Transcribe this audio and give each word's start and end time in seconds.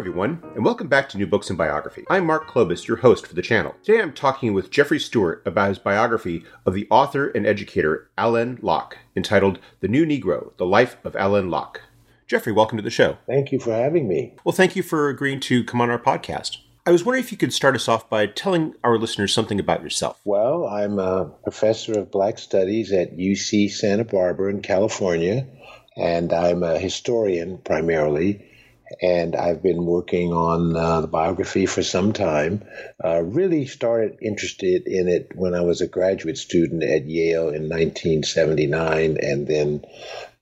Everyone, 0.00 0.42
and 0.54 0.64
welcome 0.64 0.88
back 0.88 1.10
to 1.10 1.18
New 1.18 1.26
Books 1.26 1.50
and 1.50 1.58
Biography. 1.58 2.06
I'm 2.08 2.24
Mark 2.24 2.48
Klobas, 2.48 2.86
your 2.88 2.96
host 2.96 3.26
for 3.26 3.34
the 3.34 3.42
channel. 3.42 3.74
Today 3.82 4.00
I'm 4.00 4.14
talking 4.14 4.54
with 4.54 4.70
Jeffrey 4.70 4.98
Stewart 4.98 5.42
about 5.44 5.68
his 5.68 5.78
biography 5.78 6.42
of 6.64 6.72
the 6.72 6.88
author 6.90 7.28
and 7.28 7.46
educator 7.46 8.08
Alain 8.16 8.58
Locke, 8.62 8.96
entitled 9.14 9.58
The 9.80 9.88
New 9.88 10.06
Negro 10.06 10.56
The 10.56 10.64
Life 10.64 10.96
of 11.04 11.14
Alain 11.16 11.50
Locke. 11.50 11.82
Jeffrey, 12.26 12.50
welcome 12.50 12.78
to 12.78 12.82
the 12.82 12.88
show. 12.88 13.18
Thank 13.26 13.52
you 13.52 13.60
for 13.60 13.74
having 13.74 14.08
me. 14.08 14.36
Well, 14.42 14.54
thank 14.54 14.74
you 14.74 14.82
for 14.82 15.10
agreeing 15.10 15.38
to 15.40 15.64
come 15.64 15.82
on 15.82 15.90
our 15.90 15.98
podcast. 15.98 16.56
I 16.86 16.92
was 16.92 17.04
wondering 17.04 17.22
if 17.22 17.30
you 17.30 17.36
could 17.36 17.52
start 17.52 17.74
us 17.74 17.86
off 17.86 18.08
by 18.08 18.24
telling 18.24 18.72
our 18.82 18.96
listeners 18.96 19.34
something 19.34 19.60
about 19.60 19.82
yourself. 19.82 20.18
Well, 20.24 20.66
I'm 20.66 20.98
a 20.98 21.26
professor 21.42 21.98
of 21.98 22.10
Black 22.10 22.38
Studies 22.38 22.90
at 22.90 23.18
UC 23.18 23.70
Santa 23.70 24.06
Barbara 24.06 24.48
in 24.48 24.62
California, 24.62 25.46
and 25.94 26.32
I'm 26.32 26.62
a 26.62 26.78
historian 26.78 27.58
primarily 27.58 28.46
and 29.00 29.36
I've 29.36 29.62
been 29.62 29.84
working 29.86 30.32
on 30.32 30.76
uh, 30.76 31.00
the 31.00 31.06
biography 31.06 31.66
for 31.66 31.82
some 31.82 32.12
time. 32.12 32.64
Uh, 33.02 33.22
really 33.22 33.66
started 33.66 34.18
interested 34.20 34.86
in 34.86 35.08
it 35.08 35.32
when 35.34 35.54
I 35.54 35.60
was 35.60 35.80
a 35.80 35.86
graduate 35.86 36.38
student 36.38 36.82
at 36.82 37.06
Yale 37.06 37.48
in 37.48 37.68
1979, 37.68 39.18
and 39.20 39.46
then 39.46 39.84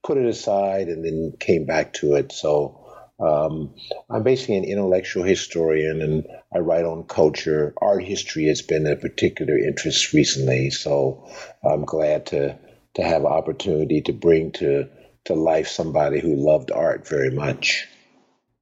put 0.05 0.19
it 0.19 0.27
aside 0.27 0.89
and 0.89 1.05
then 1.05 1.35
came 1.39 1.67
back 1.67 1.93
to 1.95 2.15
it. 2.15 2.33
So 2.33 2.89
um, 3.21 3.75
I'm 4.09 4.23
basically 4.23 4.57
an 4.57 4.65
intellectual 4.65 5.25
historian, 5.25 6.01
and 6.01 6.27
I 6.55 6.59
write 6.59 6.85
on 6.85 7.05
culture. 7.05 7.75
Art 7.79 8.05
history 8.05 8.47
has 8.47 8.63
been 8.63 8.87
a 8.87 8.97
particular 8.97 9.59
interest 9.59 10.13
recently, 10.13 10.71
so 10.71 11.29
I'm 11.65 11.85
glad 11.85 12.27
to 12.27 12.57
to 12.95 13.03
have 13.03 13.25
opportunity 13.25 14.01
to 14.03 14.13
bring 14.13 14.53
to 14.53 14.89
to 15.27 15.35
life 15.35 15.69
somebody 15.69 16.21
who 16.21 16.35
loved 16.35 16.71
art 16.71 17.07
very 17.07 17.31
much. 17.31 17.87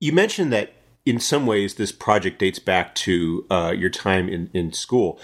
You 0.00 0.12
mentioned 0.12 0.52
that 0.52 0.72
in 1.06 1.20
some 1.20 1.46
ways 1.46 1.74
this 1.74 1.92
project 1.92 2.40
dates 2.40 2.58
back 2.58 2.94
to 2.96 3.46
uh, 3.48 3.72
your 3.76 3.90
time 3.90 4.28
in, 4.28 4.50
in 4.52 4.72
school. 4.72 5.18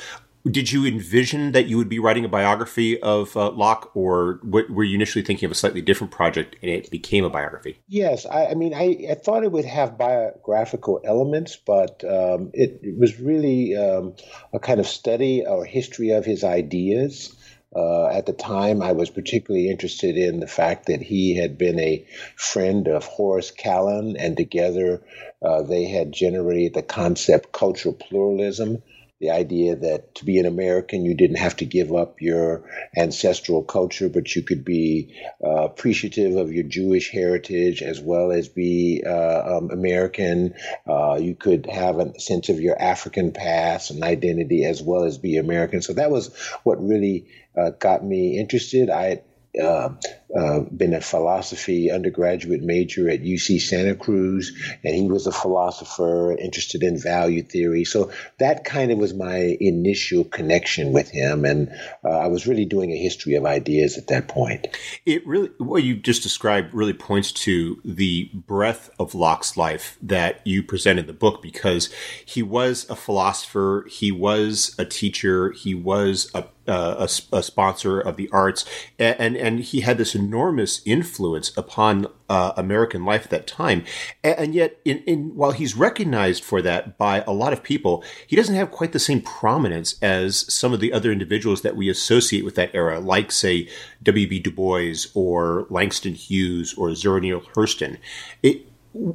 Did 0.50 0.72
you 0.72 0.84
envision 0.84 1.53
that 1.53 1.66
you 1.66 1.77
would 1.77 1.88
be 1.88 2.00
writing 2.00 2.25
a 2.25 2.28
biography 2.28 3.00
of 3.00 3.37
uh, 3.37 3.50
Locke, 3.50 3.94
or 3.94 4.41
what, 4.43 4.69
were 4.71 4.83
you 4.83 4.97
initially 4.97 5.25
thinking 5.25 5.47
of 5.47 5.53
a 5.53 5.55
slightly 5.55 5.81
different 5.81 6.12
project 6.12 6.56
and 6.62 6.71
it 6.71 6.91
became 6.91 7.25
a 7.25 7.31
biography? 7.31 7.78
Yes, 7.87 8.27
I, 8.27 8.47
I 8.47 8.55
mean, 8.55 8.75
I, 8.75 9.06
I, 9.09 9.15
thought 9.15 9.44
it 9.44 9.53
would 9.53 9.66
have 9.66 9.97
biographical 9.97 11.00
elements, 11.04 11.56
but 11.65 12.03
um, 12.03 12.50
it, 12.54 12.81
it, 12.83 12.99
was 12.99 13.21
really 13.21 13.77
um, 13.77 14.16
a 14.53 14.59
kind 14.59 14.81
of 14.81 14.89
study 14.89 15.47
or 15.47 15.65
history 15.65 16.10
of 16.10 16.25
his 16.25 16.43
ideas. 16.43 17.37
Uh, 17.75 18.06
at 18.09 18.27
the 18.27 18.33
time, 18.33 18.83
I 18.83 18.93
was 18.93 19.10
particularly 19.10 19.71
interested 19.71 20.16
in 20.16 20.41
the 20.41 20.47
fact 20.47 20.87
that 20.87 21.00
he 21.00 21.37
had 21.37 21.56
been 21.56 21.78
a 21.78 22.05
friend 22.37 22.87
of 22.87 23.05
Horace 23.05 23.50
Kallen, 23.50 24.16
and 24.19 24.37
together 24.37 25.03
uh, 25.41 25.62
they 25.62 25.84
had 25.87 26.12
generated 26.12 26.75
the 26.75 26.83
concept 26.83 27.53
cultural 27.53 27.94
pluralism, 27.94 28.83
the 29.22 29.31
idea 29.31 29.77
that 29.77 30.16
to 30.16 30.25
be 30.25 30.41
an 30.41 30.47
American, 30.47 31.05
you 31.05 31.15
didn't 31.15 31.37
have 31.37 31.56
to 31.56 31.65
give 31.65 31.94
up 31.94 32.21
your 32.21 32.69
ancestral 32.97 33.62
culture, 33.62 34.09
but 34.09 34.34
you 34.34 34.43
could 34.43 34.65
be 34.65 35.16
uh, 35.43 35.62
appreciative 35.62 36.34
of 36.34 36.53
your 36.53 36.65
Jewish 36.65 37.12
heritage 37.12 37.83
as 37.83 38.00
well 38.00 38.33
as 38.33 38.49
be 38.49 39.05
uh, 39.06 39.59
um, 39.59 39.71
American. 39.71 40.55
Uh, 40.88 41.19
you 41.21 41.37
could 41.37 41.66
have 41.66 42.00
a 42.00 42.19
sense 42.19 42.49
of 42.49 42.60
your 42.60 42.77
African 42.83 43.31
past 43.33 43.93
and 43.93 44.03
identity 44.03 44.65
as 44.65 44.83
well 44.83 45.05
as 45.05 45.19
be 45.19 45.37
American. 45.37 45.83
So 45.83 45.93
that 45.93 46.10
was 46.10 46.37
what 46.65 46.84
really 46.84 47.28
uh, 47.56 47.71
got 47.71 48.04
me 48.04 48.41
interested. 48.41 48.91
I 48.91 49.22
uh, 49.61 49.91
uh, 50.39 50.61
been 50.61 50.95
a 50.95 51.01
philosophy 51.01 51.91
undergraduate 51.91 52.63
major 52.63 53.11
at 53.11 53.21
UC 53.21 53.61
Santa 53.61 53.95
Cruz, 53.95 54.51
and 54.83 54.95
he 54.95 55.03
was 55.03 55.27
a 55.27 55.33
philosopher 55.33 56.37
interested 56.39 56.83
in 56.83 56.99
value 56.99 57.43
theory. 57.43 57.85
So 57.85 58.11
that 58.39 58.65
kind 58.65 58.91
of 58.91 58.99
was 58.99 59.13
my 59.13 59.57
initial 59.61 60.25
connection 60.25 60.93
with 60.93 61.11
him, 61.11 61.45
and 61.45 61.71
uh, 62.03 62.09
I 62.09 62.29
was 62.29 62.47
really 62.47 62.65
doing 62.65 62.93
a 62.93 62.97
history 62.97 63.35
of 63.35 63.45
ideas 63.45 63.99
at 63.99 64.07
that 64.07 64.29
point. 64.29 64.69
It 65.05 65.27
really, 65.27 65.51
what 65.59 65.83
you 65.83 65.97
just 65.97 66.23
described, 66.23 66.73
really 66.73 66.95
points 66.95 67.31
to 67.33 67.79
the 67.84 68.31
breadth 68.33 68.89
of 68.99 69.15
Locke's 69.15 69.57
life 69.59 69.99
that 70.01 70.41
you 70.47 70.63
present 70.63 70.99
in 70.99 71.07
the 71.07 71.13
book, 71.13 71.43
because 71.43 71.93
he 72.25 72.43
was 72.43 72.89
a 72.89 72.97
philosopher, 72.97 73.87
he 73.91 74.11
was 74.11 74.75
a 74.79 74.87
teacher, 74.87 75.51
he 75.51 75.75
was 75.75 76.31
a 76.34 76.47
uh, 76.69 77.06
a, 77.33 77.37
a, 77.37 77.43
sponsor 77.43 78.00
of 78.00 78.17
the 78.17 78.28
arts, 78.31 78.65
and, 78.99 79.37
and, 79.37 79.61
he 79.61 79.81
had 79.81 79.99
this 79.99 80.15
enormous 80.15 80.81
influence 80.84 81.56
upon 81.56 82.06
uh, 82.28 82.53
American 82.56 83.05
life 83.05 83.25
at 83.25 83.31
that 83.31 83.47
time. 83.47 83.84
And, 84.23 84.39
and 84.39 84.55
yet, 84.55 84.78
in, 84.84 84.99
in, 84.99 85.34
while 85.34 85.51
he's 85.51 85.77
recognized 85.77 86.45
for 86.45 86.62
that 86.62 86.97
by 86.97 87.25
a 87.27 87.33
lot 87.33 87.53
of 87.53 87.62
people, 87.62 88.05
he 88.27 88.37
doesn't 88.37 88.55
have 88.55 88.71
quite 88.71 88.93
the 88.93 88.99
same 88.99 89.21
prominence 89.21 89.97
as 90.01 90.53
some 90.53 90.72
of 90.72 90.81
the 90.81 90.93
other 90.93 91.11
individuals 91.11 91.62
that 91.62 91.77
we 91.77 91.89
associate 91.89 92.45
with 92.45 92.55
that 92.55 92.75
era, 92.75 93.01
like 93.01 93.33
say 93.33 93.69
W.B. 94.03 94.39
Du 94.41 94.51
Bois 94.51 94.95
or 95.15 95.67
Langston 95.69 96.15
Hughes 96.15 96.75
or 96.75 96.95
Zora 96.95 97.21
Neale 97.21 97.41
Hurston. 97.41 97.98
It, 98.42 98.72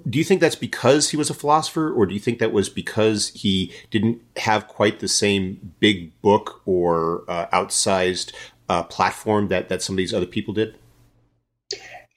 do 0.10 0.18
you 0.18 0.24
think 0.24 0.42
that's 0.42 0.56
because 0.56 1.10
he 1.10 1.18
was 1.18 1.30
a 1.30 1.34
philosopher 1.34 1.92
or 1.92 2.06
do 2.06 2.14
you 2.14 2.20
think 2.20 2.40
that 2.40 2.52
was 2.52 2.70
because 2.70 3.30
he 3.30 3.72
didn't 3.92 4.22
have 4.38 4.68
quite 4.68 5.00
the 5.00 5.08
same 5.08 5.74
big 5.80 6.20
book 6.22 6.62
or 6.66 7.24
uh, 7.28 7.46
outsized 7.48 8.34
uh, 8.70 8.84
platform 8.84 9.48
that, 9.50 9.70
that 9.70 9.82
some 9.82 9.94
of 9.94 9.98
these 9.98 10.14
other 10.14 10.26
people 10.26 10.54
did 10.54 10.78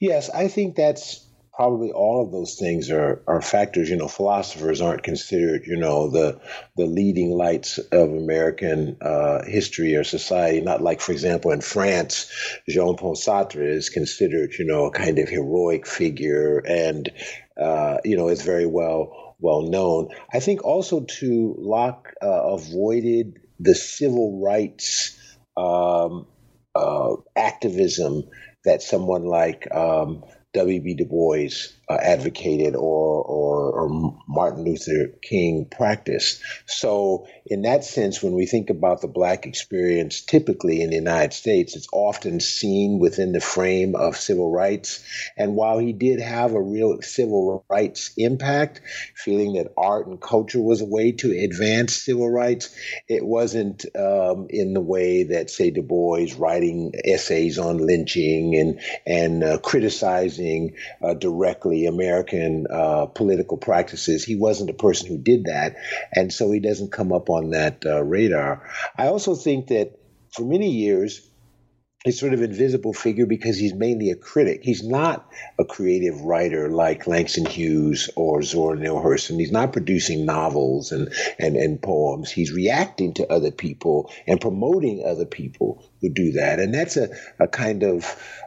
yes 0.01 0.31
i 0.31 0.49
think 0.49 0.75
that's 0.75 1.27
probably 1.61 1.93
all 1.93 2.25
of 2.25 2.33
those 2.33 2.55
things 2.55 2.91
are, 2.91 3.23
are 3.27 3.43
factors. 3.43 3.91
You 3.91 3.97
know, 3.99 4.09
philosophers 4.09 4.81
aren't 4.81 5.03
considered, 5.03 5.67
you 5.67 5.77
know, 5.77 6.09
the 6.09 6.41
the 6.79 6.87
leading 6.87 7.33
lights 7.33 7.77
of 7.77 8.09
American 8.09 8.97
uh, 9.03 9.45
history 9.45 9.95
or 9.95 10.03
society. 10.03 10.63
Not 10.63 10.81
like, 10.81 11.03
for 11.03 11.13
example, 11.13 11.51
in 11.51 11.61
France, 11.61 12.33
Jean 12.67 12.97
Paul 12.97 13.15
Sartre 13.15 13.69
is 13.69 13.91
considered, 13.91 14.55
you 14.59 14.65
know, 14.65 14.87
a 14.87 14.91
kind 14.91 15.19
of 15.19 15.29
heroic 15.29 15.87
figure, 15.87 16.61
and 16.61 17.11
uh, 17.61 17.99
you 18.05 18.17
know, 18.17 18.29
is 18.29 18.43
very 18.43 18.67
well 18.67 19.37
well 19.39 19.63
known. 19.63 20.09
I 20.33 20.41
think 20.41 20.65
also 20.65 21.01
to 21.01 21.55
Locke 21.59 22.15
uh, 22.23 22.27
avoided 22.27 23.41
the 23.59 23.75
civil 23.75 24.41
rights. 24.43 25.17
Um, 25.57 26.27
uh, 26.75 27.17
activism 27.37 28.25
that 28.65 28.83
someone 28.83 29.25
like 29.25 29.67
um, 29.75 30.25
W.B. 30.55 30.95
Du 30.95 31.05
Bois 31.05 31.49
uh, 31.91 31.99
advocated 32.01 32.77
or, 32.77 33.25
or, 33.25 33.73
or 33.73 34.15
Martin 34.29 34.65
Luther 34.65 35.09
King 35.23 35.67
practiced. 35.69 36.41
So, 36.67 37.27
in 37.47 37.63
that 37.63 37.83
sense, 37.85 38.23
when 38.23 38.35
we 38.35 38.47
think 38.47 38.71
about 38.71 39.01
the 39.01 39.09
Black 39.09 39.45
experience, 39.45 40.21
typically 40.21 40.83
in 40.83 40.91
the 40.91 40.97
United 40.97 41.33
States, 41.33 41.75
it's 41.75 41.89
often 41.93 42.39
seen 42.39 43.01
within 43.01 43.33
the 43.33 43.41
frame 43.41 43.97
of 43.97 44.17
civil 44.17 44.53
rights. 44.53 45.05
And 45.37 45.57
while 45.57 45.79
he 45.79 45.93
did 45.93 46.21
have 46.21 46.53
a 46.53 46.63
real 46.63 47.03
civil 47.03 47.65
rights 47.69 48.13
impact, 48.17 48.83
feeling 49.17 49.55
that 49.55 49.73
art 49.77 50.07
and 50.07 50.21
culture 50.21 50.61
was 50.61 50.83
a 50.83 50.87
way 50.87 51.11
to 51.13 51.37
advance 51.37 51.97
civil 51.97 52.31
rights, 52.31 52.73
it 53.09 53.27
wasn't 53.27 53.85
um, 53.97 54.47
in 54.49 54.75
the 54.75 54.81
way 54.81 55.25
that, 55.25 55.51
say, 55.51 55.71
Du 55.71 55.83
Bois 55.83 56.27
writing 56.39 56.93
essays 57.05 57.59
on 57.59 57.79
lynching 57.79 58.55
and 58.55 58.81
and 59.07 59.43
uh, 59.43 59.59
criticizing 59.59 60.77
uh, 61.03 61.15
directly 61.15 61.80
American 61.87 62.67
uh, 62.73 63.07
political 63.07 63.57
practices. 63.57 64.25
He 64.25 64.37
wasn't 64.37 64.71
a 64.71 64.75
person 64.75 65.09
who 65.09 65.19
did 65.19 65.45
that, 65.45 65.77
and 66.15 66.33
so 66.33 66.51
he 66.51 66.61
doesn't 66.61 66.93
come 66.93 67.13
up 67.13 67.31
on 67.31 67.51
that 67.51 67.85
uh, 67.87 68.03
radar. 68.03 68.69
I 68.97 69.07
also 69.07 69.35
think 69.35 69.69
that 69.69 69.99
for 70.33 70.45
many 70.45 70.71
years, 70.71 71.31
he's 72.05 72.19
sort 72.19 72.33
of 72.33 72.41
invisible 72.41 72.95
figure 72.95 73.27
because 73.27 73.59
he's 73.59 73.75
mainly 73.75 74.11
a 74.11 74.17
critic. 74.17 74.61
He's 74.63 74.83
not 74.83 75.29
a 75.59 75.65
creative 75.65 76.23
writer 76.23 76.71
like 76.71 77.07
Langston 77.07 77.45
Hughes 77.45 78.09
or 78.17 78.43
Zora 78.43 78.79
Neale 78.79 79.03
Hurston. 79.03 79.39
He's 79.39 79.53
not 79.53 79.73
producing 79.73 80.25
novels 80.25 80.93
and, 80.93 81.13
and, 81.39 81.57
and 81.57 81.83
poems. 81.83 82.31
He's 82.31 82.53
reacting 82.53 83.15
to 83.15 83.31
other 83.31 83.51
people 83.51 84.11
and 84.27 84.41
promoting 84.41 85.05
other 85.05 85.27
people 85.27 85.85
who 86.01 86.09
do 86.09 86.33
that. 86.33 86.59
And 86.59 86.73
that's 86.73 86.97
a, 86.97 87.11
a 87.39 87.49
kind 87.49 87.83
of 87.83 88.07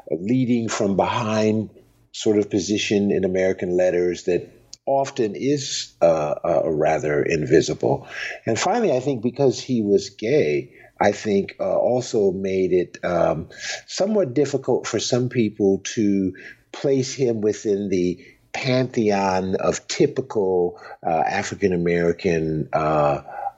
leading 0.10 0.68
from 0.68 0.96
behind 0.96 1.70
sort 2.14 2.38
of 2.38 2.50
position 2.50 3.12
in 3.12 3.26
American 3.26 3.76
letters 3.76 4.24
that 4.24 4.50
often 4.86 5.36
is 5.36 5.94
uh, 6.02 6.36
uh, 6.46 6.62
rather 6.72 7.24
invisible. 7.24 8.08
And 8.46 8.58
finally, 8.58 8.96
I 8.96 9.00
think 9.00 9.22
because 9.22 9.60
he 9.60 9.82
was 9.82 10.12
gay, 10.12 10.74
I 11.02 11.12
think 11.12 11.56
uh, 11.60 11.78
also 11.78 12.32
made 12.32 12.72
it 12.72 13.04
um, 13.04 13.50
somewhat 13.88 14.34
difficult 14.34 14.88
for 14.88 15.00
some 15.00 15.30
people 15.30 15.82
to 15.96 16.34
place 16.72 17.14
him 17.14 17.42
within 17.42 17.90
the 17.90 18.24
pantheon 18.54 19.56
of 19.56 19.88
typical 19.88 20.80
uh, 21.06 21.10
African 21.10 21.74
American 21.74 22.70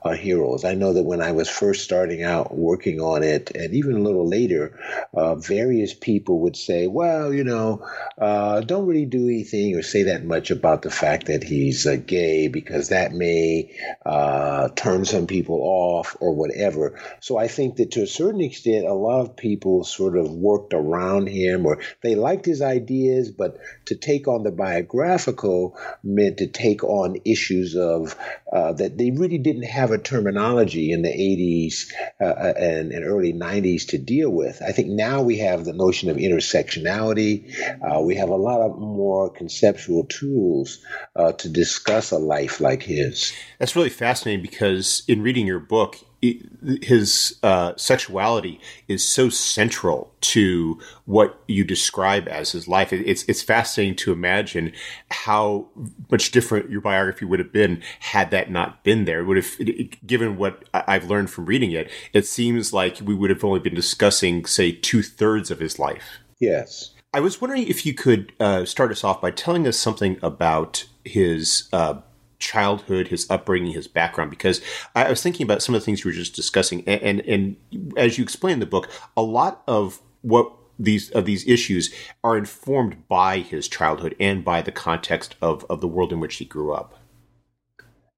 uh, 0.02 0.12
heroes. 0.12 0.64
I 0.64 0.74
know 0.74 0.92
that 0.92 1.02
when 1.02 1.20
I 1.20 1.32
was 1.32 1.48
first 1.48 1.84
starting 1.84 2.22
out 2.22 2.54
working 2.54 3.00
on 3.00 3.22
it, 3.22 3.50
and 3.54 3.74
even 3.74 3.96
a 3.96 4.00
little 4.00 4.28
later, 4.28 4.78
uh, 5.14 5.34
various 5.34 5.94
people 5.94 6.40
would 6.40 6.56
say, 6.56 6.86
well, 6.86 7.32
you 7.32 7.44
know, 7.44 7.86
uh, 8.18 8.60
don't 8.60 8.86
really 8.86 9.06
do 9.06 9.26
anything 9.26 9.76
or 9.76 9.82
say 9.82 10.04
that 10.04 10.24
much 10.24 10.50
about 10.50 10.82
the 10.82 10.90
fact 10.90 11.26
that 11.26 11.42
he's 11.42 11.86
uh, 11.86 11.96
gay 11.96 12.48
because 12.48 12.90
that 12.90 13.12
may 13.12 13.74
uh, 14.04 14.68
turn 14.76 15.04
some 15.04 15.26
people 15.26 15.60
off 15.62 16.16
or 16.20 16.34
whatever. 16.34 16.98
So 17.20 17.36
I 17.36 17.48
think 17.48 17.76
that 17.76 17.92
to 17.92 18.02
a 18.02 18.06
certain 18.06 18.40
extent, 18.40 18.86
a 18.86 18.94
lot 18.94 19.20
of 19.20 19.36
people 19.36 19.84
sort 19.84 20.16
of 20.16 20.30
worked 20.30 20.74
around 20.74 21.28
him 21.28 21.66
or 21.66 21.80
they 22.02 22.14
liked 22.14 22.46
his 22.46 22.62
ideas, 22.62 23.30
but 23.30 23.58
to 23.86 23.96
take 23.96 24.28
on 24.28 24.42
the 24.42 24.50
biographical 24.50 25.76
meant 26.02 26.38
to 26.38 26.46
take 26.46 26.84
on 26.84 27.16
issues 27.24 27.76
of 27.76 28.16
uh, 28.52 28.72
that 28.72 28.96
they 28.96 29.10
really 29.10 29.38
didn't 29.38 29.64
have 29.64 29.90
a 29.90 29.95
terminology 29.98 30.92
in 30.92 31.02
the 31.02 31.08
80s 31.08 31.92
uh, 32.20 32.24
uh, 32.24 32.54
and, 32.56 32.92
and, 32.92 33.04
early 33.04 33.32
90s 33.32 33.88
to 33.88 33.98
deal 33.98 34.30
with. 34.30 34.60
I 34.62 34.72
think 34.72 34.88
now 34.88 35.22
we 35.22 35.38
have 35.38 35.64
the 35.64 35.72
notion 35.72 36.10
of 36.10 36.16
intersectionality. 36.16 37.52
Uh, 37.80 38.00
we 38.00 38.16
have 38.16 38.28
a 38.28 38.36
lot 38.36 38.60
of 38.60 38.78
more 38.78 39.30
conceptual 39.30 40.04
tools 40.04 40.78
uh, 41.14 41.32
to 41.32 41.48
discuss 41.48 42.10
a 42.10 42.18
life 42.18 42.60
like 42.60 42.82
his. 42.82 43.32
That's 43.58 43.76
really 43.76 43.90
fascinating 43.90 44.42
because 44.42 45.02
in 45.08 45.22
reading 45.22 45.46
your 45.46 45.60
book, 45.60 45.96
his 46.82 47.38
uh, 47.42 47.72
sexuality 47.76 48.60
is 48.88 49.06
so 49.06 49.28
central 49.28 50.12
to 50.20 50.80
what 51.04 51.40
you 51.46 51.64
describe 51.64 52.26
as 52.28 52.52
his 52.52 52.66
life. 52.66 52.92
It's 52.92 53.24
it's 53.28 53.42
fascinating 53.42 53.96
to 53.96 54.12
imagine 54.12 54.72
how 55.10 55.68
much 56.10 56.30
different 56.30 56.70
your 56.70 56.80
biography 56.80 57.24
would 57.24 57.38
have 57.38 57.52
been 57.52 57.82
had 58.00 58.30
that 58.30 58.50
not 58.50 58.82
been 58.84 59.04
there. 59.04 59.20
It 59.20 59.24
would 59.24 59.36
have, 59.36 59.96
given 60.06 60.36
what 60.36 60.64
I've 60.74 61.08
learned 61.08 61.30
from 61.30 61.46
reading 61.46 61.72
it, 61.72 61.90
it 62.12 62.26
seems 62.26 62.72
like 62.72 63.00
we 63.04 63.14
would 63.14 63.30
have 63.30 63.44
only 63.44 63.60
been 63.60 63.74
discussing, 63.74 64.46
say, 64.46 64.72
two 64.72 65.02
thirds 65.02 65.50
of 65.50 65.60
his 65.60 65.78
life. 65.78 66.18
Yes. 66.40 66.92
I 67.12 67.20
was 67.20 67.40
wondering 67.40 67.66
if 67.66 67.86
you 67.86 67.94
could 67.94 68.32
uh, 68.40 68.64
start 68.66 68.90
us 68.90 69.02
off 69.02 69.22
by 69.22 69.30
telling 69.30 69.66
us 69.66 69.78
something 69.78 70.18
about 70.22 70.84
his 71.04 71.68
uh, 71.72 72.00
childhood, 72.38 73.08
his 73.08 73.30
upbringing, 73.30 73.72
his 73.72 73.88
background, 73.88 74.30
because 74.30 74.60
I 74.94 75.08
was 75.08 75.22
thinking 75.22 75.44
about 75.44 75.62
some 75.62 75.74
of 75.74 75.80
the 75.80 75.84
things 75.84 76.04
you 76.04 76.10
were 76.10 76.14
just 76.14 76.34
discussing, 76.34 76.82
and, 76.86 77.02
and, 77.02 77.20
and 77.20 77.92
as 77.96 78.18
you 78.18 78.24
explain 78.24 78.54
in 78.54 78.60
the 78.60 78.66
book, 78.66 78.88
a 79.16 79.22
lot 79.22 79.62
of 79.66 80.00
what 80.22 80.52
these 80.78 81.10
of 81.10 81.24
these 81.24 81.46
issues 81.48 81.94
are 82.22 82.36
informed 82.36 83.08
by 83.08 83.38
his 83.38 83.66
childhood 83.68 84.14
and 84.20 84.44
by 84.44 84.60
the 84.60 84.72
context 84.72 85.34
of, 85.40 85.64
of 85.70 85.80
the 85.80 85.88
world 85.88 86.12
in 86.12 86.20
which 86.20 86.36
he 86.36 86.44
grew 86.44 86.72
up. 86.72 86.94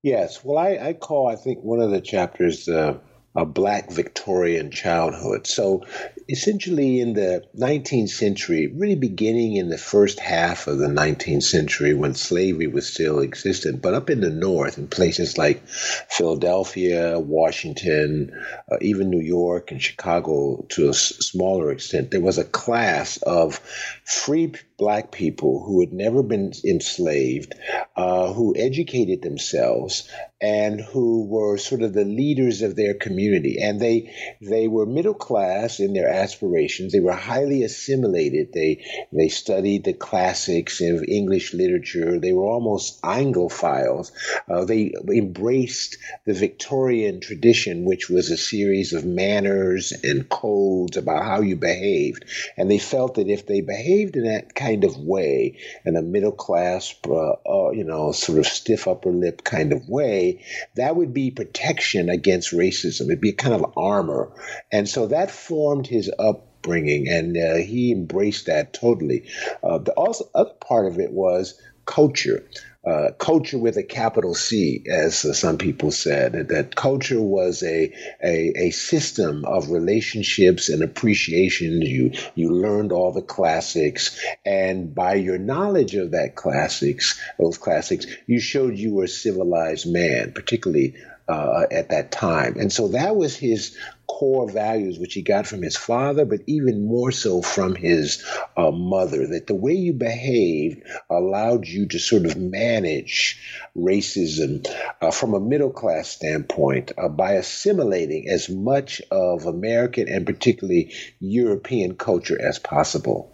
Yes, 0.02 0.44
well, 0.44 0.58
I, 0.58 0.88
I 0.88 0.92
call 0.92 1.28
I 1.28 1.36
think 1.36 1.62
one 1.62 1.80
of 1.80 1.90
the 1.90 2.00
chapters 2.00 2.68
uh, 2.68 2.98
a 3.36 3.44
black 3.44 3.90
Victorian 3.90 4.70
childhood. 4.70 5.46
So 5.46 5.84
essentially 6.28 7.00
in 7.00 7.14
the 7.14 7.42
19th 7.56 8.10
century, 8.10 8.66
really 8.66 8.94
beginning 8.96 9.56
in 9.56 9.70
the 9.70 9.78
first 9.78 10.20
half 10.20 10.66
of 10.66 10.78
the 10.78 10.86
19th 10.86 11.42
century 11.42 11.94
when 11.94 12.14
slavery 12.14 12.66
was 12.66 12.92
still 12.92 13.20
existent, 13.20 13.80
but 13.80 13.94
up 13.94 14.10
in 14.10 14.20
the 14.20 14.30
north 14.30 14.76
in 14.76 14.88
places 14.88 15.38
like 15.38 15.66
Philadelphia, 15.66 17.18
Washington, 17.18 18.30
uh, 18.70 18.76
even 18.82 19.08
New 19.08 19.22
York 19.22 19.70
and 19.70 19.82
Chicago 19.82 20.66
to 20.68 20.86
a 20.86 20.90
s- 20.90 21.16
smaller 21.20 21.72
extent, 21.72 22.10
there 22.10 22.20
was 22.20 22.38
a 22.38 22.44
class 22.44 23.16
of 23.18 23.60
free 24.04 24.52
black 24.78 25.10
people 25.10 25.64
who 25.64 25.80
had 25.80 25.92
never 25.92 26.22
been 26.22 26.52
enslaved, 26.64 27.54
uh, 27.96 28.32
who 28.32 28.54
educated 28.56 29.22
themselves, 29.22 30.08
and 30.40 30.80
who 30.80 31.26
were 31.26 31.56
sort 31.58 31.82
of 31.82 31.92
the 31.92 32.04
leaders 32.04 32.62
of 32.62 32.76
their 32.76 32.94
community. 32.94 33.58
And 33.60 33.80
they 33.80 34.14
they 34.40 34.68
were 34.68 34.86
middle 34.86 35.14
class 35.14 35.80
in 35.80 35.94
their 35.94 36.08
aspirations. 36.18 36.92
They 36.92 37.00
were 37.00 37.12
highly 37.12 37.62
assimilated. 37.62 38.52
They 38.52 38.84
they 39.12 39.28
studied 39.28 39.84
the 39.84 39.92
classics 39.92 40.80
of 40.80 41.04
English 41.06 41.54
literature. 41.54 42.18
They 42.18 42.32
were 42.32 42.46
almost 42.46 43.00
Anglophiles. 43.02 44.12
Uh, 44.50 44.64
they 44.64 44.92
embraced 45.08 45.96
the 46.26 46.34
Victorian 46.34 47.20
tradition, 47.20 47.84
which 47.84 48.08
was 48.10 48.30
a 48.30 48.36
series 48.36 48.92
of 48.92 49.04
manners 49.04 49.92
and 50.02 50.28
codes 50.28 50.96
about 50.96 51.24
how 51.24 51.40
you 51.40 51.56
behaved. 51.56 52.24
And 52.56 52.70
they 52.70 52.78
felt 52.78 53.14
that 53.14 53.28
if 53.28 53.46
they 53.46 53.60
behaved 53.60 54.16
in 54.16 54.24
that 54.24 54.54
kind 54.54 54.84
of 54.84 54.96
way, 54.96 55.58
in 55.84 55.96
a 55.96 56.02
middle 56.02 56.32
class, 56.32 56.94
uh, 57.06 57.32
uh, 57.46 57.70
you 57.70 57.84
know, 57.84 58.12
sort 58.12 58.38
of 58.38 58.46
stiff 58.46 58.88
upper 58.88 59.10
lip 59.10 59.44
kind 59.44 59.72
of 59.72 59.88
way, 59.88 60.44
that 60.76 60.96
would 60.96 61.12
be 61.14 61.30
protection 61.30 62.08
against 62.08 62.52
racism. 62.52 63.06
It'd 63.06 63.20
be 63.20 63.30
a 63.30 63.34
kind 63.34 63.54
of 63.54 63.72
armor. 63.76 64.32
And 64.72 64.88
so 64.88 65.06
that 65.08 65.30
formed 65.30 65.86
his 65.86 66.07
upbringing, 66.18 67.08
and 67.08 67.36
uh, 67.36 67.56
he 67.56 67.92
embraced 67.92 68.46
that 68.46 68.72
totally. 68.72 69.28
Uh, 69.62 69.78
the 69.78 69.92
also, 69.92 70.28
other 70.34 70.54
part 70.60 70.86
of 70.86 70.98
it 70.98 71.12
was 71.12 71.60
culture. 71.86 72.44
Uh, 72.86 73.10
culture 73.18 73.58
with 73.58 73.76
a 73.76 73.82
capital 73.82 74.34
C, 74.34 74.82
as 74.90 75.24
uh, 75.24 75.34
some 75.34 75.58
people 75.58 75.90
said, 75.90 76.48
that 76.48 76.74
culture 76.74 77.20
was 77.20 77.62
a, 77.62 77.92
a, 78.22 78.52
a 78.56 78.70
system 78.70 79.44
of 79.44 79.70
relationships 79.70 80.70
and 80.70 80.82
appreciation. 80.82 81.82
You 81.82 82.12
you 82.34 82.50
learned 82.50 82.92
all 82.92 83.12
the 83.12 83.20
classics, 83.20 84.18
and 84.46 84.94
by 84.94 85.14
your 85.14 85.38
knowledge 85.38 85.96
of 85.96 86.12
that 86.12 86.36
classics, 86.36 87.20
those 87.38 87.58
classics, 87.58 88.06
you 88.26 88.40
showed 88.40 88.78
you 88.78 88.94
were 88.94 89.04
a 89.04 89.08
civilized 89.08 89.90
man, 89.92 90.32
particularly 90.32 90.94
uh, 91.28 91.66
at 91.70 91.90
that 91.90 92.10
time. 92.10 92.56
And 92.58 92.72
so 92.72 92.88
that 92.88 93.16
was 93.16 93.36
his 93.36 93.76
core 94.08 94.50
values, 94.50 94.98
which 94.98 95.14
he 95.14 95.22
got 95.22 95.46
from 95.46 95.62
his 95.62 95.76
father, 95.76 96.24
but 96.24 96.40
even 96.46 96.86
more 96.86 97.12
so 97.12 97.40
from 97.42 97.74
his 97.74 98.24
uh, 98.56 98.70
mother, 98.70 99.26
that 99.26 99.46
the 99.46 99.54
way 99.54 99.72
you 99.72 99.92
behaved 99.92 100.82
allowed 101.08 101.66
you 101.66 101.86
to 101.86 101.98
sort 101.98 102.24
of 102.24 102.36
manage 102.36 103.40
racism 103.76 104.66
uh, 105.00 105.10
from 105.10 105.34
a 105.34 105.40
middle 105.40 105.70
class 105.70 106.08
standpoint 106.08 106.90
uh, 106.98 107.08
by 107.08 107.32
assimilating 107.32 108.28
as 108.28 108.48
much 108.48 109.00
of 109.10 109.46
American 109.46 110.08
and 110.08 110.26
particularly 110.26 110.92
European 111.20 111.94
culture 111.94 112.40
as 112.40 112.58
possible. 112.58 113.32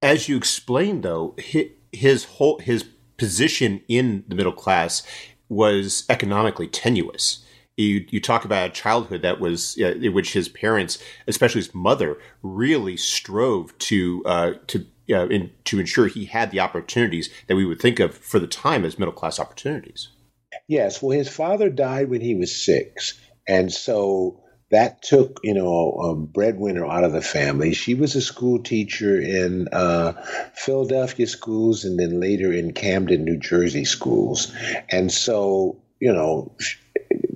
As 0.00 0.28
you 0.28 0.36
explained, 0.36 1.02
though, 1.02 1.34
his 1.92 2.24
whole 2.24 2.58
his 2.60 2.84
position 3.16 3.82
in 3.88 4.24
the 4.28 4.36
middle 4.36 4.52
class 4.52 5.02
was 5.48 6.04
economically 6.08 6.68
tenuous 6.68 7.44
you, 7.78 8.04
you 8.10 8.20
talk 8.20 8.44
about 8.44 8.68
a 8.68 8.72
childhood 8.72 9.22
that 9.22 9.40
was 9.40 9.78
uh, 9.80 9.92
in 9.92 10.12
which 10.12 10.32
his 10.32 10.48
parents, 10.48 10.98
especially 11.26 11.60
his 11.60 11.74
mother, 11.74 12.18
really 12.42 12.96
strove 12.96 13.76
to 13.78 14.22
uh, 14.26 14.52
to 14.66 14.86
uh, 15.10 15.28
in, 15.28 15.50
to 15.64 15.78
ensure 15.78 16.08
he 16.08 16.26
had 16.26 16.50
the 16.50 16.60
opportunities 16.60 17.30
that 17.46 17.56
we 17.56 17.64
would 17.64 17.80
think 17.80 18.00
of 18.00 18.14
for 18.16 18.38
the 18.38 18.46
time 18.46 18.84
as 18.84 18.98
middle 18.98 19.14
class 19.14 19.38
opportunities. 19.38 20.08
Yes, 20.66 21.00
well, 21.00 21.16
his 21.16 21.28
father 21.28 21.70
died 21.70 22.10
when 22.10 22.20
he 22.20 22.34
was 22.34 22.54
six, 22.54 23.18
and 23.46 23.72
so 23.72 24.42
that 24.70 25.00
took 25.00 25.40
you 25.44 25.54
know 25.54 25.92
a 25.92 26.16
breadwinner 26.16 26.84
out 26.84 27.04
of 27.04 27.12
the 27.12 27.22
family. 27.22 27.74
She 27.74 27.94
was 27.94 28.16
a 28.16 28.20
school 28.20 28.58
teacher 28.62 29.20
in 29.20 29.68
uh, 29.72 30.12
Philadelphia 30.54 31.26
schools, 31.26 31.84
and 31.84 31.98
then 31.98 32.20
later 32.20 32.52
in 32.52 32.72
Camden, 32.72 33.24
New 33.24 33.38
Jersey 33.38 33.84
schools, 33.84 34.52
and 34.90 35.12
so 35.12 35.80
you 36.00 36.12
know 36.12 36.52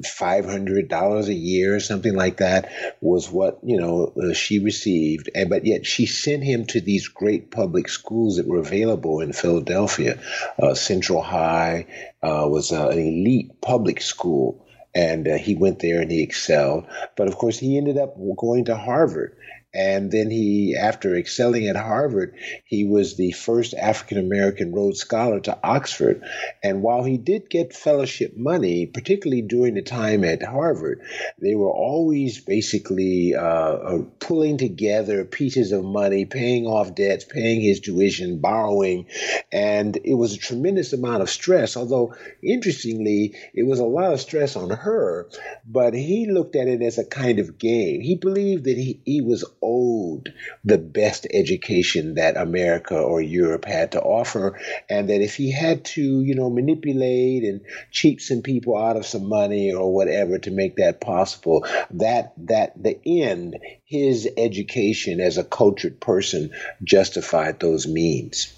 five 0.04 0.44
hundred 0.44 0.88
dollars 0.88 1.28
a 1.28 1.34
year, 1.34 1.76
or 1.76 1.80
something 1.80 2.14
like 2.14 2.38
that, 2.38 2.70
was 3.00 3.30
what 3.30 3.58
you 3.62 3.80
know 3.80 4.12
uh, 4.22 4.32
she 4.32 4.58
received. 4.58 5.30
And 5.34 5.50
but 5.50 5.64
yet 5.64 5.86
she 5.86 6.06
sent 6.06 6.44
him 6.44 6.66
to 6.66 6.80
these 6.80 7.08
great 7.08 7.50
public 7.50 7.88
schools 7.88 8.36
that 8.36 8.46
were 8.46 8.58
available 8.58 9.20
in 9.20 9.32
Philadelphia. 9.32 10.20
Uh, 10.60 10.74
Central 10.74 11.22
High 11.22 11.86
uh, 12.22 12.46
was 12.48 12.72
uh, 12.72 12.88
an 12.88 12.98
elite 12.98 13.60
public 13.60 14.00
school, 14.00 14.66
and 14.94 15.26
uh, 15.28 15.36
he 15.36 15.54
went 15.54 15.78
there 15.78 16.00
and 16.00 16.10
he 16.10 16.22
excelled. 16.22 16.86
But 17.16 17.28
of 17.28 17.36
course, 17.36 17.58
he 17.58 17.78
ended 17.78 17.98
up 17.98 18.16
going 18.36 18.66
to 18.66 18.76
Harvard. 18.76 19.36
And 19.74 20.10
then 20.10 20.30
he, 20.30 20.76
after 20.78 21.16
excelling 21.16 21.66
at 21.66 21.76
Harvard, 21.76 22.34
he 22.66 22.84
was 22.84 23.16
the 23.16 23.32
first 23.32 23.72
African 23.72 24.18
American 24.18 24.72
Rhodes 24.72 25.00
Scholar 25.00 25.40
to 25.40 25.58
Oxford. 25.62 26.22
And 26.62 26.82
while 26.82 27.04
he 27.04 27.16
did 27.16 27.48
get 27.48 27.74
fellowship 27.74 28.36
money, 28.36 28.86
particularly 28.86 29.42
during 29.42 29.74
the 29.74 29.82
time 29.82 30.24
at 30.24 30.42
Harvard, 30.42 31.00
they 31.40 31.54
were 31.54 31.70
always 31.70 32.40
basically 32.40 33.34
uh, 33.34 33.40
uh, 33.42 33.98
pulling 34.20 34.58
together 34.58 35.24
pieces 35.24 35.72
of 35.72 35.84
money, 35.84 36.26
paying 36.26 36.66
off 36.66 36.94
debts, 36.94 37.24
paying 37.24 37.62
his 37.62 37.80
tuition, 37.80 38.40
borrowing. 38.40 39.06
And 39.50 39.96
it 40.04 40.14
was 40.14 40.34
a 40.34 40.38
tremendous 40.38 40.92
amount 40.92 41.22
of 41.22 41.30
stress. 41.30 41.76
Although, 41.78 42.14
interestingly, 42.42 43.34
it 43.54 43.66
was 43.66 43.78
a 43.78 43.84
lot 43.84 44.12
of 44.12 44.20
stress 44.20 44.54
on 44.54 44.68
her, 44.68 45.30
but 45.66 45.94
he 45.94 46.30
looked 46.30 46.56
at 46.56 46.68
it 46.68 46.82
as 46.82 46.98
a 46.98 47.04
kind 47.06 47.38
of 47.38 47.58
game. 47.58 48.02
He 48.02 48.16
believed 48.16 48.64
that 48.64 48.76
he, 48.76 49.00
he 49.04 49.22
was 49.22 49.44
owed 49.62 50.34
the 50.64 50.78
best 50.78 51.26
education 51.32 52.14
that 52.14 52.36
America 52.36 52.96
or 52.96 53.20
Europe 53.20 53.64
had 53.64 53.92
to 53.92 54.02
offer, 54.02 54.58
and 54.88 55.08
that 55.08 55.20
if 55.20 55.36
he 55.36 55.50
had 55.52 55.84
to, 55.84 56.22
you 56.22 56.34
know, 56.34 56.50
manipulate 56.50 57.44
and 57.44 57.60
cheat 57.90 58.20
some 58.20 58.42
people 58.42 58.76
out 58.76 58.96
of 58.96 59.06
some 59.06 59.28
money 59.28 59.72
or 59.72 59.94
whatever 59.94 60.38
to 60.38 60.50
make 60.50 60.76
that 60.76 61.00
possible, 61.00 61.64
that 61.90 62.32
that 62.36 62.80
the 62.82 62.98
end, 63.06 63.58
his 63.84 64.28
education 64.36 65.20
as 65.20 65.38
a 65.38 65.44
cultured 65.44 66.00
person 66.00 66.50
justified 66.82 67.60
those 67.60 67.86
means. 67.86 68.52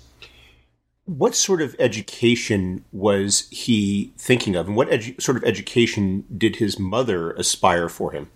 What 1.07 1.35
sort 1.35 1.61
of 1.61 1.77
education 1.79 2.85
was 2.91 3.47
he 3.51 4.15
thinking 4.17 4.57
of, 4.57 4.69
and 4.69 4.77
what 4.77 4.89
edu- 4.89 5.21
sort 5.21 5.37
of 5.37 5.45
education 5.45 6.25
did 6.35 6.57
his 6.57 6.79
mother 6.79 7.33
aspire 7.33 7.91
for 7.91 8.13
him? 8.13 8.31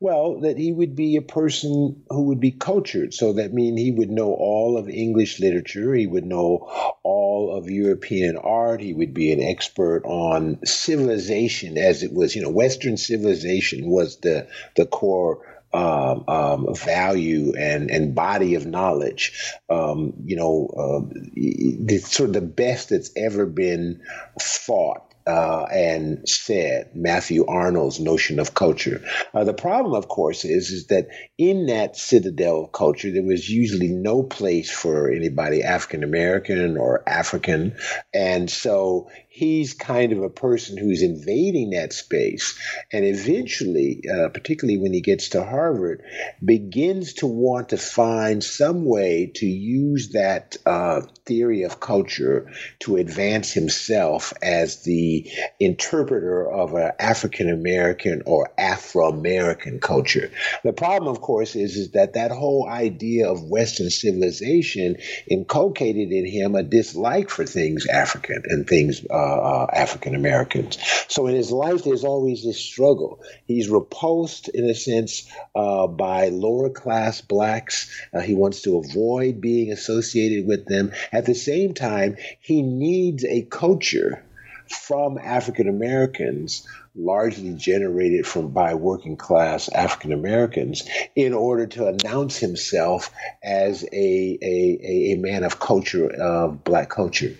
Well, 0.00 0.40
that 0.40 0.58
he 0.58 0.72
would 0.72 0.94
be 0.94 1.16
a 1.16 1.22
person 1.22 2.04
who 2.08 2.22
would 2.24 2.40
be 2.40 2.52
cultured. 2.52 3.14
So 3.14 3.34
that 3.34 3.52
means 3.52 3.80
he 3.80 3.90
would 3.90 4.10
know 4.10 4.32
all 4.32 4.76
of 4.76 4.88
English 4.88 5.40
literature. 5.40 5.94
He 5.94 6.06
would 6.06 6.24
know 6.24 6.70
all 7.02 7.56
of 7.56 7.68
European 7.68 8.36
art. 8.36 8.80
He 8.80 8.94
would 8.94 9.12
be 9.12 9.32
an 9.32 9.42
expert 9.42 10.02
on 10.04 10.60
civilization 10.64 11.78
as 11.78 12.02
it 12.02 12.12
was. 12.12 12.36
You 12.36 12.42
know, 12.42 12.50
Western 12.50 12.96
civilization 12.96 13.88
was 13.88 14.18
the 14.18 14.46
the 14.76 14.86
core 14.86 15.44
um, 15.72 16.24
um, 16.28 16.74
value 16.74 17.52
and, 17.58 17.90
and 17.90 18.14
body 18.14 18.54
of 18.54 18.66
knowledge. 18.66 19.54
Um, 19.68 20.14
you 20.24 20.36
know, 20.36 20.68
uh, 20.68 21.14
the, 21.34 21.98
sort 21.98 22.30
of 22.30 22.34
the 22.34 22.40
best 22.40 22.88
that's 22.90 23.10
ever 23.16 23.44
been 23.44 24.00
thought 24.40 25.07
uh, 25.28 25.66
and 25.70 26.26
said 26.26 26.90
Matthew 26.94 27.44
Arnold's 27.46 28.00
notion 28.00 28.40
of 28.40 28.54
culture. 28.54 29.02
Uh, 29.34 29.44
the 29.44 29.52
problem, 29.52 29.94
of 29.94 30.08
course, 30.08 30.44
is 30.44 30.70
is 30.70 30.86
that 30.86 31.08
in 31.36 31.66
that 31.66 31.96
citadel 31.96 32.64
of 32.64 32.72
culture, 32.72 33.10
there 33.10 33.22
was 33.22 33.48
usually 33.48 33.88
no 33.88 34.22
place 34.22 34.70
for 34.70 35.10
anybody 35.10 35.62
African 35.62 36.02
American 36.02 36.78
or 36.78 37.06
African, 37.06 37.76
and 38.14 38.50
so 38.50 39.10
he's 39.38 39.72
kind 39.74 40.12
of 40.12 40.22
a 40.22 40.30
person 40.30 40.76
who's 40.76 41.02
invading 41.02 41.70
that 41.70 41.92
space 41.92 42.58
and 42.92 43.04
eventually, 43.04 44.02
uh, 44.12 44.28
particularly 44.30 44.78
when 44.78 44.92
he 44.92 45.00
gets 45.00 45.30
to 45.30 45.44
Harvard, 45.44 46.02
begins 46.44 47.14
to 47.14 47.26
want 47.26 47.68
to 47.68 47.76
find 47.76 48.42
some 48.42 48.84
way 48.84 49.30
to 49.36 49.46
use 49.46 50.10
that 50.12 50.56
uh, 50.66 51.02
theory 51.24 51.62
of 51.62 51.78
culture 51.78 52.50
to 52.80 52.96
advance 52.96 53.52
himself 53.52 54.32
as 54.42 54.82
the 54.82 55.17
interpreter 55.58 56.50
of 56.50 56.74
an 56.74 56.92
African 56.98 57.50
American 57.50 58.22
or 58.26 58.50
Afro 58.58 59.08
American 59.08 59.80
culture. 59.80 60.30
The 60.64 60.72
problem, 60.72 61.10
of 61.10 61.20
course, 61.20 61.56
is, 61.56 61.76
is 61.76 61.92
that 61.92 62.14
that 62.14 62.30
whole 62.30 62.68
idea 62.68 63.28
of 63.28 63.42
Western 63.42 63.90
civilization 63.90 64.96
inculcated 65.30 66.12
in 66.12 66.26
him 66.26 66.54
a 66.54 66.62
dislike 66.62 67.30
for 67.30 67.44
things 67.44 67.86
African 67.86 68.42
and 68.46 68.66
things. 68.66 69.04
Uh, 69.10 69.38
uh, 69.38 69.66
African 69.72 70.14
Americans. 70.14 70.78
So 71.08 71.26
in 71.26 71.34
his 71.34 71.50
life, 71.50 71.84
there's 71.84 72.04
always 72.04 72.44
this 72.44 72.60
struggle. 72.60 73.20
He's 73.46 73.68
repulsed, 73.68 74.48
in 74.48 74.64
a 74.64 74.74
sense, 74.74 75.28
uh, 75.54 75.86
by 75.86 76.28
lower 76.28 76.70
class 76.70 77.20
blacks. 77.20 77.90
Uh, 78.12 78.20
he 78.20 78.34
wants 78.34 78.62
to 78.62 78.78
avoid 78.78 79.40
being 79.40 79.72
associated 79.72 80.46
with 80.46 80.66
them. 80.66 80.92
At 81.12 81.26
the 81.26 81.34
same 81.34 81.74
time, 81.74 82.16
he 82.40 82.62
needs 82.62 83.24
a 83.24 83.42
culture 83.42 84.22
from 84.70 85.18
African 85.18 85.68
Americans 85.68 86.66
largely 86.94 87.54
generated 87.54 88.26
from 88.26 88.48
by 88.48 88.74
working 88.74 89.16
class 89.16 89.68
African 89.68 90.12
Americans 90.12 90.88
in 91.14 91.32
order 91.32 91.66
to 91.66 91.86
announce 91.86 92.38
himself 92.38 93.12
as 93.42 93.84
a, 93.84 94.38
a, 94.42 95.12
a 95.12 95.14
man 95.16 95.44
of 95.44 95.60
culture, 95.60 96.10
of 96.10 96.64
black 96.64 96.90
culture. 96.90 97.34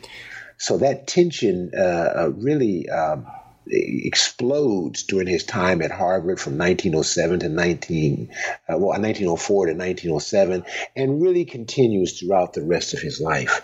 So 0.59 0.79
that 0.79 1.07
tension 1.07 1.71
uh, 1.77 1.83
uh, 1.83 2.33
really 2.37 2.89
um, 2.89 3.27
explodes 3.67 5.03
during 5.05 5.27
his 5.27 5.45
time 5.45 5.83
at 5.83 5.91
Harvard 5.91 6.41
from 6.41 6.59
1907 6.59 7.41
to 7.41 7.49
19, 7.49 8.29
uh, 8.33 8.79
well, 8.79 9.01
1904 9.01 9.67
to 9.67 9.73
1907, 9.73 10.65
and 10.97 11.23
really 11.23 11.45
continues 11.45 12.19
throughout 12.19 12.55
the 12.55 12.65
rest 12.65 12.95
of 12.95 13.01
his 13.01 13.21
life. 13.21 13.63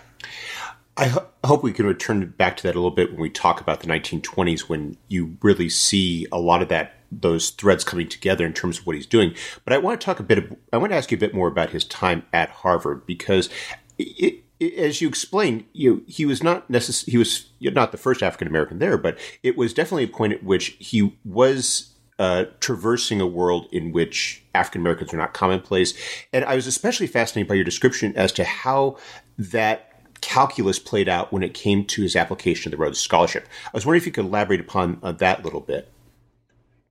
I 0.97 1.13
ho- 1.45 1.55
hope 1.55 1.63
we 1.63 1.71
can 1.71 1.85
return 1.85 2.25
back 2.37 2.57
to 2.57 2.63
that 2.63 2.75
a 2.75 2.79
little 2.79 2.91
bit 2.91 3.11
when 3.11 3.21
we 3.21 3.29
talk 3.29 3.61
about 3.61 3.79
the 3.79 3.87
1920s, 3.87 4.61
when 4.61 4.97
you 5.07 5.37
really 5.41 5.69
see 5.69 6.27
a 6.31 6.39
lot 6.39 6.61
of 6.61 6.67
that 6.69 6.93
those 7.11 7.51
threads 7.51 7.85
coming 7.85 8.09
together 8.09 8.45
in 8.45 8.51
terms 8.51 8.79
of 8.79 8.85
what 8.85 8.95
he's 8.95 9.05
doing. 9.05 9.33
But 9.63 9.73
I 9.73 9.77
want 9.77 10.01
to 10.01 10.05
talk 10.05 10.19
a 10.19 10.23
bit. 10.23 10.39
Of, 10.39 10.55
I 10.73 10.77
want 10.77 10.91
to 10.91 10.97
ask 10.97 11.11
you 11.11 11.17
a 11.17 11.19
bit 11.19 11.33
more 11.33 11.47
about 11.47 11.69
his 11.69 11.85
time 11.85 12.23
at 12.33 12.49
Harvard 12.49 13.05
because 13.05 13.49
it, 13.97 14.43
as 14.59 15.01
you 15.01 15.07
explained, 15.07 15.63
you 15.71 16.03
he 16.07 16.25
was 16.25 16.43
not 16.43 16.69
necess- 16.69 17.07
he 17.09 17.17
was 17.17 17.49
not 17.61 17.91
the 17.91 17.97
first 17.97 18.21
African 18.21 18.47
American 18.47 18.79
there, 18.79 18.97
but 18.97 19.17
it 19.43 19.55
was 19.55 19.73
definitely 19.73 20.03
a 20.03 20.09
point 20.09 20.33
at 20.33 20.43
which 20.43 20.75
he 20.79 21.17
was 21.23 21.93
uh, 22.19 22.45
traversing 22.59 23.21
a 23.21 23.27
world 23.27 23.67
in 23.71 23.91
which 23.91 24.43
African 24.53 24.81
Americans 24.81 25.13
are 25.13 25.17
not 25.17 25.33
commonplace. 25.33 25.93
And 26.33 26.43
I 26.45 26.55
was 26.55 26.67
especially 26.67 27.07
fascinated 27.07 27.47
by 27.47 27.55
your 27.55 27.63
description 27.63 28.13
as 28.15 28.31
to 28.33 28.43
how 28.43 28.97
that 29.37 29.94
calculus 30.25 30.79
played 30.79 31.07
out 31.07 31.31
when 31.31 31.43
it 31.43 31.53
came 31.53 31.85
to 31.85 32.01
his 32.01 32.15
application 32.15 32.67
of 32.67 32.71
the 32.77 32.83
Rhodes 32.83 32.99
Scholarship. 32.99 33.47
I 33.67 33.69
was 33.73 33.85
wondering 33.85 34.01
if 34.01 34.05
you 34.07 34.11
could 34.11 34.25
elaborate 34.25 34.59
upon 34.59 34.99
uh, 35.03 35.11
that 35.13 35.45
little 35.45 35.61
bit. 35.61 35.87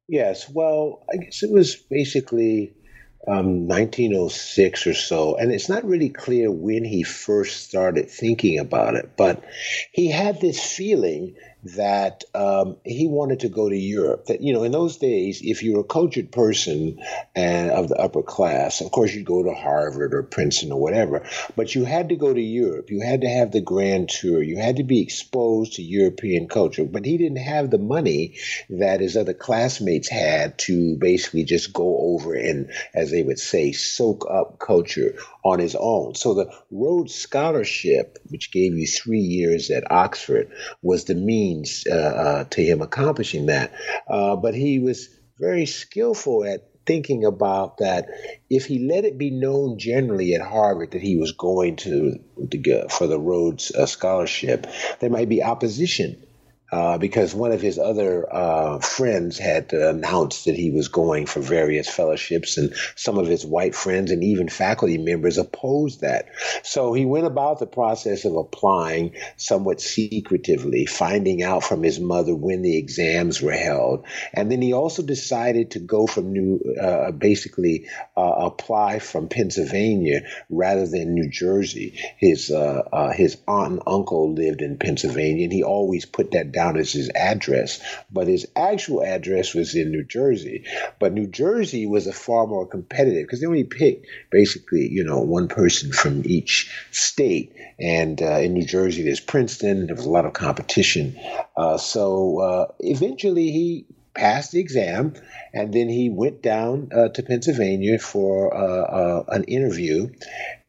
Yes, 0.07 0.49
well, 0.49 1.03
I 1.13 1.17
guess 1.17 1.43
it 1.43 1.51
was 1.51 1.75
basically 1.75 2.75
um, 3.27 3.67
1906 3.67 4.87
or 4.87 4.95
so, 4.95 5.37
and 5.37 5.51
it's 5.51 5.69
not 5.69 5.85
really 5.85 6.11
clear 6.11 6.51
when 6.51 6.85
he 6.85 7.03
first 7.03 7.65
started 7.67 8.09
thinking 8.09 8.61
about 8.61 8.95
it, 8.95 9.17
but 9.17 9.43
he 9.93 10.11
had 10.11 10.41
this 10.41 10.65
feeling 10.65 11.35
that 11.65 12.25
um, 12.35 12.77
he 12.85 13.07
wanted 13.09 13.41
to 13.41 13.49
go 13.49 13.69
to 13.69 13.77
Europe. 13.77 14.27
That 14.27 14.43
you 14.43 14.53
know, 14.53 14.65
in 14.65 14.73
those 14.73 14.99
days, 14.99 15.41
if 15.43 15.63
you 15.63 15.75
were 15.75 15.81
a 15.81 15.85
cultured 15.85 16.31
person 16.31 17.01
and 17.35 17.71
of 17.71 17.89
the 17.89 17.97
upper 17.97 18.23
class, 18.23 18.81
of 18.81 18.91
course 18.91 19.15
you'd 19.15 19.25
go 19.25 19.43
to 19.43 19.55
Harvard 19.55 20.15
or 20.15 20.23
Princeton 20.23 20.73
or 20.73 20.81
whatever. 20.81 21.27
But 21.57 21.75
you 21.75 21.85
had 21.85 22.11
to 22.11 22.17
go 22.17 22.33
to 22.33 22.41
Europe. 22.41 22.91
You 22.91 23.01
had 23.01 23.23
to 23.23 23.29
have 23.29 23.53
the 23.53 23.61
grand 23.61 24.11
tour. 24.11 24.43
You 24.43 24.59
had 24.59 24.77
to 24.77 24.85
be 24.85 25.01
exposed 25.01 25.75
to 25.75 25.83
European 25.83 26.49
culture. 26.49 26.85
But 26.85 27.05
he 27.05 27.17
didn't 27.17 27.39
have 27.39 27.71
the 27.71 27.79
money 27.79 28.37
that 28.69 29.01
his 29.01 29.17
other 29.17 29.35
classmates 29.35 30.09
had 30.09 30.59
to 30.59 30.97
basically 30.97 31.45
just 31.45 31.73
go 31.73 31.99
over 31.99 32.35
and, 32.35 32.71
as 32.95 33.11
they 33.11 33.23
would 33.23 33.39
say, 33.39 33.73
soak 33.73 34.27
up 34.31 34.59
culture 34.59 35.15
on 35.45 35.59
his 35.59 35.77
own. 35.79 36.15
So 36.15 36.35
the 36.35 36.51
Rhodes 36.71 37.15
Scholarship, 37.15 38.19
which 38.29 38.51
gave 38.51 38.75
you 38.75 38.87
three 38.87 39.21
years 39.21 39.71
at 39.71 39.91
Oxford, 39.91 40.51
was 40.83 41.05
the 41.05 41.15
means 41.15 41.54
means 41.55 41.85
uh, 41.91 41.95
uh, 41.95 42.45
to 42.45 42.63
him 42.63 42.83
accomplishing 42.83 43.47
that. 43.47 43.73
Uh, 44.09 44.37
but 44.37 44.55
he 44.55 44.79
was 44.79 45.09
very 45.39 45.67
skillful 45.67 46.45
at 46.45 46.69
thinking 46.87 47.25
about 47.25 47.79
that 47.79 48.09
if 48.51 48.67
he 48.67 48.79
let 48.79 49.05
it 49.05 49.17
be 49.17 49.31
known 49.31 49.79
generally 49.79 50.35
at 50.35 50.43
Harvard 50.43 50.91
that 50.91 51.01
he 51.01 51.17
was 51.17 51.33
going 51.33 51.77
to, 51.77 52.19
to 52.51 52.89
for 52.91 53.07
the 53.07 53.19
Rhodes 53.19 53.71
uh, 53.71 53.87
Scholarship, 53.87 54.67
there 55.01 55.11
might 55.11 55.29
be 55.29 55.43
opposition 55.43 56.23
uh, 56.75 56.99
because 56.99 57.33
one 57.33 57.53
of 57.53 57.61
his 57.61 57.79
other 57.79 58.27
uh, 58.35 58.81
friends 58.81 59.39
had 59.39 59.73
announced 59.73 60.47
that 60.47 60.57
he 60.57 60.73
was 60.73 60.89
going 60.89 61.25
for 61.25 61.39
various 61.39 61.89
fellowships, 61.89 62.59
and 62.59 62.75
some 62.97 63.17
of 63.17 63.29
his 63.29 63.47
white 63.47 63.77
friends 63.77 64.11
and 64.11 64.25
even 64.25 64.49
faculty 64.49 64.99
members 64.99 65.39
opposed 65.39 66.01
that. 66.01 66.31
So 66.65 66.93
he 66.93 67.05
went 67.05 67.27
about 67.27 67.61
the 67.61 67.69
process 67.69 68.25
of 68.25 68.35
applying 68.35 69.15
somewhat 69.37 69.81
secretively, 69.81 70.85
finding 70.85 71.45
out 71.45 71.63
from 71.63 71.85
his 71.85 72.01
mother 72.01 72.35
when 72.35 72.63
the 72.63 72.77
exams 72.77 73.41
were 73.41 73.53
held, 73.53 74.05
and 74.33 74.51
then 74.51 74.61
he 74.61 74.73
also 74.73 75.05
decided 75.05 75.71
to 75.71 75.79
go 75.79 76.09
from 76.09 76.33
New, 76.33 76.59
uh, 76.83 77.13
basically 77.13 77.87
uh, 78.17 78.49
apply 78.51 78.99
from 78.99 79.29
Pennsylvania 79.29 80.23
rather 80.51 80.89
than 80.89 81.15
New 81.15 81.31
Jersey. 81.31 82.01
His 82.19 82.51
uh, 82.51 83.13
his 83.15 83.37
aunt 83.47 83.75
and 83.75 83.83
uncle 83.87 84.35
lived 84.35 84.61
in 84.61 84.77
Pennsylvania, 84.77 85.45
and 85.45 85.53
he 85.53 85.63
always 85.63 86.05
put 86.05 86.33
that 86.33 86.51
down 86.51 86.64
down 86.65 86.77
as 86.81 86.93
his 86.93 87.11
address, 87.15 87.81
but 88.11 88.27
his 88.27 88.47
actual 88.57 89.03
address 89.03 89.55
was 89.55 89.75
in 89.75 89.91
New 89.91 90.05
Jersey. 90.05 90.65
But 90.99 91.13
New 91.13 91.27
Jersey 91.27 91.87
was 91.87 92.07
a 92.07 92.13
far 92.13 92.47
more 92.47 92.67
competitive 92.67 93.27
because 93.27 93.41
they 93.41 93.47
only 93.47 93.65
picked 93.65 94.07
basically, 94.31 94.89
you 94.89 95.05
know, 95.05 95.21
one 95.21 95.49
person 95.49 95.93
from 95.93 96.23
each 96.25 96.71
state. 96.91 97.55
And 97.79 98.21
uh, 98.23 98.39
in 98.39 98.55
New 98.55 98.67
Jersey, 98.67 99.03
there's 99.03 99.21
Princeton. 99.21 99.87
There 99.87 99.97
was 99.97 100.07
a 100.07 100.11
lot 100.11 100.27
of 100.27 100.33
competition. 100.33 101.19
Uh, 101.57 101.77
so 101.77 102.41
uh, 102.41 102.73
eventually, 102.81 103.51
he 103.51 103.87
passed 104.15 104.53
the 104.53 104.61
exam, 104.61 105.15
and 105.53 105.73
then 105.75 105.89
he 105.89 106.09
went 106.09 106.41
down 106.41 106.89
uh, 106.95 107.09
to 107.09 107.23
Pennsylvania 107.23 107.99
for 107.99 108.57
uh, 108.57 108.61
uh, 108.61 109.25
an 109.29 109.45
interview. 109.45 110.09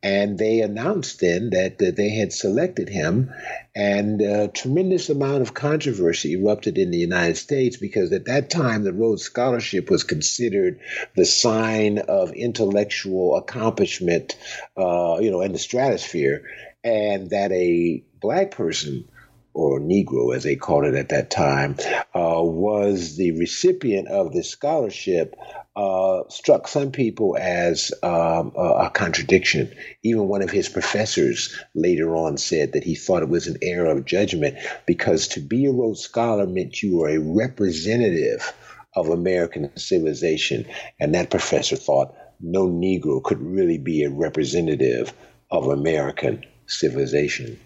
And 0.05 0.37
they 0.37 0.61
announced 0.61 1.19
then 1.19 1.49
that, 1.49 1.79
that 1.79 1.95
they 1.95 2.09
had 2.09 2.31
selected 2.31 2.89
him, 2.89 3.33
and 3.75 4.21
a 4.21 4.47
tremendous 4.47 5.09
amount 5.09 5.41
of 5.41 5.55
controversy 5.55 6.33
erupted 6.33 6.77
in 6.77 6.91
the 6.91 6.99
United 6.99 7.37
States 7.37 7.77
because 7.77 8.11
at 8.11 8.25
that 8.25 8.51
time 8.51 8.83
the 8.83 8.93
Rhodes 8.93 9.23
Scholarship 9.23 9.89
was 9.89 10.03
considered 10.03 10.79
the 11.15 11.25
sign 11.25 11.97
of 11.97 12.33
intellectual 12.33 13.35
accomplishment, 13.35 14.37
uh, 14.77 15.17
you 15.19 15.31
know, 15.31 15.41
in 15.41 15.53
the 15.53 15.57
stratosphere, 15.57 16.43
and 16.83 17.31
that 17.31 17.51
a 17.51 18.03
black 18.21 18.51
person 18.51 19.09
or 19.55 19.79
Negro, 19.79 20.35
as 20.35 20.43
they 20.43 20.55
called 20.55 20.85
it 20.85 20.93
at 20.93 21.09
that 21.09 21.31
time, 21.31 21.77
uh, 22.13 22.43
was 22.43 23.15
the 23.15 23.31
recipient 23.31 24.07
of 24.07 24.33
this 24.33 24.51
scholarship, 24.51 25.35
uh, 25.75 26.21
struck 26.29 26.67
some 26.67 26.91
people 26.91 27.37
as 27.37 27.91
um, 28.01 28.53
a, 28.55 28.85
a, 28.85 28.89
contradiction. 28.91 29.73
Even 30.03 30.29
one 30.29 30.41
of 30.41 30.49
his 30.49 30.69
professors 30.69 31.53
later 31.73 32.15
on 32.15 32.37
said 32.37 32.71
that 32.73 32.83
he 32.83 32.95
thought 32.95 33.23
it 33.23 33.29
was 33.29 33.47
an 33.47 33.57
error 33.61 33.91
of 33.91 34.05
judgment 34.05 34.57
because 34.85 35.27
to 35.27 35.41
be 35.41 35.65
a 35.65 35.71
Rhodes 35.71 35.99
Scholar 35.99 36.47
meant 36.47 36.81
you 36.81 36.97
were 36.97 37.09
a 37.09 37.19
representative 37.19 38.53
of 38.95 39.09
American 39.09 39.69
civilization. 39.77 40.65
And 40.99 41.13
that 41.13 41.29
professor 41.29 41.75
thought 41.75 42.15
no 42.39 42.67
Negro 42.67 43.21
could 43.21 43.41
really 43.41 43.77
be 43.77 44.03
a 44.03 44.09
representative 44.09 45.13
of 45.51 45.67
American 45.67 46.45
civilization. 46.67 47.59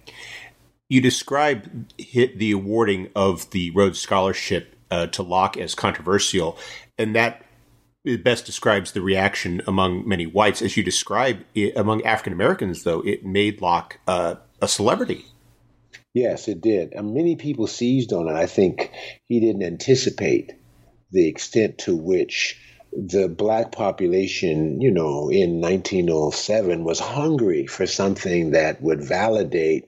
You 0.89 1.01
describe 1.01 1.87
the 1.97 2.51
awarding 2.51 3.09
of 3.15 3.51
the 3.51 3.69
Rhodes 3.71 3.99
Scholarship 3.99 4.75
uh, 4.89 5.05
to 5.07 5.21
Locke 5.21 5.57
as 5.57 5.75
controversial, 5.75 6.57
and 6.97 7.15
that 7.15 7.43
best 8.17 8.45
describes 8.45 8.91
the 8.91 9.01
reaction 9.01 9.61
among 9.67 10.07
many 10.07 10.25
whites. 10.25 10.61
As 10.61 10.77
you 10.77 10.83
describe 10.83 11.43
it, 11.53 11.75
among 11.75 12.03
African 12.03 12.33
Americans, 12.33 12.83
though, 12.83 13.01
it 13.01 13.25
made 13.25 13.61
Locke 13.61 13.99
uh, 14.07 14.35
a 14.61 14.67
celebrity. 14.67 15.25
Yes, 16.13 16.47
it 16.47 16.61
did. 16.61 16.93
And 16.93 17.13
many 17.13 17.35
people 17.35 17.67
seized 17.67 18.13
on 18.13 18.27
it. 18.27 18.33
I 18.33 18.47
think 18.47 18.91
he 19.27 19.39
didn't 19.39 19.63
anticipate 19.63 20.53
the 21.11 21.27
extent 21.27 21.79
to 21.79 21.95
which 21.95 22.59
the 22.91 23.27
black 23.29 23.71
population, 23.71 24.81
you 24.81 24.91
know, 24.91 25.29
in 25.29 25.61
1907 25.61 26.83
was 26.83 26.99
hungry 26.99 27.67
for 27.67 27.85
something 27.85 28.51
that 28.51 28.81
would 28.81 29.03
validate 29.03 29.87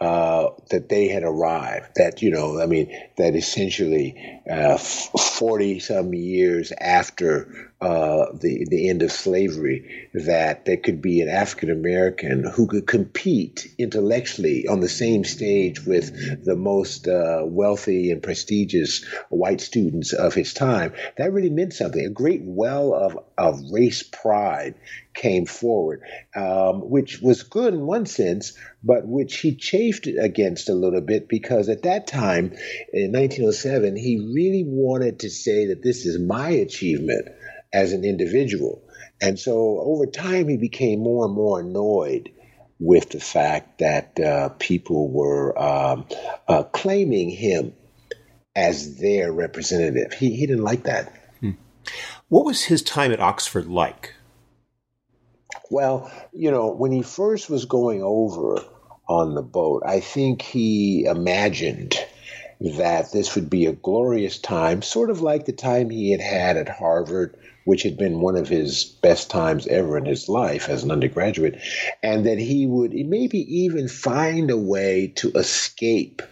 uh, 0.00 0.48
that 0.70 0.88
they 0.88 1.08
had 1.08 1.22
arrived. 1.22 1.86
That, 1.96 2.22
you 2.22 2.30
know, 2.30 2.60
I 2.60 2.66
mean, 2.66 2.90
that 3.16 3.36
essentially 3.36 4.40
40 4.48 5.76
uh, 5.76 5.80
some 5.80 6.14
years 6.14 6.72
after 6.72 7.69
uh, 7.80 8.26
the 8.34 8.66
the 8.68 8.90
end 8.90 9.00
of 9.00 9.10
slavery 9.10 10.10
that 10.12 10.66
there 10.66 10.76
could 10.76 11.00
be 11.00 11.22
an 11.22 11.30
African 11.30 11.70
American 11.70 12.44
who 12.44 12.66
could 12.66 12.86
compete 12.86 13.74
intellectually 13.78 14.66
on 14.66 14.80
the 14.80 14.88
same 14.88 15.24
stage 15.24 15.86
with 15.86 16.44
the 16.44 16.56
most 16.56 17.08
uh, 17.08 17.40
wealthy 17.44 18.10
and 18.10 18.22
prestigious 18.22 19.02
white 19.30 19.62
students 19.62 20.12
of 20.12 20.34
his 20.34 20.52
time. 20.52 20.92
That 21.16 21.32
really 21.32 21.48
meant 21.48 21.72
something. 21.72 22.04
A 22.04 22.10
great 22.10 22.42
well 22.44 22.92
of 22.92 23.18
of 23.38 23.58
race 23.72 24.02
pride 24.02 24.74
came 25.14 25.46
forward, 25.46 26.02
um, 26.36 26.90
which 26.90 27.20
was 27.22 27.44
good 27.44 27.72
in 27.72 27.86
one 27.86 28.04
sense, 28.04 28.52
but 28.84 29.08
which 29.08 29.38
he 29.38 29.56
chafed 29.56 30.06
against 30.06 30.68
a 30.68 30.74
little 30.74 31.00
bit 31.00 31.28
because 31.28 31.70
at 31.70 31.84
that 31.84 32.06
time, 32.06 32.52
in 32.92 33.12
1907, 33.12 33.96
he 33.96 34.30
really 34.34 34.64
wanted 34.66 35.20
to 35.20 35.30
say 35.30 35.66
that 35.68 35.82
this 35.82 36.04
is 36.04 36.18
my 36.20 36.50
achievement 36.50 37.28
as 37.72 37.92
an 37.92 38.04
individual. 38.04 38.82
And 39.20 39.38
so 39.38 39.80
over 39.80 40.06
time, 40.06 40.48
he 40.48 40.56
became 40.56 41.00
more 41.00 41.26
and 41.26 41.34
more 41.34 41.60
annoyed 41.60 42.30
with 42.78 43.10
the 43.10 43.20
fact 43.20 43.78
that 43.78 44.18
uh, 44.18 44.48
people 44.58 45.10
were 45.10 45.56
um, 45.60 46.06
uh, 46.48 46.62
claiming 46.62 47.28
him 47.28 47.74
as 48.56 48.96
their 48.98 49.32
representative. 49.32 50.14
He, 50.14 50.34
he 50.34 50.46
didn't 50.46 50.64
like 50.64 50.84
that. 50.84 51.12
Hmm. 51.40 51.50
What 52.28 52.46
was 52.46 52.64
his 52.64 52.82
time 52.82 53.12
at 53.12 53.20
Oxford 53.20 53.66
like? 53.66 54.14
Well, 55.70 56.10
you 56.32 56.50
know, 56.50 56.72
when 56.72 56.90
he 56.90 57.02
first 57.02 57.50
was 57.50 57.66
going 57.66 58.02
over 58.02 58.64
on 59.08 59.34
the 59.34 59.42
boat, 59.42 59.82
I 59.86 60.00
think 60.00 60.42
he 60.42 61.04
imagined 61.04 61.96
that 62.60 63.12
this 63.12 63.34
would 63.34 63.48
be 63.48 63.66
a 63.66 63.72
glorious 63.72 64.38
time, 64.38 64.82
sort 64.82 65.10
of 65.10 65.20
like 65.20 65.46
the 65.46 65.52
time 65.52 65.90
he 65.90 66.12
had 66.12 66.20
had 66.20 66.56
at 66.56 66.68
Harvard 66.68 67.36
which 67.64 67.82
had 67.82 67.96
been 67.96 68.20
one 68.20 68.36
of 68.36 68.48
his 68.48 68.84
best 68.84 69.30
times 69.30 69.66
ever 69.66 69.98
in 69.98 70.04
his 70.04 70.28
life 70.28 70.68
as 70.68 70.82
an 70.82 70.90
undergraduate, 70.90 71.60
and 72.02 72.26
that 72.26 72.38
he 72.38 72.66
would 72.66 72.92
maybe 72.92 73.38
even 73.38 73.88
find 73.88 74.50
a 74.50 74.56
way 74.56 75.12
to 75.16 75.30
escape 75.32 76.22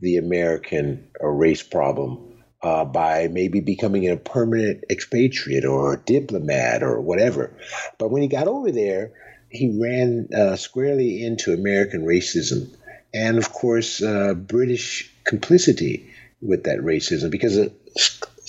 the 0.00 0.16
American 0.16 1.06
uh, 1.22 1.28
race 1.28 1.62
problem 1.62 2.18
uh, 2.62 2.84
by 2.84 3.28
maybe 3.28 3.60
becoming 3.60 4.08
a 4.08 4.16
permanent 4.16 4.84
expatriate 4.90 5.64
or 5.64 5.94
a 5.94 6.00
diplomat 6.00 6.82
or 6.82 7.00
whatever. 7.00 7.52
But 7.98 8.10
when 8.10 8.22
he 8.22 8.28
got 8.28 8.48
over 8.48 8.70
there, 8.70 9.12
he 9.50 9.78
ran 9.80 10.28
uh, 10.36 10.56
squarely 10.56 11.24
into 11.24 11.52
American 11.52 12.04
racism 12.04 12.74
and, 13.14 13.36
of 13.36 13.52
course, 13.52 14.02
uh, 14.02 14.34
British 14.34 15.12
complicity 15.24 16.10
with 16.40 16.64
that 16.64 16.78
racism 16.78 17.30
because 17.30 17.58
uh, 17.58 17.68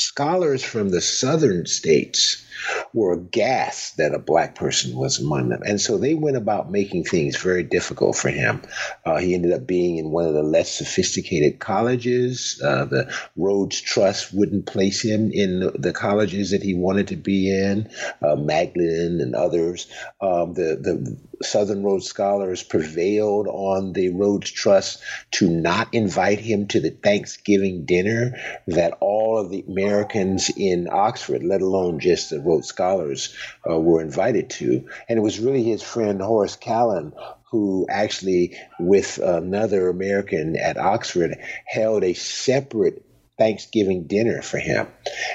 scholars 0.04 0.63
from 0.63 0.89
the 0.89 1.02
southern 1.02 1.66
states 1.66 2.46
were 2.94 3.13
aghast 3.13 3.98
that 3.98 4.13
a 4.13 4.20
black 4.20 4.56
person 4.56 4.96
was 4.96 5.20
among 5.20 5.50
them. 5.50 5.62
And 5.66 5.82
so 5.82 5.98
they 5.98 6.13
went 6.13 6.38
about 6.38 6.72
making 6.72 7.04
things 7.04 7.38
very 7.38 7.63
difficult 7.63 8.16
for 8.16 8.30
him. 8.30 8.62
Uh, 9.06 9.18
he 9.18 9.34
ended 9.34 9.52
up 9.52 9.66
being 9.66 9.98
in 9.98 10.12
one 10.12 10.26
of 10.26 10.34
the 10.34 10.44
less 10.44 10.72
sophisticated 10.72 11.60
colleges. 11.60 12.62
Uh, 12.63 12.86
the 12.86 13.13
Rhodes 13.36 13.82
Trust 13.82 14.34
wouldn't 14.34 14.66
place 14.66 15.04
him 15.04 15.32
in 15.32 15.60
the, 15.60 15.72
the 15.72 15.94
colleges 15.94 16.52
that 16.52 16.63
he 16.63 16.74
wanted 16.74 17.08
to 17.10 17.16
be 17.16 17.50
in, 17.50 17.89
uh, 18.22 18.36
Magdalen 18.36 19.22
and 19.22 19.36
others. 19.36 19.88
Um, 20.22 20.54
the, 20.54 20.78
the 20.80 21.18
Southern 21.45 21.84
Rhodes 21.84 22.06
Scholars 22.06 22.63
prevailed 22.63 23.47
on 23.47 23.93
the 23.93 24.10
Rhodes 24.10 24.51
Trust 24.51 25.01
to 25.32 25.49
not 25.49 25.93
invite 25.93 26.39
him 26.39 26.67
to 26.67 26.79
the 26.79 26.89
Thanksgiving 26.89 27.86
dinner 27.86 28.36
that 28.67 28.97
all 28.99 29.38
of 29.38 29.49
the 29.49 29.63
Americans 29.67 30.49
in 30.56 30.88
Oxford, 30.91 31.43
let 31.43 31.62
alone 31.62 31.99
just 31.99 32.29
the 32.29 32.39
Rhodes 32.39 32.67
Scholars, 32.67 33.36
uh, 33.69 33.79
were 33.79 34.01
invited 34.01 34.49
to. 34.51 34.88
And 35.08 35.19
it 35.19 35.21
was 35.21 35.39
really 35.39 35.63
his 35.63 35.84
friend 35.84 36.21
Horace 36.21 36.58
Kallen 36.58 37.13
who 37.53 37.86
actually, 37.88 38.58
with 38.79 39.19
another 39.19 39.88
American 39.88 40.56
at 40.56 40.75
Oxford, 40.75 41.38
held 41.67 42.03
a 42.03 42.13
separate 42.13 43.06
Thanksgiving 43.38 44.06
dinner 44.08 44.41
for 44.41 44.58
him. 44.58 44.88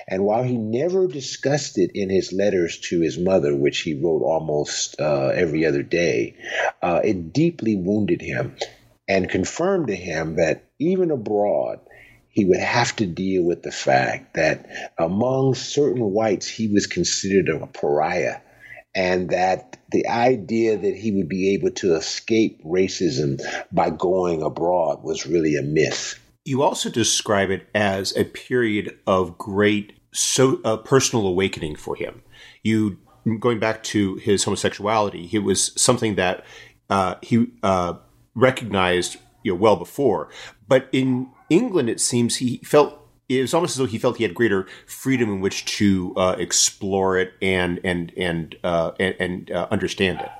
And 0.07 0.25
while 0.25 0.43
he 0.43 0.57
never 0.57 1.07
discussed 1.07 1.79
it 1.79 1.91
in 1.95 2.11
his 2.11 2.33
letters 2.33 2.79
to 2.89 3.01
his 3.01 3.19
mother, 3.19 3.55
which 3.55 3.81
he 3.81 3.95
wrote 3.95 4.23
almost 4.23 5.01
uh, 5.01 5.29
every 5.29 5.67
other 5.67 5.83
day, 5.83 6.37
uh, 6.83 7.01
it 7.05 7.33
deeply 7.33 7.77
wounded 7.77 8.21
him 8.21 8.57
and 9.09 9.29
confirmed 9.29 9.89
to 9.89 9.97
him 9.97 10.37
that 10.37 10.65
even 10.79 11.11
abroad, 11.11 11.81
he 12.29 12.45
would 12.45 12.61
have 12.61 12.95
to 12.97 13.07
deal 13.07 13.43
with 13.43 13.63
the 13.63 13.73
fact 13.73 14.35
that 14.35 14.93
among 14.97 15.55
certain 15.55 16.13
whites, 16.13 16.47
he 16.47 16.69
was 16.69 16.87
considered 16.87 17.49
a 17.49 17.67
pariah. 17.67 18.41
And 18.95 19.31
that 19.31 19.77
the 19.91 20.09
idea 20.09 20.77
that 20.77 20.97
he 20.97 21.13
would 21.13 21.29
be 21.29 21.55
able 21.55 21.71
to 21.73 21.95
escape 21.95 22.63
racism 22.65 23.41
by 23.71 23.91
going 23.91 24.43
abroad 24.43 25.03
was 25.03 25.27
really 25.27 25.57
a 25.57 25.63
myth. 25.63 26.19
You 26.49 26.63
also 26.63 26.89
describe 26.89 27.51
it 27.51 27.69
as 27.75 28.17
a 28.17 28.25
period 28.25 28.99
of 29.07 29.37
great 29.37 29.93
so 30.13 30.63
uh, 30.65 30.79
personal 30.79 31.27
awakening 31.27 31.77
for 31.77 31.95
him. 31.95 32.23
You 32.63 32.97
going 33.39 33.59
back 33.59 33.83
to 33.83 34.15
his 34.15 34.45
homosexuality, 34.45 35.29
it 35.31 35.41
was 35.41 35.79
something 35.79 36.15
that 36.15 36.47
uh, 36.89 37.17
he 37.21 37.49
uh, 37.63 37.99
recognized 38.35 39.19
you 39.43 39.53
know 39.53 39.59
well 39.59 39.77
before, 39.77 40.31
but 40.67 40.89
in 40.91 41.29
England, 41.51 41.91
it 41.91 42.01
seems 42.01 42.37
he 42.37 42.63
felt 42.65 42.99
it 43.29 43.43
was 43.43 43.53
almost 43.53 43.73
as 43.73 43.77
though 43.77 43.85
he 43.85 43.99
felt 43.99 44.17
he 44.17 44.23
had 44.25 44.33
greater 44.33 44.67
freedom 44.87 45.29
in 45.31 45.41
which 45.41 45.67
to 45.67 46.15
uh, 46.17 46.35
explore 46.39 47.19
it 47.19 47.35
and 47.43 47.79
and 47.85 48.11
and 48.17 48.57
uh, 48.65 48.93
and, 48.99 49.15
and 49.21 49.51
uh, 49.51 49.69
understand 49.71 50.21
it. 50.21 50.31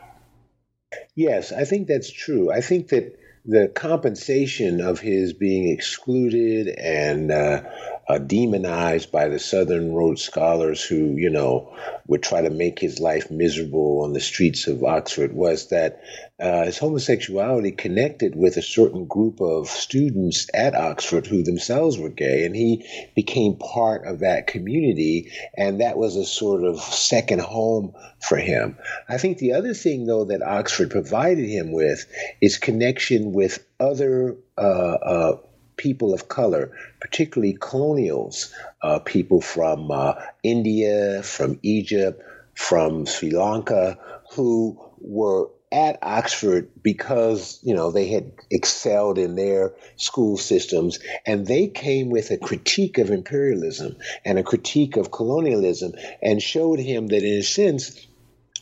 Yes, 1.15 1.53
I 1.53 1.65
think 1.65 1.87
that's 1.87 2.11
true. 2.11 2.51
I 2.51 2.63
think 2.63 2.89
that 2.89 3.15
the 3.49 3.69
compensation 3.75 4.83
of 4.83 5.01
his 5.01 5.33
being 5.33 5.71
excluded 5.71 6.69
and 6.69 7.33
uh, 7.33 7.63
uh, 8.09 8.19
demonized 8.19 9.13
by 9.13 9.29
the 9.29 9.39
Southern 9.39 9.93
Rhodes 9.93 10.23
scholars 10.23 10.83
who, 10.83 11.17
you 11.17 11.29
know, 11.29 11.77
would 12.07 12.23
try 12.23 12.41
to 12.41 12.49
make 12.49 12.79
his 12.79 13.01
life 13.01 13.31
miserable 13.31 14.03
on 14.03 14.15
the 14.15 14.21
streets 14.21 14.67
of 14.67 14.83
Oxford 14.83 15.35
was 15.35 15.69
that 15.69 16.01
uh, 16.41 16.65
his 16.65 16.79
homosexuality 16.79 17.77
connected 17.77 18.35
with 18.35 18.57
a 18.57 18.63
certain 18.63 19.05
group 19.05 19.41
of 19.43 19.69
students 19.69 20.47
at 20.55 20.75
Oxford 20.75 21.27
who 21.27 21.43
themselves 21.43 21.99
were 21.99 22.09
gay, 22.09 22.45
and 22.47 22.57
he 22.57 22.87
became 23.15 23.57
part 23.57 24.07
of 24.07 24.21
that 24.21 24.47
community, 24.47 25.31
and 25.57 25.81
that 25.81 25.99
was 25.99 26.17
a 26.17 26.25
sort 26.25 26.65
of 26.65 26.81
second 26.81 27.43
home 27.43 27.93
for 28.21 28.39
him. 28.39 28.79
I 29.09 29.19
think 29.19 29.39
the 29.39 29.53
other 29.53 29.75
thing, 29.75 30.07
though, 30.07 30.25
that 30.27 30.43
Oxford 30.43 30.91
provided 30.91 31.47
him 31.47 31.73
with 31.73 32.07
is 32.41 32.57
connection 32.57 33.33
with 33.33 33.67
other 33.81 34.37
uh, 34.57 34.61
uh, 34.61 35.37
people 35.79 36.13
of 36.13 36.29
color, 36.29 36.71
particularly 37.01 37.57
colonials, 37.59 38.53
uh, 38.83 38.99
people 38.99 39.41
from 39.41 39.91
uh, 39.91 40.15
India, 40.43 41.23
from 41.23 41.59
Egypt, 41.63 42.23
from 42.55 43.07
Sri 43.07 43.31
Lanka, 43.31 43.99
who 44.33 44.79
were 45.01 45.49
at 45.71 45.99
Oxford 46.03 46.71
because 46.83 47.61
you 47.63 47.75
know 47.75 47.91
they 47.91 48.09
had 48.09 48.33
excelled 48.51 49.19
in 49.19 49.35
their 49.35 49.75
school 49.97 50.39
systems 50.39 50.99
and 51.27 51.47
they 51.47 51.67
came 51.67 52.09
with 52.09 52.31
a 52.31 52.39
critique 52.39 52.97
of 52.99 53.11
imperialism 53.11 53.97
and 54.25 54.39
a 54.39 54.43
critique 54.43 54.97
of 54.97 55.11
colonialism 55.11 55.93
and 56.23 56.43
showed 56.43 56.79
him 56.79 57.09
that 57.09 57.23
in 57.23 57.39
a 57.39 57.43
sense 57.43 58.07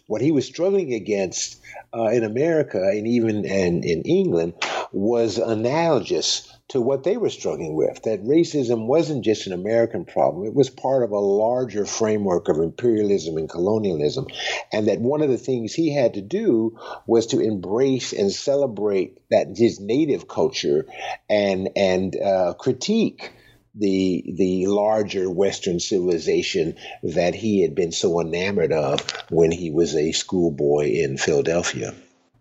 what 0.08 0.20
he 0.20 0.32
was 0.32 0.46
struggling 0.46 0.94
against 0.94 1.60
uh, 1.94 2.06
in 2.06 2.24
America 2.24 2.82
and 2.82 3.06
even 3.06 3.44
in, 3.44 3.84
in 3.84 4.02
England 4.02 4.54
was 4.92 5.38
analogous 5.38 6.55
to 6.68 6.80
what 6.80 7.04
they 7.04 7.16
were 7.16 7.30
struggling 7.30 7.74
with 7.74 8.02
that 8.02 8.24
racism 8.24 8.86
wasn't 8.86 9.24
just 9.24 9.46
an 9.46 9.52
American 9.52 10.04
problem, 10.04 10.46
it 10.46 10.54
was 10.54 10.68
part 10.68 11.04
of 11.04 11.12
a 11.12 11.18
larger 11.18 11.86
framework 11.86 12.48
of 12.48 12.58
imperialism 12.58 13.36
and 13.36 13.48
colonialism. 13.48 14.26
And 14.72 14.88
that 14.88 15.00
one 15.00 15.22
of 15.22 15.28
the 15.28 15.38
things 15.38 15.72
he 15.72 15.94
had 15.94 16.14
to 16.14 16.22
do 16.22 16.78
was 17.06 17.28
to 17.28 17.40
embrace 17.40 18.12
and 18.12 18.32
celebrate 18.32 19.18
that 19.30 19.56
his 19.56 19.78
native 19.80 20.26
culture 20.26 20.86
and, 21.30 21.68
and 21.76 22.16
uh, 22.16 22.54
critique 22.54 23.32
the 23.78 24.24
the 24.36 24.66
larger 24.66 25.28
Western 25.28 25.78
civilization 25.78 26.76
that 27.02 27.34
he 27.34 27.60
had 27.60 27.74
been 27.74 27.92
so 27.92 28.20
enamored 28.20 28.72
of 28.72 29.02
when 29.28 29.50
he 29.50 29.70
was 29.70 29.94
a 29.94 30.12
schoolboy 30.12 30.92
in 30.92 31.18
Philadelphia. 31.18 31.94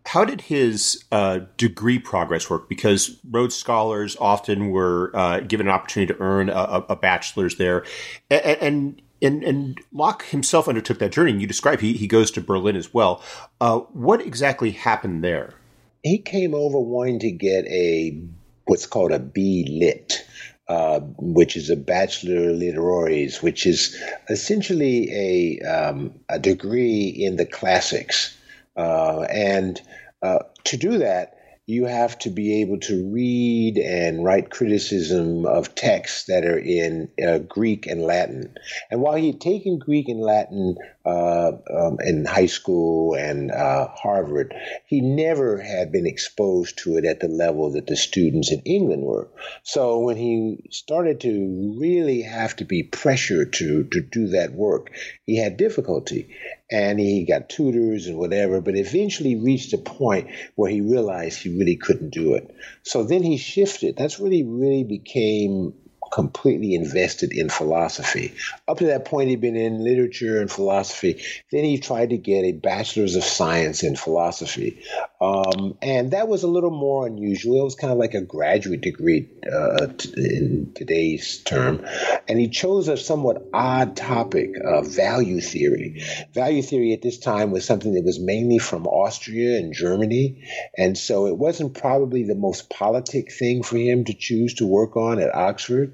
How 0.05 0.23
did 0.23 0.41
his 0.41 1.03
uh, 1.11 1.39
degree 1.57 1.97
progress 1.97 2.49
work? 2.49 2.69
Because 2.69 3.19
Rhodes 3.29 3.55
scholars 3.55 4.15
often 4.19 4.69
were 4.69 5.11
uh, 5.15 5.39
given 5.39 5.67
an 5.67 5.73
opportunity 5.73 6.13
to 6.13 6.19
earn 6.21 6.49
a, 6.49 6.85
a 6.89 6.95
bachelor's 6.95 7.55
there, 7.57 7.83
and, 8.29 9.01
and 9.21 9.43
and 9.43 9.79
Locke 9.91 10.25
himself 10.25 10.67
undertook 10.67 10.99
that 10.99 11.11
journey. 11.11 11.31
And 11.31 11.41
you 11.41 11.47
describe 11.47 11.79
he 11.79 11.93
he 11.93 12.07
goes 12.07 12.29
to 12.31 12.41
Berlin 12.41 12.75
as 12.75 12.93
well. 12.93 13.23
Uh, 13.59 13.79
what 13.93 14.21
exactly 14.21 14.71
happened 14.71 15.23
there? 15.23 15.55
He 16.03 16.19
came 16.19 16.53
over 16.53 16.79
wanting 16.79 17.19
to 17.19 17.31
get 17.31 17.65
a 17.65 18.21
what's 18.65 18.85
called 18.85 19.11
a 19.11 19.19
B 19.19 19.65
Lit, 19.81 20.23
uh, 20.67 20.99
which 21.17 21.57
is 21.57 21.71
a 21.71 21.75
bachelor 21.75 22.51
literaries, 22.51 23.41
which 23.41 23.65
is 23.65 23.99
essentially 24.29 25.11
a 25.11 25.67
um, 25.67 26.13
a 26.29 26.37
degree 26.37 27.07
in 27.07 27.37
the 27.37 27.45
classics. 27.45 28.37
Uh, 28.75 29.21
and 29.29 29.81
uh, 30.21 30.39
to 30.65 30.77
do 30.77 30.99
that, 30.99 31.35
you 31.67 31.85
have 31.85 32.17
to 32.19 32.29
be 32.29 32.61
able 32.61 32.79
to 32.79 33.09
read 33.11 33.77
and 33.77 34.23
write 34.23 34.51
criticism 34.51 35.45
of 35.45 35.73
texts 35.73 36.25
that 36.25 36.45
are 36.45 36.59
in 36.59 37.09
uh, 37.25 37.39
Greek 37.39 37.87
and 37.87 38.01
Latin. 38.03 38.53
And 38.91 39.01
while 39.01 39.15
he 39.15 39.27
had 39.27 39.41
taken 39.41 39.79
Greek 39.79 40.07
and 40.07 40.19
Latin 40.19 40.77
uh, 41.05 41.51
um, 41.71 41.97
in 42.03 42.25
high 42.25 42.47
school 42.47 43.13
and 43.13 43.51
uh, 43.51 43.87
Harvard, 43.89 44.53
he 44.87 45.01
never 45.01 45.61
had 45.61 45.91
been 45.91 46.07
exposed 46.07 46.79
to 46.79 46.97
it 46.97 47.05
at 47.05 47.19
the 47.19 47.27
level 47.27 47.71
that 47.71 47.87
the 47.87 47.95
students 47.95 48.51
in 48.51 48.59
England 48.61 49.03
were. 49.03 49.29
So 49.63 49.99
when 49.99 50.17
he 50.17 50.67
started 50.71 51.21
to 51.21 51.75
really 51.79 52.23
have 52.23 52.55
to 52.57 52.65
be 52.65 52.83
pressured 52.83 53.53
to, 53.53 53.83
to 53.83 54.01
do 54.01 54.27
that 54.29 54.53
work, 54.53 54.91
he 55.25 55.37
had 55.37 55.57
difficulty 55.57 56.35
and 56.71 56.99
he 56.99 57.25
got 57.25 57.49
tutors 57.49 58.07
and 58.07 58.17
whatever, 58.17 58.59
but 58.61 58.75
eventually 58.75 59.35
reached 59.35 59.73
a 59.73 59.77
point 59.77 60.29
where 60.55 60.71
he 60.71 60.81
realized 60.81 61.39
he 61.39 61.55
really 61.55 61.75
couldn't 61.75 62.09
do 62.09 62.33
it. 62.33 62.55
So 62.83 63.03
then 63.03 63.21
he 63.21 63.37
shifted. 63.37 63.95
That's 63.95 64.19
really, 64.19 64.43
really 64.43 64.83
became 64.83 65.73
completely 66.15 66.73
invested 66.75 67.33
in 67.33 67.49
philosophy. 67.49 68.33
Up 68.69 68.77
to 68.77 68.85
that 68.85 69.03
point, 69.03 69.29
he'd 69.29 69.41
been 69.41 69.57
in 69.57 69.83
literature 69.83 70.39
and 70.39 70.49
philosophy. 70.49 71.21
Then 71.51 71.65
he 71.65 71.77
tried 71.77 72.11
to 72.11 72.17
get 72.17 72.45
a 72.45 72.53
bachelor's 72.53 73.17
of 73.17 73.23
science 73.25 73.83
in 73.83 73.97
philosophy. 73.97 74.81
Um, 75.21 75.77
and 75.81 76.11
that 76.11 76.27
was 76.27 76.43
a 76.43 76.47
little 76.47 76.71
more 76.71 77.07
unusual. 77.07 77.61
It 77.61 77.63
was 77.63 77.75
kind 77.75 77.93
of 77.93 77.97
like 77.99 78.13
a 78.13 78.21
graduate 78.21 78.81
degree 78.81 79.29
uh, 79.51 79.87
t- 79.97 80.13
in 80.15 80.73
today's 80.75 81.41
term. 81.43 81.85
And 82.27 82.39
he 82.39 82.49
chose 82.49 82.87
a 82.87 82.97
somewhat 82.97 83.47
odd 83.53 83.95
topic, 83.95 84.51
uh, 84.63 84.81
value 84.81 85.39
theory. 85.39 86.03
Value 86.33 86.61
theory 86.61 86.93
at 86.93 87.01
this 87.01 87.17
time 87.17 87.51
was 87.51 87.65
something 87.65 87.93
that 87.93 88.03
was 88.03 88.19
mainly 88.19 88.57
from 88.57 88.87
Austria 88.87 89.57
and 89.57 89.73
Germany. 89.73 90.43
And 90.77 90.97
so 90.97 91.27
it 91.27 91.37
wasn't 91.37 91.73
probably 91.73 92.23
the 92.23 92.35
most 92.35 92.69
politic 92.69 93.31
thing 93.31 93.63
for 93.63 93.77
him 93.77 94.05
to 94.05 94.13
choose 94.13 94.55
to 94.55 94.67
work 94.67 94.97
on 94.97 95.19
at 95.19 95.33
Oxford. 95.33 95.93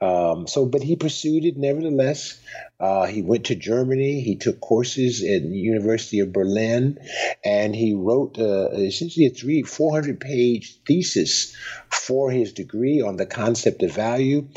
Um, 0.00 0.46
so, 0.46 0.66
but 0.66 0.82
he 0.82 0.96
pursued 0.96 1.44
it 1.44 1.56
nevertheless. 1.56 2.40
Uh, 2.82 3.06
he 3.06 3.22
went 3.22 3.44
to 3.44 3.54
Germany. 3.54 4.20
He 4.22 4.34
took 4.34 4.60
courses 4.60 5.22
at 5.22 5.42
the 5.42 5.56
University 5.56 6.18
of 6.18 6.32
Berlin, 6.32 6.98
and 7.44 7.76
he 7.76 7.94
wrote 7.94 8.40
uh, 8.40 8.70
essentially 8.72 9.26
a 9.26 9.30
three, 9.30 9.62
400 9.62 10.18
page 10.18 10.80
thesis 10.84 11.54
for 11.88 12.32
his 12.32 12.52
degree 12.52 13.00
on 13.00 13.16
the 13.16 13.26
concept 13.26 13.84
of 13.84 13.92
value, 13.92 14.48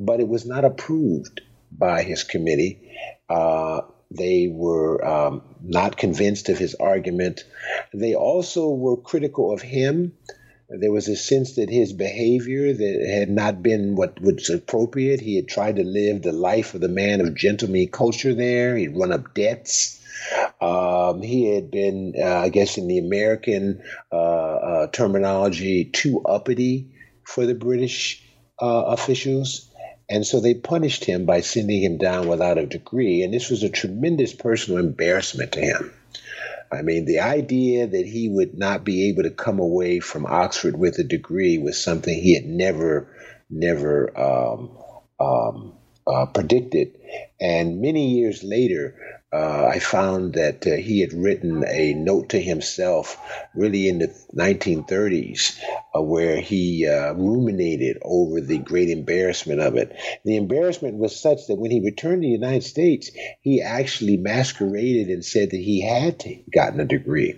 but 0.00 0.18
it 0.18 0.28
was 0.28 0.46
not 0.46 0.64
approved 0.64 1.42
by 1.70 2.02
his 2.02 2.24
committee. 2.24 2.90
Uh, 3.28 3.82
they 4.10 4.48
were 4.50 5.04
um, 5.04 5.42
not 5.62 5.98
convinced 5.98 6.48
of 6.48 6.56
his 6.56 6.74
argument. 6.76 7.44
They 7.92 8.14
also 8.14 8.70
were 8.70 8.96
critical 8.96 9.52
of 9.52 9.60
him 9.60 10.12
there 10.78 10.92
was 10.92 11.08
a 11.08 11.16
sense 11.16 11.56
that 11.56 11.70
his 11.70 11.92
behavior 11.92 12.72
that 12.72 13.06
had 13.08 13.30
not 13.30 13.62
been 13.62 13.96
what 13.96 14.20
was 14.20 14.50
appropriate. 14.50 15.20
He 15.20 15.36
had 15.36 15.48
tried 15.48 15.76
to 15.76 15.84
live 15.84 16.22
the 16.22 16.32
life 16.32 16.74
of 16.74 16.80
the 16.80 16.88
man 16.88 17.20
of 17.20 17.34
gentleman 17.34 17.88
culture 17.88 18.34
there. 18.34 18.76
He'd 18.76 18.96
run 18.96 19.12
up 19.12 19.34
debts. 19.34 20.00
Um, 20.60 21.22
he 21.22 21.54
had 21.54 21.70
been, 21.70 22.14
uh, 22.18 22.38
I 22.38 22.48
guess, 22.48 22.78
in 22.78 22.88
the 22.88 22.98
American 22.98 23.82
uh, 24.10 24.16
uh, 24.16 24.86
terminology, 24.88 25.84
too 25.84 26.22
uppity 26.24 26.92
for 27.24 27.46
the 27.46 27.54
British 27.54 28.22
uh, 28.60 28.84
officials. 28.86 29.70
And 30.08 30.26
so 30.26 30.40
they 30.40 30.54
punished 30.54 31.04
him 31.04 31.24
by 31.24 31.40
sending 31.40 31.82
him 31.82 31.98
down 31.98 32.28
without 32.28 32.58
a 32.58 32.66
degree. 32.66 33.22
And 33.22 33.32
this 33.32 33.50
was 33.50 33.62
a 33.62 33.70
tremendous 33.70 34.34
personal 34.34 34.80
embarrassment 34.80 35.52
to 35.52 35.60
him. 35.60 35.92
I 36.74 36.82
mean, 36.82 37.04
the 37.04 37.20
idea 37.20 37.86
that 37.86 38.06
he 38.06 38.28
would 38.28 38.58
not 38.58 38.84
be 38.84 39.08
able 39.08 39.22
to 39.24 39.30
come 39.30 39.58
away 39.58 40.00
from 40.00 40.26
Oxford 40.26 40.78
with 40.78 40.98
a 40.98 41.04
degree 41.04 41.58
was 41.58 41.82
something 41.82 42.14
he 42.14 42.34
had 42.34 42.46
never, 42.46 43.08
never 43.50 44.18
um, 44.18 44.76
um, 45.20 45.74
uh, 46.06 46.26
predicted. 46.26 46.98
And 47.40 47.80
many 47.80 48.08
years 48.08 48.42
later, 48.42 48.96
uh, 49.34 49.66
I 49.66 49.80
found 49.80 50.34
that 50.34 50.64
uh, 50.64 50.76
he 50.76 51.00
had 51.00 51.12
written 51.12 51.64
a 51.66 51.92
note 51.94 52.28
to 52.28 52.40
himself 52.40 53.18
really 53.56 53.88
in 53.88 53.98
the 53.98 54.14
1930s 54.32 55.58
uh, 55.92 56.00
where 56.00 56.40
he 56.40 56.86
uh, 56.86 57.14
ruminated 57.14 57.98
over 58.02 58.40
the 58.40 58.58
great 58.58 58.90
embarrassment 58.90 59.60
of 59.60 59.76
it. 59.76 59.96
The 60.24 60.36
embarrassment 60.36 60.98
was 60.98 61.20
such 61.20 61.48
that 61.48 61.56
when 61.56 61.72
he 61.72 61.80
returned 61.80 62.22
to 62.22 62.28
the 62.28 62.32
United 62.32 62.62
States, 62.62 63.10
he 63.40 63.60
actually 63.60 64.18
masqueraded 64.18 65.08
and 65.08 65.24
said 65.24 65.50
that 65.50 65.56
he 65.56 65.80
had 65.80 66.22
gotten 66.52 66.78
a 66.78 66.84
degree. 66.84 67.34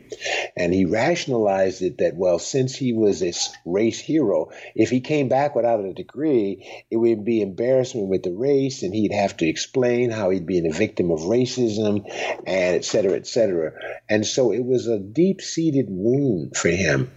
And 0.55 0.75
he 0.75 0.85
rationalized 0.85 1.81
it 1.81 1.99
that, 1.99 2.17
well, 2.17 2.39
since 2.39 2.75
he 2.75 2.93
was 2.93 3.23
a 3.23 3.33
race 3.65 4.01
hero, 4.01 4.51
if 4.75 4.91
he 4.91 5.01
came 5.01 5.29
back 5.29 5.55
without 5.55 5.83
a 5.83 5.95
degree, 5.95 6.85
it 6.91 6.97
would 6.99 7.25
be 7.25 7.41
embarrassment 7.41 8.09
with 8.09 8.23
the 8.23 8.35
race, 8.35 8.83
and 8.83 8.95
he'd 8.95 9.13
have 9.13 9.35
to 9.39 9.49
explain 9.49 10.11
how 10.11 10.29
he'd 10.29 10.47
been 10.47 10.67
a 10.67 10.73
victim 10.73 11.11
of 11.11 11.21
racism 11.21 11.86
and 11.87 12.05
et 12.47 12.85
cetera, 12.85 13.15
et 13.15 13.27
cetera. 13.27 13.73
And 14.09 14.27
so 14.27 14.53
it 14.53 14.65
was 14.65 14.87
a 14.87 14.99
deep 14.99 15.41
seated 15.41 15.87
wound 15.89 16.57
for 16.57 16.69
him 16.69 17.11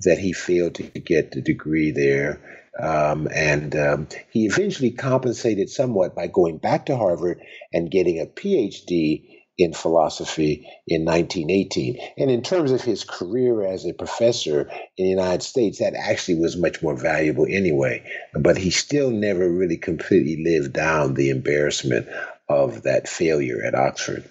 that 0.00 0.18
he 0.18 0.32
failed 0.32 0.74
to 0.76 0.82
get 0.82 1.32
the 1.32 1.40
degree 1.40 1.90
there. 1.90 2.40
Um, 2.78 3.28
and 3.34 3.74
um, 3.74 4.08
he 4.30 4.44
eventually 4.46 4.90
compensated 4.90 5.70
somewhat 5.70 6.14
by 6.14 6.26
going 6.26 6.58
back 6.58 6.86
to 6.86 6.96
Harvard 6.96 7.40
and 7.72 7.90
getting 7.90 8.20
a 8.20 8.26
PhD 8.26 9.36
in 9.58 9.72
philosophy 9.72 10.68
in 10.86 11.04
1918. 11.04 11.98
And 12.18 12.30
in 12.30 12.42
terms 12.42 12.72
of 12.72 12.82
his 12.82 13.04
career 13.04 13.64
as 13.64 13.86
a 13.86 13.94
professor 13.94 14.68
in 14.98 15.04
the 15.04 15.10
United 15.10 15.42
States, 15.42 15.78
that 15.78 15.94
actually 15.94 16.38
was 16.38 16.56
much 16.56 16.82
more 16.82 16.96
valuable 16.96 17.46
anyway. 17.48 18.04
But 18.34 18.58
he 18.58 18.70
still 18.70 19.10
never 19.10 19.50
really 19.50 19.78
completely 19.78 20.44
lived 20.44 20.74
down 20.74 21.14
the 21.14 21.30
embarrassment 21.30 22.06
of 22.48 22.82
that 22.82 23.08
failure 23.08 23.62
at 23.64 23.74
Oxford. 23.74 24.28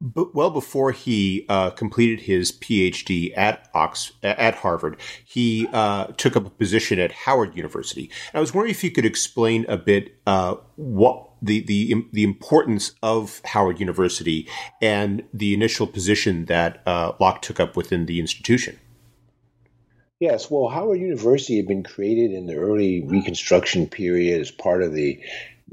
But 0.00 0.34
well 0.34 0.50
before 0.50 0.90
he 0.90 1.46
uh, 1.48 1.70
completed 1.70 2.22
his 2.22 2.50
PhD 2.50 3.32
at 3.36 3.70
Ox 3.72 4.10
at 4.22 4.56
Harvard, 4.56 4.96
he 5.24 5.68
uh, 5.72 6.06
took 6.16 6.36
up 6.36 6.44
a 6.44 6.50
position 6.50 6.98
at 6.98 7.12
Howard 7.12 7.56
University. 7.56 8.10
And 8.32 8.38
I 8.38 8.40
was 8.40 8.52
wondering 8.52 8.72
if 8.72 8.82
you 8.82 8.90
could 8.90 9.04
explain 9.04 9.64
a 9.68 9.76
bit 9.76 10.16
uh, 10.26 10.56
what 10.74 11.28
the 11.40 11.60
the 11.60 12.04
the 12.12 12.24
importance 12.24 12.94
of 13.00 13.40
Howard 13.44 13.78
University 13.78 14.48
and 14.80 15.22
the 15.32 15.54
initial 15.54 15.86
position 15.86 16.46
that 16.46 16.82
uh, 16.84 17.12
Locke 17.20 17.40
took 17.40 17.60
up 17.60 17.76
within 17.76 18.06
the 18.06 18.18
institution. 18.18 18.80
Yes, 20.18 20.48
well, 20.50 20.68
Howard 20.68 21.00
University 21.00 21.56
had 21.56 21.66
been 21.66 21.82
created 21.82 22.32
in 22.32 22.46
the 22.46 22.54
early 22.54 23.02
Reconstruction 23.02 23.88
period 23.88 24.40
as 24.40 24.52
part 24.52 24.82
of 24.82 24.94
the 24.94 25.20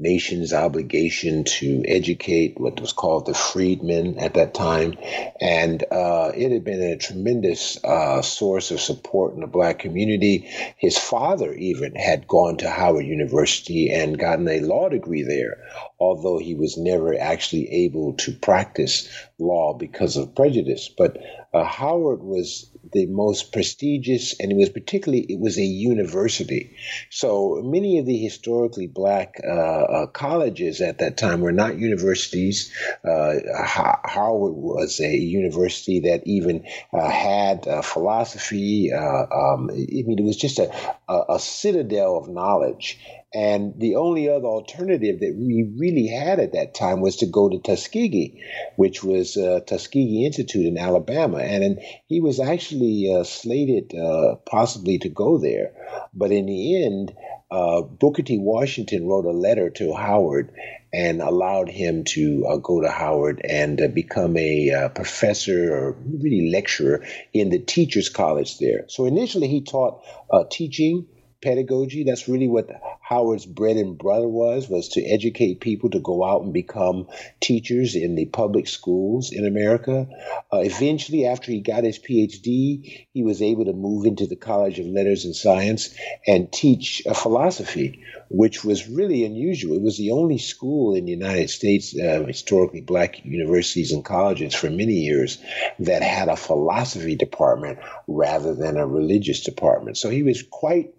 nation's 0.00 0.52
obligation 0.54 1.44
to 1.44 1.84
educate 1.86 2.58
what 2.58 2.80
was 2.80 2.92
called 2.92 3.26
the 3.26 3.34
freedmen 3.34 4.18
at 4.18 4.34
that 4.34 4.54
time. 4.54 4.96
And 5.40 5.84
uh, 5.92 6.32
it 6.34 6.50
had 6.50 6.64
been 6.64 6.82
a 6.82 6.96
tremendous 6.96 7.82
uh, 7.84 8.22
source 8.22 8.70
of 8.70 8.80
support 8.80 9.34
in 9.34 9.40
the 9.40 9.46
black 9.46 9.78
community. 9.78 10.48
His 10.78 10.98
father 10.98 11.52
even 11.52 11.94
had 11.94 12.26
gone 12.26 12.56
to 12.58 12.70
Howard 12.70 13.06
University 13.06 13.92
and 13.92 14.18
gotten 14.18 14.48
a 14.48 14.60
law 14.60 14.88
degree 14.88 15.22
there, 15.22 15.58
although 15.98 16.38
he 16.38 16.54
was 16.54 16.78
never 16.78 17.16
actually 17.18 17.70
able 17.84 18.14
to 18.14 18.32
practice 18.32 19.08
law 19.38 19.74
because 19.74 20.16
of 20.16 20.34
prejudice. 20.34 20.88
But 20.88 21.18
uh, 21.52 21.64
Howard 21.64 22.22
was 22.22 22.69
the 22.92 23.06
most 23.06 23.52
prestigious, 23.52 24.38
and 24.38 24.52
it 24.52 24.56
was 24.56 24.68
particularly 24.68 25.24
it 25.28 25.40
was 25.40 25.58
a 25.58 25.64
university. 25.64 26.76
So 27.10 27.62
many 27.64 27.98
of 27.98 28.06
the 28.06 28.16
historically 28.16 28.86
black 28.86 29.40
uh, 29.46 29.50
uh, 29.50 30.06
colleges 30.06 30.80
at 30.80 30.98
that 30.98 31.16
time 31.16 31.40
were 31.40 31.52
not 31.52 31.78
universities. 31.78 32.72
Uh, 33.04 33.34
Howard 33.64 34.54
was 34.54 35.00
a 35.00 35.16
university 35.16 36.00
that 36.00 36.26
even 36.26 36.64
uh, 36.92 37.08
had 37.08 37.66
uh, 37.66 37.82
philosophy. 37.82 38.92
Um, 38.92 39.70
I 39.70 39.74
mean, 39.74 40.18
it 40.18 40.24
was 40.24 40.36
just 40.36 40.58
a, 40.58 40.72
a, 41.08 41.34
a 41.34 41.38
citadel 41.38 42.16
of 42.16 42.28
knowledge. 42.28 42.98
And 43.32 43.74
the 43.78 43.94
only 43.94 44.28
other 44.28 44.46
alternative 44.46 45.20
that 45.20 45.36
we 45.36 45.70
really 45.78 46.08
had 46.08 46.40
at 46.40 46.52
that 46.52 46.74
time 46.74 47.00
was 47.00 47.16
to 47.16 47.26
go 47.26 47.48
to 47.48 47.58
Tuskegee, 47.58 48.42
which 48.74 49.04
was 49.04 49.36
uh, 49.36 49.60
Tuskegee 49.66 50.26
Institute 50.26 50.66
in 50.66 50.76
Alabama. 50.76 51.38
And, 51.38 51.62
and 51.62 51.80
he 52.06 52.20
was 52.20 52.40
actually 52.40 53.14
uh, 53.14 53.22
slated 53.22 53.94
uh, 53.94 54.34
possibly 54.46 54.98
to 54.98 55.08
go 55.08 55.38
there. 55.38 55.72
But 56.12 56.32
in 56.32 56.46
the 56.46 56.84
end, 56.84 57.14
uh, 57.52 57.82
Booker 57.82 58.22
T. 58.22 58.38
Washington 58.38 59.06
wrote 59.06 59.24
a 59.24 59.30
letter 59.30 59.70
to 59.70 59.94
Howard 59.94 60.52
and 60.92 61.22
allowed 61.22 61.68
him 61.68 62.02
to 62.02 62.46
uh, 62.48 62.56
go 62.56 62.80
to 62.80 62.90
Howard 62.90 63.40
and 63.48 63.80
uh, 63.80 63.88
become 63.88 64.36
a 64.36 64.70
uh, 64.70 64.88
professor 64.88 65.72
or 65.72 65.92
really 65.92 66.50
lecturer 66.50 67.04
in 67.32 67.50
the 67.50 67.60
Teachers 67.60 68.08
College 68.08 68.58
there. 68.58 68.86
So 68.88 69.06
initially, 69.06 69.46
he 69.46 69.62
taught 69.62 70.02
uh, 70.32 70.44
teaching 70.50 71.06
pedagogy. 71.40 72.04
That's 72.04 72.28
really 72.28 72.48
what 72.48 72.70
Howard's 73.00 73.46
bread 73.46 73.76
and 73.76 73.98
butter 73.98 74.28
was, 74.28 74.68
was 74.68 74.88
to 74.90 75.04
educate 75.04 75.60
people 75.60 75.90
to 75.90 75.98
go 75.98 76.24
out 76.24 76.42
and 76.42 76.52
become 76.52 77.08
teachers 77.40 77.96
in 77.96 78.14
the 78.14 78.26
public 78.26 78.68
schools 78.68 79.32
in 79.32 79.46
America. 79.46 80.06
Uh, 80.52 80.58
eventually, 80.58 81.26
after 81.26 81.50
he 81.50 81.60
got 81.60 81.82
his 81.82 81.98
PhD, 81.98 83.06
he 83.12 83.22
was 83.22 83.42
able 83.42 83.64
to 83.64 83.72
move 83.72 84.06
into 84.06 84.26
the 84.26 84.36
College 84.36 84.78
of 84.78 84.86
Letters 84.86 85.24
and 85.24 85.34
Science 85.34 85.92
and 86.26 86.52
teach 86.52 87.02
uh, 87.04 87.14
philosophy, 87.14 88.04
which 88.28 88.64
was 88.64 88.88
really 88.88 89.24
unusual. 89.24 89.76
It 89.76 89.82
was 89.82 89.98
the 89.98 90.12
only 90.12 90.38
school 90.38 90.94
in 90.94 91.06
the 91.06 91.12
United 91.12 91.50
States, 91.50 91.98
uh, 91.98 92.24
historically 92.26 92.80
black 92.80 93.24
universities 93.24 93.92
and 93.92 94.04
colleges 94.04 94.54
for 94.54 94.70
many 94.70 94.94
years, 94.94 95.38
that 95.80 96.02
had 96.02 96.28
a 96.28 96.36
philosophy 96.36 97.16
department 97.16 97.80
rather 98.06 98.54
than 98.54 98.76
a 98.76 98.86
religious 98.86 99.42
department. 99.42 99.96
So 99.96 100.10
he 100.10 100.22
was 100.22 100.42
quite 100.42 100.94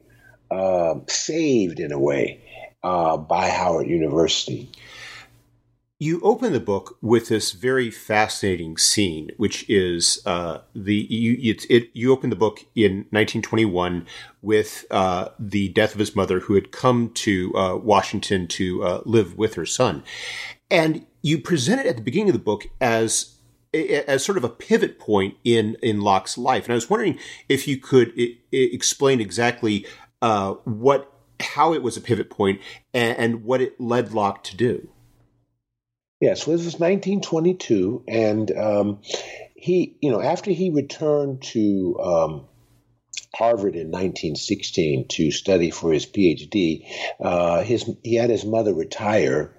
uh, 0.52 0.96
saved 1.08 1.80
in 1.80 1.92
a 1.92 2.00
way 2.00 2.40
uh, 2.84 3.18
by 3.18 3.50
Howard 3.50 3.88
University. 3.88 4.70
You 5.98 6.20
open 6.22 6.52
the 6.52 6.60
book 6.60 6.98
with 7.04 7.28
this 7.28 7.52
very 7.52 7.92
fascinating 7.92 8.76
scene, 8.76 9.30
which 9.38 9.70
is 9.70 10.20
uh, 10.26 10.62
the 10.74 10.96
you 10.96 11.38
it, 11.40 11.70
it, 11.70 11.92
you 11.94 12.12
open 12.12 12.32
the 12.32 12.36
book 12.36 12.62
in 12.74 13.06
1921 13.12 14.08
with 14.42 14.84
uh, 14.90 15.30
the 15.38 15.70
death 15.70 15.94
of 15.94 16.00
his 16.00 16.16
mother, 16.16 16.40
who 16.40 16.56
had 16.56 16.72
come 16.72 17.12
to 17.12 17.56
uh, 17.56 17.76
Washington 17.76 18.48
to 18.48 18.84
uh, 18.84 19.02
live 19.06 19.38
with 19.38 19.54
her 19.54 19.66
son, 19.66 20.04
and 20.72 21.06
you 21.22 21.40
present 21.40 21.82
it 21.82 21.86
at 21.86 21.98
the 21.98 22.02
beginning 22.02 22.30
of 22.30 22.34
the 22.34 22.40
book 22.40 22.66
as 22.82 23.36
as 23.72 24.26
sort 24.26 24.40
of 24.40 24.44
a 24.44 24.50
pivot 24.50 24.98
point 24.98 25.36
in 25.44 25.78
in 25.84 26.02
Locke's 26.02 26.36
life. 26.36 26.64
And 26.64 26.72
I 26.72 26.76
was 26.76 26.90
wondering 26.90 27.20
if 27.48 27.68
you 27.68 27.78
could 27.78 28.12
explain 28.52 29.22
exactly 29.22 29.86
uh, 30.22 30.54
what 30.64 31.12
how 31.40 31.74
it 31.74 31.82
was 31.82 31.98
a 31.98 32.02
pivot 32.02 32.30
point 32.30 32.62
and, 32.94 33.18
and 33.18 33.44
what 33.44 33.62
it 33.62 33.80
led 33.80 34.14
Locke 34.14 34.44
to 34.44 34.56
do. 34.56 34.90
Yes, 36.20 36.46
well, 36.46 36.56
this 36.56 36.66
was 36.66 36.76
1922, 36.76 38.04
and 38.08 38.52
um, 38.56 39.00
he, 39.56 39.98
you 40.02 40.12
know, 40.12 40.22
after 40.22 40.52
he 40.52 40.70
returned 40.70 41.42
to 41.42 42.00
um, 42.00 42.46
Harvard 43.34 43.76
in 43.76 43.90
1916 43.90 45.08
to 45.08 45.32
study 45.32 45.72
for 45.72 45.92
his 45.92 46.06
PhD, 46.06 46.86
uh, 47.20 47.64
his 47.64 47.90
he 48.04 48.16
had 48.16 48.30
his 48.30 48.46
mother 48.46 48.74
retire 48.74 49.52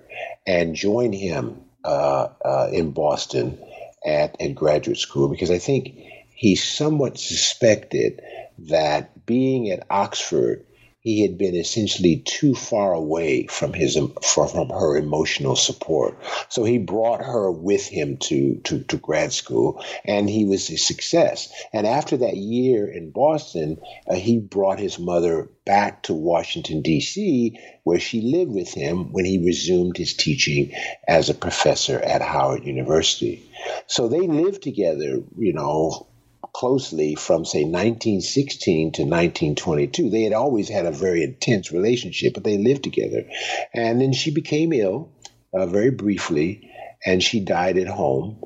and 0.46 0.76
join 0.76 1.12
him 1.12 1.62
uh, 1.84 2.28
uh, 2.44 2.68
in 2.72 2.92
Boston 2.92 3.58
at, 4.06 4.40
at 4.40 4.54
graduate 4.54 4.98
school 4.98 5.28
because 5.28 5.50
I 5.50 5.58
think 5.58 5.98
he 6.34 6.54
somewhat 6.54 7.18
suspected 7.18 8.20
that 8.68 9.11
being 9.26 9.70
at 9.70 9.86
Oxford, 9.90 10.64
he 11.02 11.22
had 11.22 11.36
been 11.36 11.56
essentially 11.56 12.22
too 12.24 12.54
far 12.54 12.92
away 12.92 13.48
from 13.48 13.72
his 13.72 13.98
from 14.22 14.68
her 14.68 14.96
emotional 14.96 15.56
support. 15.56 16.16
So 16.48 16.62
he 16.62 16.78
brought 16.78 17.20
her 17.20 17.50
with 17.50 17.88
him 17.88 18.18
to, 18.18 18.54
to, 18.62 18.84
to 18.84 18.96
grad 18.98 19.32
school, 19.32 19.84
and 20.04 20.30
he 20.30 20.44
was 20.44 20.70
a 20.70 20.76
success. 20.76 21.52
And 21.72 21.88
after 21.88 22.16
that 22.18 22.36
year 22.36 22.86
in 22.86 23.10
Boston, 23.10 23.78
uh, 24.06 24.14
he 24.14 24.38
brought 24.38 24.78
his 24.78 25.00
mother 25.00 25.50
back 25.64 26.04
to 26.04 26.14
Washington 26.14 26.82
D.C., 26.82 27.58
where 27.82 27.98
she 27.98 28.20
lived 28.20 28.52
with 28.52 28.72
him 28.72 29.12
when 29.12 29.24
he 29.24 29.44
resumed 29.44 29.96
his 29.96 30.14
teaching 30.14 30.70
as 31.08 31.28
a 31.28 31.34
professor 31.34 31.98
at 31.98 32.22
Howard 32.22 32.64
University. 32.64 33.42
So 33.88 34.06
they 34.06 34.28
lived 34.28 34.62
together, 34.62 35.20
you 35.36 35.52
know, 35.52 36.06
closely 36.52 37.14
from, 37.14 37.44
say, 37.44 37.64
1916 37.64 38.92
to 38.92 39.02
1922. 39.02 40.10
They 40.10 40.22
had 40.22 40.32
always 40.32 40.68
had 40.68 40.86
a 40.86 40.92
very 40.92 41.22
intense 41.22 41.72
relationship, 41.72 42.34
but 42.34 42.44
they 42.44 42.58
lived 42.58 42.84
together. 42.84 43.24
And 43.72 44.00
then 44.00 44.12
she 44.12 44.30
became 44.30 44.72
ill 44.72 45.10
uh, 45.52 45.66
very 45.66 45.90
briefly, 45.90 46.70
and 47.04 47.22
she 47.22 47.40
died 47.40 47.78
at 47.78 47.88
home. 47.88 48.42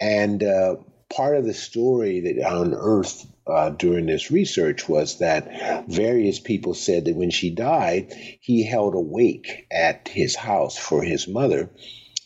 And 0.00 0.42
uh, 0.42 0.76
part 1.08 1.36
of 1.36 1.44
the 1.44 1.54
story 1.54 2.20
that 2.20 2.46
I 2.46 2.62
unearthed 2.62 3.26
uh, 3.46 3.70
during 3.70 4.06
this 4.06 4.30
research 4.30 4.88
was 4.88 5.18
that 5.18 5.88
various 5.88 6.38
people 6.38 6.74
said 6.74 7.06
that 7.06 7.16
when 7.16 7.30
she 7.30 7.50
died, 7.50 8.12
he 8.40 8.64
held 8.64 8.94
a 8.94 9.00
wake 9.00 9.66
at 9.70 10.08
his 10.08 10.36
house 10.36 10.76
for 10.76 11.02
his 11.02 11.26
mother 11.26 11.70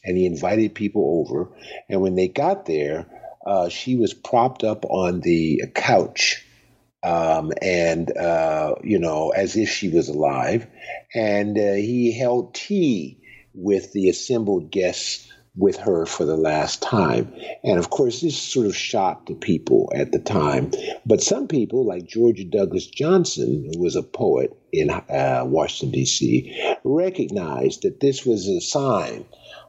and 0.04 0.16
he 0.16 0.26
invited 0.26 0.74
people 0.74 1.20
over. 1.20 1.50
And 1.88 2.00
when 2.00 2.16
they 2.16 2.28
got 2.28 2.66
there, 2.66 3.06
uh, 3.46 3.68
she 3.68 3.96
was 3.96 4.14
propped 4.14 4.64
up 4.64 4.84
on 4.86 5.20
the 5.20 5.62
couch. 5.74 6.44
Um, 7.04 7.50
and 7.60 8.16
uh, 8.16 8.76
you 8.84 9.00
know, 9.00 9.30
as 9.30 9.56
if 9.56 9.68
she 9.68 9.88
was 9.88 10.08
alive, 10.08 10.68
and 11.12 11.58
uh, 11.58 11.72
he 11.72 12.16
held 12.16 12.54
tea 12.54 13.18
with 13.54 13.92
the 13.92 14.08
assembled 14.08 14.70
guests 14.70 15.28
with 15.54 15.76
her 15.76 16.06
for 16.06 16.24
the 16.24 16.36
last 16.36 16.80
time. 16.80 17.32
And 17.62 17.78
of 17.78 17.90
course, 17.90 18.20
this 18.20 18.38
sort 18.38 18.66
of 18.66 18.76
shocked 18.76 19.26
the 19.28 19.34
people 19.34 19.92
at 19.94 20.12
the 20.12 20.18
time. 20.18 20.70
But 21.04 21.22
some 21.22 21.46
people, 21.46 21.86
like 21.86 22.06
Georgia 22.06 22.44
Douglas 22.44 22.86
Johnson, 22.86 23.70
who 23.72 23.80
was 23.80 23.96
a 23.96 24.02
poet 24.02 24.56
in 24.72 24.90
uh, 24.90 25.42
Washington, 25.44 25.98
D.C., 25.98 26.76
recognized 26.84 27.82
that 27.82 28.00
this 28.00 28.24
was 28.24 28.48
a 28.48 28.60
sign 28.60 29.26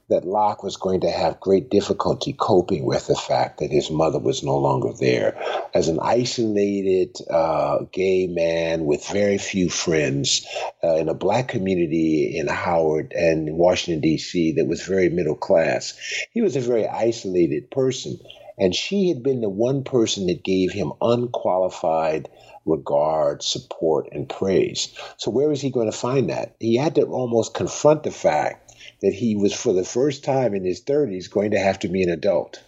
that 0.10 0.26
Locke 0.26 0.64
was 0.64 0.78
going 0.78 1.02
to 1.02 1.12
have 1.12 1.40
great 1.40 1.70
difficulty 1.70 2.34
coping 2.34 2.86
with 2.86 3.08
the 3.08 3.16
fact 3.16 3.60
that 3.60 3.72
his 3.72 3.90
mother 3.90 4.20
was 4.20 4.44
no 4.44 4.58
longer 4.58 4.92
there. 4.94 5.42
As 5.74 5.88
an 5.88 6.00
isolated 6.02 7.18
uh, 7.30 7.80
gay 7.92 8.28
man 8.28 8.86
with 8.86 9.08
very 9.08 9.38
few 9.38 9.70
friends 9.70 10.46
uh, 10.84 10.96
in 10.96 11.10
a 11.10 11.14
black 11.14 11.48
community 11.48 12.38
in 12.38 12.48
Howard 12.48 13.14
and 13.14 13.58
Washington, 13.58 14.02
D.C., 14.02 14.54
that 14.54 14.68
was 14.68 14.84
very 14.84 15.10
middle 15.10 15.36
class, 15.36 15.94
he 16.32 16.42
was 16.42 16.56
a 16.56 16.62
very 16.62 16.88
isolated 16.88 17.72
person. 17.72 18.20
And 18.58 18.76
she 18.76 19.10
had 19.10 19.24
been 19.24 19.42
the 19.42 19.50
one 19.50 19.84
person 19.84 20.28
that 20.28 20.44
gave 20.44 20.72
him 20.72 20.94
unqualified 21.02 22.30
regard, 22.66 23.44
support, 23.44 24.10
and 24.12 24.30
praise. 24.30 24.94
So, 25.18 25.32
where 25.32 25.50
was 25.50 25.62
he 25.62 25.70
going 25.70 25.92
to 25.92 25.98
find 25.98 26.30
that? 26.30 26.56
He 26.60 26.76
had 26.76 26.96
to 26.96 27.04
almost 27.04 27.54
confront 27.54 28.04
the 28.04 28.12
fact 28.12 28.63
that 29.04 29.14
he 29.14 29.36
was 29.36 29.54
for 29.54 29.74
the 29.74 29.84
first 29.84 30.24
time 30.24 30.56
in 30.56 30.64
his 30.64 30.82
30s 30.82 31.30
going 31.30 31.52
to 31.52 31.60
have 31.60 31.78
to 31.80 31.90
be 31.90 32.02
an 32.02 32.10
adult. 32.10 32.64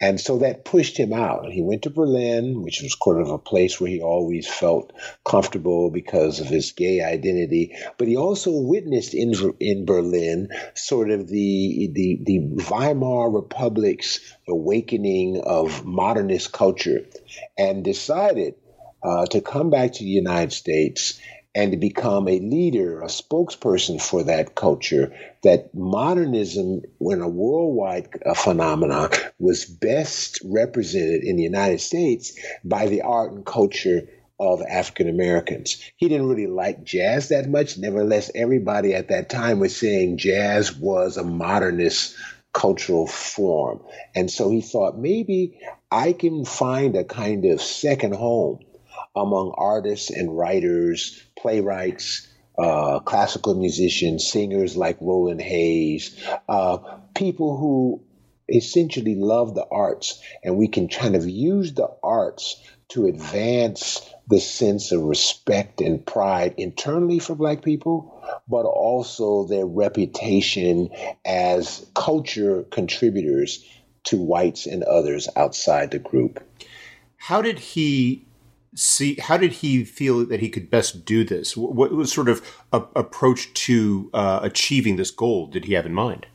And 0.00 0.20
so 0.20 0.38
that 0.38 0.64
pushed 0.64 0.96
him 0.96 1.12
out. 1.12 1.50
He 1.50 1.62
went 1.62 1.82
to 1.82 1.90
Berlin, 1.90 2.62
which 2.62 2.80
was 2.80 2.96
sort 3.02 3.20
of 3.20 3.28
a 3.28 3.38
place 3.38 3.78
where 3.78 3.90
he 3.90 4.00
always 4.00 4.48
felt 4.48 4.92
comfortable 5.26 5.90
because 5.90 6.40
of 6.40 6.46
his 6.46 6.72
gay 6.72 7.02
identity. 7.02 7.76
But 7.98 8.08
he 8.08 8.16
also 8.16 8.50
witnessed 8.50 9.12
in 9.12 9.34
in 9.60 9.84
Berlin 9.84 10.48
sort 10.74 11.10
of 11.10 11.28
the 11.28 11.90
the, 11.92 12.18
the 12.22 12.38
Weimar 12.70 13.30
Republic's 13.30 14.20
awakening 14.48 15.42
of 15.44 15.84
modernist 15.84 16.52
culture, 16.52 17.04
and 17.58 17.84
decided 17.84 18.54
uh, 19.02 19.26
to 19.26 19.40
come 19.40 19.70
back 19.70 19.92
to 19.92 20.04
the 20.04 20.10
United 20.10 20.52
States 20.52 21.20
and 21.54 21.72
to 21.72 21.76
become 21.76 22.28
a 22.28 22.38
leader, 22.38 23.02
a 23.02 23.06
spokesperson 23.06 24.00
for 24.00 24.22
that 24.24 24.54
culture, 24.54 25.12
that 25.42 25.74
modernism, 25.74 26.82
when 26.98 27.20
a 27.20 27.28
worldwide 27.28 28.08
uh, 28.24 28.34
phenomenon, 28.34 29.10
was 29.38 29.64
best 29.64 30.40
represented 30.44 31.24
in 31.24 31.36
the 31.36 31.42
United 31.42 31.80
States 31.80 32.38
by 32.64 32.86
the 32.86 33.02
art 33.02 33.32
and 33.32 33.44
culture 33.44 34.08
of 34.40 34.62
African 34.62 35.08
Americans. 35.08 35.82
He 35.96 36.08
didn't 36.08 36.28
really 36.28 36.46
like 36.46 36.84
jazz 36.84 37.30
that 37.30 37.48
much. 37.48 37.76
Nevertheless, 37.76 38.30
everybody 38.34 38.94
at 38.94 39.08
that 39.08 39.28
time 39.28 39.58
was 39.58 39.76
saying 39.76 40.18
jazz 40.18 40.76
was 40.76 41.16
a 41.16 41.24
modernist 41.24 42.14
cultural 42.52 43.06
form. 43.06 43.80
And 44.14 44.30
so 44.30 44.50
he 44.50 44.60
thought 44.60 44.98
maybe 44.98 45.60
I 45.90 46.12
can 46.12 46.44
find 46.44 46.96
a 46.96 47.04
kind 47.04 47.44
of 47.44 47.60
second 47.60 48.14
home 48.14 48.60
among 49.22 49.54
artists 49.56 50.10
and 50.10 50.36
writers, 50.36 51.22
playwrights, 51.38 52.28
uh, 52.58 52.98
classical 53.00 53.54
musicians, 53.54 54.30
singers 54.30 54.76
like 54.76 54.96
Roland 55.00 55.40
Hayes, 55.40 56.16
uh, 56.48 56.78
people 57.14 57.56
who 57.56 58.02
essentially 58.48 59.14
love 59.14 59.54
the 59.54 59.66
arts, 59.70 60.20
and 60.42 60.56
we 60.56 60.68
can 60.68 60.88
kind 60.88 61.14
of 61.14 61.28
use 61.28 61.74
the 61.74 61.88
arts 62.02 62.60
to 62.88 63.06
advance 63.06 64.00
the 64.28 64.40
sense 64.40 64.92
of 64.92 65.02
respect 65.02 65.80
and 65.80 66.04
pride 66.04 66.54
internally 66.56 67.18
for 67.18 67.34
Black 67.34 67.62
people, 67.62 68.22
but 68.48 68.64
also 68.64 69.44
their 69.44 69.66
reputation 69.66 70.88
as 71.24 71.86
culture 71.94 72.64
contributors 72.70 73.64
to 74.04 74.16
whites 74.16 74.66
and 74.66 74.82
others 74.84 75.28
outside 75.36 75.90
the 75.90 75.98
group. 75.98 76.42
How 77.16 77.42
did 77.42 77.58
he 77.58 78.27
see 78.74 79.16
how 79.16 79.36
did 79.36 79.52
he 79.52 79.84
feel 79.84 80.24
that 80.26 80.40
he 80.40 80.48
could 80.48 80.70
best 80.70 81.04
do 81.04 81.24
this? 81.24 81.56
What 81.56 81.92
was 81.92 82.12
sort 82.12 82.28
of 82.28 82.46
a, 82.72 82.82
approach 82.96 83.52
to 83.64 84.10
uh, 84.12 84.40
achieving 84.42 84.96
this 84.96 85.10
goal 85.10 85.46
did 85.46 85.64
he 85.64 85.74
have 85.74 85.86
in 85.86 85.94
mind? 85.94 86.26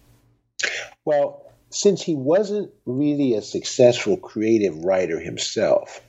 Well 1.06 1.40
since 1.70 2.04
he 2.04 2.14
wasn't 2.16 2.72
really 2.86 3.34
a 3.34 3.42
successful 3.42 4.16
creative 4.16 4.86
writer 4.86 5.20
himself 5.20 6.02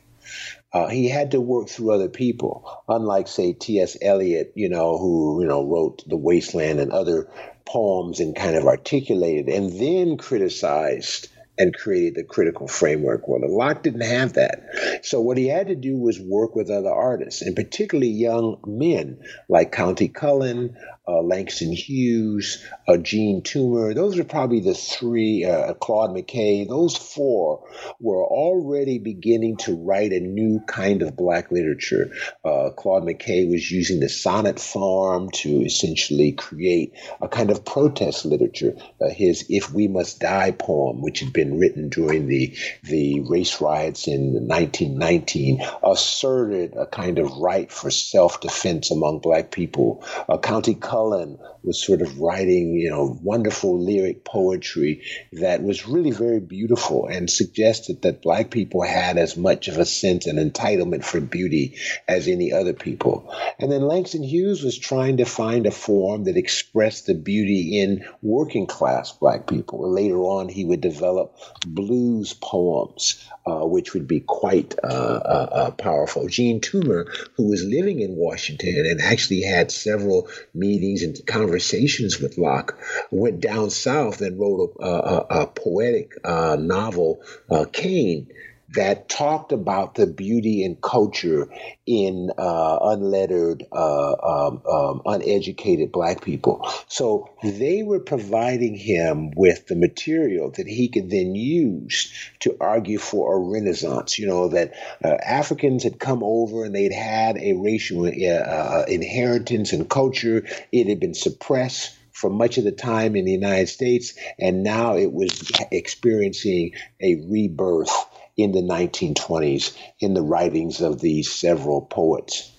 uh, 0.75 0.89
he 0.89 1.09
had 1.09 1.31
to 1.31 1.41
work 1.41 1.69
through 1.69 1.93
other 1.93 2.09
people. 2.09 2.69
Unlike 2.89 3.29
say 3.29 3.53
ts 3.53 3.97
eliot 4.03 4.53
you 4.57 4.69
know 4.69 4.99
who 4.99 5.41
you 5.41 5.47
know 5.47 5.65
wrote 5.65 6.03
the 6.07 6.17
wasteland 6.17 6.81
and 6.81 6.93
other 6.93 7.29
poems 7.65 8.21
and 8.21 8.37
kind 8.37 8.57
of 8.57 8.67
articulated 8.67 9.49
and 9.49 9.73
then 9.81 10.19
criticized 10.19 11.29
and 11.59 11.75
created 11.75 12.15
the 12.17 12.25
critical 12.25 12.67
framework. 12.67 13.29
Well, 13.29 13.41
Locke 13.47 13.83
didn't 13.83 14.03
have 14.03 14.35
that. 14.35 15.01
So 15.03 15.21
what 15.21 15.39
he 15.39 15.47
had 15.49 15.69
to 15.69 15.77
do 15.77 15.97
was 15.97 16.21
work 16.21 16.57
with 16.57 16.71
other 16.71 16.91
artists, 16.91 17.43
and 17.43 17.55
particularly 17.55 18.11
young 18.11 18.59
men 18.67 19.21
like 19.49 19.73
Countee 19.73 20.13
Cullen, 20.13 20.77
uh, 21.07 21.21
Langston 21.21 21.73
Hughes, 21.73 22.65
uh, 22.89 22.97
Jean 22.97 23.43
Toomer. 23.43 23.95
Those 23.95 24.19
are 24.19 24.25
probably 24.25 24.61
the 24.61 24.75
three, 24.75 25.45
uh, 25.45 25.75
Claude 25.75 26.11
McKay. 26.11 26.67
Those 26.67 26.97
four 26.97 27.65
were 28.01 28.25
already 28.25 28.99
beginning 28.99 29.59
to 29.59 29.75
write 29.75 30.13
a 30.13 30.21
new 30.21 30.61
kind 30.67 31.03
of 31.03 31.17
black 31.17 31.51
literature. 31.51 32.11
Uh, 32.45 32.71
Claude 32.71 33.05
McKay 33.05 33.51
was 33.51 33.71
using 33.71 34.01
the 34.01 34.09
sonnet 34.09 34.59
form 34.59 35.31
to 35.31 35.63
essentially 35.63 36.33
create 36.33 36.95
a 37.21 37.29
kind 37.29 37.51
of 37.51 37.65
protest 37.65 38.25
literature. 38.25 38.75
Uh, 39.01 39.11
his 39.11 39.45
If 39.49 39.73
We 39.73 39.89
Must 39.89 40.19
Die 40.21 40.51
poem, 40.53 41.03
which 41.03 41.21
had 41.21 41.33
been 41.33 41.59
written 41.59 41.91
during 41.91 42.29
the, 42.29 42.57
the 42.83 43.21
race 43.21 43.61
riots 43.61 44.09
in 44.09 44.49
1919, 44.49 45.63
asserted 45.83 46.75
a 46.77 46.87
kind 46.87 47.19
of 47.19 47.31
right 47.37 47.71
for 47.71 47.91
self 47.91 48.41
defense 48.41 48.91
among 48.91 49.19
black 49.19 49.51
people. 49.51 50.03
Uh, 50.29 50.39
Countee 50.39 50.81
Cullen 50.95 51.41
was 51.65 51.85
sort 51.85 52.03
of 52.03 52.21
writing, 52.21 52.75
you 52.75 52.89
know, 52.89 53.19
wonderful 53.21 53.83
lyric 53.83 54.25
poetry 54.25 55.03
that 55.33 55.61
was 55.61 55.89
really 55.89 56.13
very 56.13 56.39
beautiful 56.39 57.09
and 57.09 57.29
suggested 57.29 58.03
that 58.03 58.23
black 58.23 58.51
people 58.51 58.83
had 58.83 59.19
as 59.19 59.37
much 59.37 59.67
of 59.67 59.79
a 59.79 59.85
sense 59.85 60.27
and 60.27 60.39
entitlement 60.39 61.03
for 61.03 61.21
beauty 61.21 61.77
as 62.07 62.29
any 62.29 62.53
other 62.53 62.75
people. 62.75 63.35
And 63.59 63.73
then 63.73 63.83
Langston 63.83 64.23
Hughes 64.23 64.63
was 64.63 64.79
trying 64.79 65.17
to 65.17 65.25
find 65.25 65.67
a 65.67 65.73
form 65.73 66.25
that 66.25 66.37
expressed 66.37 67.07
the 67.07 67.15
beauty 67.15 67.81
in 67.81 68.05
working 68.23 68.69
class 68.69 69.11
black 69.11 69.49
people. 69.49 69.91
Later 69.91 70.19
on, 70.19 70.49
he 70.49 70.65
would 70.65 70.81
develop 70.81 71.37
blues 71.67 72.35
poems, 72.35 73.29
uh, 73.47 73.67
which 73.67 73.95
would 73.95 74.07
be 74.07 74.21
quite 74.21 74.77
uh, 74.85 74.87
uh, 74.87 75.49
uh 75.53 75.71
powerful. 75.73 76.29
Jean 76.29 76.61
Toomer, 76.61 77.09
who 77.37 77.49
was 77.49 77.65
living 77.65 77.99
in 77.99 78.15
Washington 78.15 78.87
and 78.89 79.01
actually 79.01 79.43
had 79.43 79.73
several 79.73 80.29
meetings 80.55 80.84
meetings 80.85 81.03
and 81.03 81.27
conversations 81.27 82.21
with 82.21 82.39
Locke, 82.39 82.79
went 83.11 83.41
down 83.41 83.71
south 83.71 84.21
and 84.21 84.39
wrote 84.39 84.77
a, 84.81 84.85
a, 84.87 85.43
a 85.43 85.47
poetic 85.47 86.13
uh, 86.25 86.57
novel, 86.61 87.23
uh, 87.51 87.65
Cane, 87.73 88.29
that 88.75 89.09
talked 89.09 89.53
about 89.53 89.95
the 89.95 90.07
beauty 90.07 90.65
and 90.65 90.81
culture 90.81 91.49
in 91.87 92.31
uh, 92.37 92.79
unlettered, 92.83 93.65
uh, 93.73 94.13
um, 94.13 94.63
um, 94.71 95.03
uneducated 95.07 95.93
black 95.93 96.23
people. 96.23 96.69
So 96.89 97.31
they 97.43 97.83
were 97.83 98.01
providing 98.01 98.75
him 98.75 99.31
with 99.37 99.67
the 99.67 99.77
material 99.77 100.51
that 100.53 100.67
he 100.67 100.89
could 100.89 101.11
then 101.11 101.35
use 101.35 102.13
to 102.41 102.57
argue 102.61 102.99
for 102.99 103.37
a 103.37 103.39
renaissance. 103.39 104.19
You 104.19 104.27
know, 104.27 104.49
that 104.49 104.73
uh, 105.05 105.17
Africans 105.25 105.85
had 105.85 105.99
come 105.99 106.23
over 106.23 106.65
and 106.65 106.75
they'd 106.75 106.93
had 106.93 107.37
a 107.39 107.55
racial 107.55 108.07
uh, 108.07 108.11
uh, 108.11 108.85
inheritance 108.89 109.73
and 109.73 109.89
culture, 109.89 110.47
it 110.73 110.89
had 110.89 111.01
been 111.01 111.15
suppressed 111.15 111.97
for 112.13 112.31
much 112.31 112.59
of 112.59 112.65
the 112.65 112.73
time 112.73 113.17
in 113.17 113.25
the 113.25 113.33
United 113.33 113.69
States, 113.69 114.15
and 114.39 114.63
now 114.63 114.97
it 114.97 115.13
was 115.13 115.51
experiencing 115.73 116.71
a 117.01 117.17
rebirth 117.29 117.93
in 118.37 118.53
the 118.53 118.63
1920s 118.63 119.77
in 120.01 120.15
the 120.15 120.23
writings 120.23 120.81
of 120.81 121.01
these 121.01 121.31
several 121.31 121.83
poets. 121.83 122.51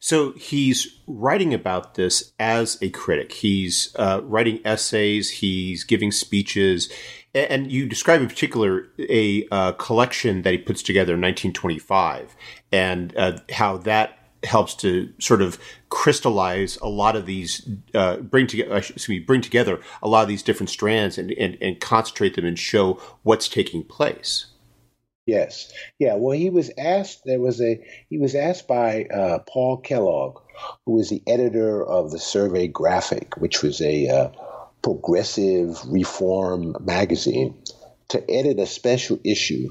So 0.00 0.32
he's 0.32 0.86
writing 1.06 1.52
about 1.52 1.94
this 1.94 2.32
as 2.38 2.78
a 2.80 2.90
critic. 2.90 3.32
He's 3.32 3.94
uh, 3.98 4.20
writing 4.22 4.60
essays, 4.64 5.30
he's 5.30 5.84
giving 5.84 6.12
speeches, 6.12 6.90
and 7.34 7.70
you 7.70 7.86
describe 7.86 8.20
in 8.20 8.28
particular 8.28 8.88
a 8.98 9.46
uh, 9.50 9.72
collection 9.72 10.42
that 10.42 10.52
he 10.52 10.58
puts 10.58 10.82
together 10.82 11.14
in 11.14 11.20
1925 11.20 12.34
and 12.72 13.16
uh, 13.16 13.38
how 13.50 13.76
that 13.78 14.18
helps 14.44 14.74
to 14.76 15.12
sort 15.18 15.42
of 15.42 15.58
crystallize 15.88 16.76
a 16.76 16.88
lot 16.88 17.16
of 17.16 17.26
these, 17.26 17.68
uh, 17.94 18.18
bring 18.18 18.46
together, 18.46 18.76
excuse 18.76 19.08
me, 19.08 19.18
bring 19.18 19.40
together 19.40 19.80
a 20.02 20.08
lot 20.08 20.22
of 20.22 20.28
these 20.28 20.42
different 20.42 20.70
strands 20.70 21.18
and, 21.18 21.32
and, 21.32 21.58
and 21.60 21.80
concentrate 21.80 22.36
them 22.36 22.44
and 22.44 22.58
show 22.58 22.94
what's 23.24 23.48
taking 23.48 23.82
place. 23.82 24.46
Yes. 25.28 25.70
Yeah. 25.98 26.14
Well, 26.14 26.34
he 26.34 26.48
was 26.48 26.70
asked. 26.78 27.26
There 27.26 27.38
was 27.38 27.60
a. 27.60 27.78
He 28.08 28.16
was 28.16 28.34
asked 28.34 28.66
by 28.66 29.04
uh, 29.04 29.40
Paul 29.40 29.76
Kellogg, 29.76 30.40
who 30.86 30.92
was 30.92 31.10
the 31.10 31.22
editor 31.26 31.84
of 31.84 32.10
the 32.10 32.18
Survey 32.18 32.66
Graphic, 32.66 33.36
which 33.36 33.62
was 33.62 33.82
a 33.82 34.08
uh, 34.08 34.30
progressive 34.80 35.78
reform 35.86 36.74
magazine, 36.80 37.62
to 38.08 38.24
edit 38.30 38.58
a 38.58 38.64
special 38.64 39.18
issue 39.22 39.68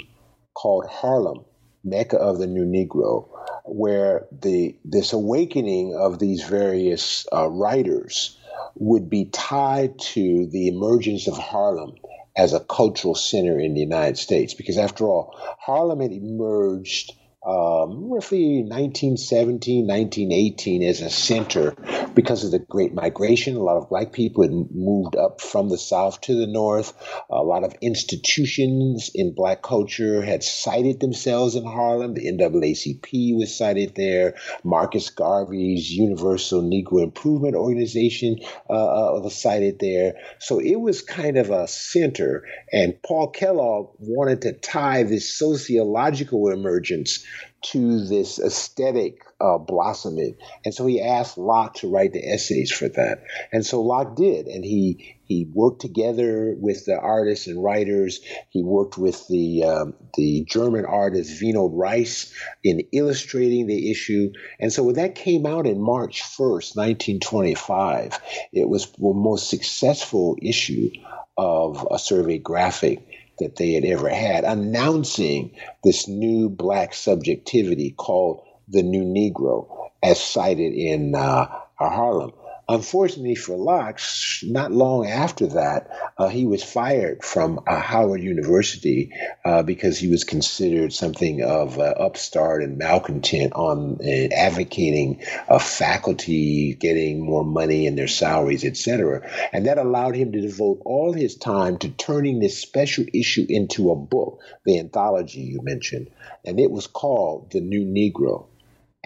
called 0.54 0.86
Harlem, 0.86 1.44
Mecca 1.84 2.18
of 2.18 2.38
the 2.38 2.46
New 2.46 2.66
Negro, 2.66 3.28
where 3.66 4.28
the 4.32 4.78
this 4.86 5.12
awakening 5.12 5.96
of 5.96 6.20
these 6.20 6.44
various 6.44 7.26
uh, 7.34 7.48
writers 7.48 8.38
would 8.76 9.10
be 9.10 9.26
tied 9.26 9.98
to 9.98 10.46
the 10.52 10.68
emergence 10.68 11.28
of 11.28 11.36
Harlem 11.36 11.96
as 12.38 12.54
a 12.54 12.60
cultural 12.60 13.16
center 13.16 13.60
in 13.60 13.74
the 13.74 13.82
United 13.82 14.18
States. 14.18 14.54
Because 14.54 14.78
after 14.78 15.06
all, 15.06 15.36
Harlem 15.60 16.00
had 16.02 16.12
emerged 16.12 17.14
um, 17.48 18.12
roughly 18.12 18.62
1917, 18.62 19.88
1918 19.88 20.84
as 20.84 21.00
a 21.00 21.10
center 21.10 21.72
because 22.14 22.44
of 22.44 22.52
the 22.52 22.60
Great 22.60 22.94
Migration. 22.94 23.56
A 23.56 23.64
lot 23.64 23.78
of 23.78 23.88
black 23.88 24.12
people 24.12 24.44
had 24.44 24.52
moved 24.52 25.16
up 25.16 25.40
from 25.40 25.70
the 25.70 25.78
South 25.78 26.20
to 26.22 26.36
the 26.36 26.46
North. 26.46 26.94
A 27.30 27.42
lot 27.44 27.64
of 27.64 27.74
institutions 27.80 29.10
in 29.16 29.34
black 29.34 29.62
culture 29.62 30.22
had 30.22 30.44
cited 30.44 31.00
themselves 31.00 31.56
in 31.56 31.64
Harlem. 31.64 32.16
The 32.16 32.26
NAACP 32.26 33.38
was 33.38 33.56
cited 33.56 33.96
there. 33.96 34.36
Marcus 34.66 35.10
Garvey's 35.10 35.90
Universal 35.90 36.64
Negro 36.64 37.02
Improvement 37.02 37.56
Organization 37.56 38.40
uh, 38.70 38.74
uh, 38.74 39.22
was 39.22 39.42
cited 39.42 39.80
there. 39.80 40.16
So 40.40 40.60
it 40.60 40.82
was 40.82 41.02
kind 41.02 41.38
of 41.38 41.50
a 41.50 41.66
center. 41.70 42.44
And 42.74 43.02
Paul 43.04 43.30
Kellogg 43.30 43.96
wanted 44.00 44.42
to 44.42 44.52
tie 44.52 45.04
this 45.04 45.34
sociological 45.34 46.50
emergence 46.50 47.24
to 47.72 48.06
this 48.06 48.40
aesthetic 48.40 49.22
uh, 49.40 49.58
blossoming. 49.58 50.38
And 50.66 50.74
so 50.74 50.86
he 50.86 51.02
asked 51.02 51.38
Locke 51.38 51.76
to 51.76 51.92
write 51.92 52.14
the 52.14 52.26
essays 52.26 52.72
for 52.72 52.88
that. 52.90 53.24
And 53.52 53.66
so 53.66 53.82
Locke 53.82 54.16
did. 54.16 54.48
And 54.48 54.64
he 54.64 55.18
he 55.26 55.46
worked 55.54 55.82
together 55.82 56.56
with 56.58 56.86
the 56.86 56.98
artists 56.98 57.48
and 57.48 57.62
writers. 57.62 58.22
He 58.50 58.64
worked 58.64 58.98
with 58.98 59.28
the 59.28 59.64
um, 59.66 59.94
the 60.16 60.46
German 60.48 60.86
artist 60.86 61.42
Winold 61.42 61.74
Reiss 61.76 62.34
in 62.64 62.82
illustrating 62.94 63.68
the 63.68 63.92
issue. 63.92 64.32
And 64.60 64.72
so 64.72 64.84
when 64.84 64.96
that 64.96 65.16
came 65.16 65.46
out 65.46 65.68
in 65.68 65.82
March 65.82 66.22
1st, 66.24 66.76
1925, 66.76 68.20
it 68.54 68.70
was 68.70 68.90
the 68.92 69.14
most 69.14 69.50
successful 69.50 70.38
issue 70.42 70.92
of 71.38 71.86
a 71.92 72.00
survey 72.00 72.38
graphic 72.38 73.06
that 73.40 73.56
they 73.58 73.74
had 73.74 73.86
ever 73.86 74.10
had, 74.10 74.44
announcing 74.44 75.56
this 75.84 76.08
new 76.08 76.50
black 76.50 76.94
subjectivity 76.94 77.92
called 77.92 78.42
the 78.68 78.84
New 78.84 79.04
Negro, 79.04 79.90
as 80.04 80.22
cited 80.22 80.74
in 80.74 81.16
uh, 81.16 81.48
Harlem. 81.76 82.32
Unfortunately 82.70 83.36
for 83.36 83.56
Locke, 83.56 84.02
not 84.44 84.74
long 84.74 85.08
after 85.08 85.48
that, 85.48 85.90
uh, 86.18 86.28
he 86.28 86.46
was 86.46 86.62
fired 86.62 87.24
from 87.24 87.62
uh, 87.66 87.80
Howard 87.80 88.22
University 88.22 89.14
uh, 89.46 89.64
because 89.64 89.98
he 89.98 90.10
was 90.10 90.26
considered 90.26 90.92
something 90.92 91.42
of 91.44 91.78
an 91.78 91.94
upstart 91.98 92.62
and 92.62 92.78
malcontent 92.78 93.54
on 93.54 94.00
uh, 94.02 94.36
advocating 94.36 95.24
a 95.48 95.62
faculty 95.62 96.74
getting 96.74 97.22
more 97.22 97.46
money 97.46 97.88
in 97.88 97.96
their 97.96 98.10
salaries, 98.10 98.66
etc. 98.66 99.26
And 99.54 99.66
that 99.66 99.78
allowed 99.78 100.18
him 100.18 100.34
to 100.34 100.42
devote 100.42 100.82
all 100.84 101.14
his 101.14 101.38
time 101.38 101.78
to 101.78 101.90
turning 101.90 102.40
this 102.40 102.60
special 102.60 103.06
issue 103.14 103.46
into 103.48 103.92
a 103.92 103.96
book, 103.96 104.42
the 104.66 104.78
anthology 104.78 105.40
you 105.40 105.62
mentioned, 105.64 106.10
and 106.44 106.60
it 106.60 106.70
was 106.70 106.86
called 106.86 107.52
The 107.52 107.62
New 107.62 107.86
Negro 107.86 108.48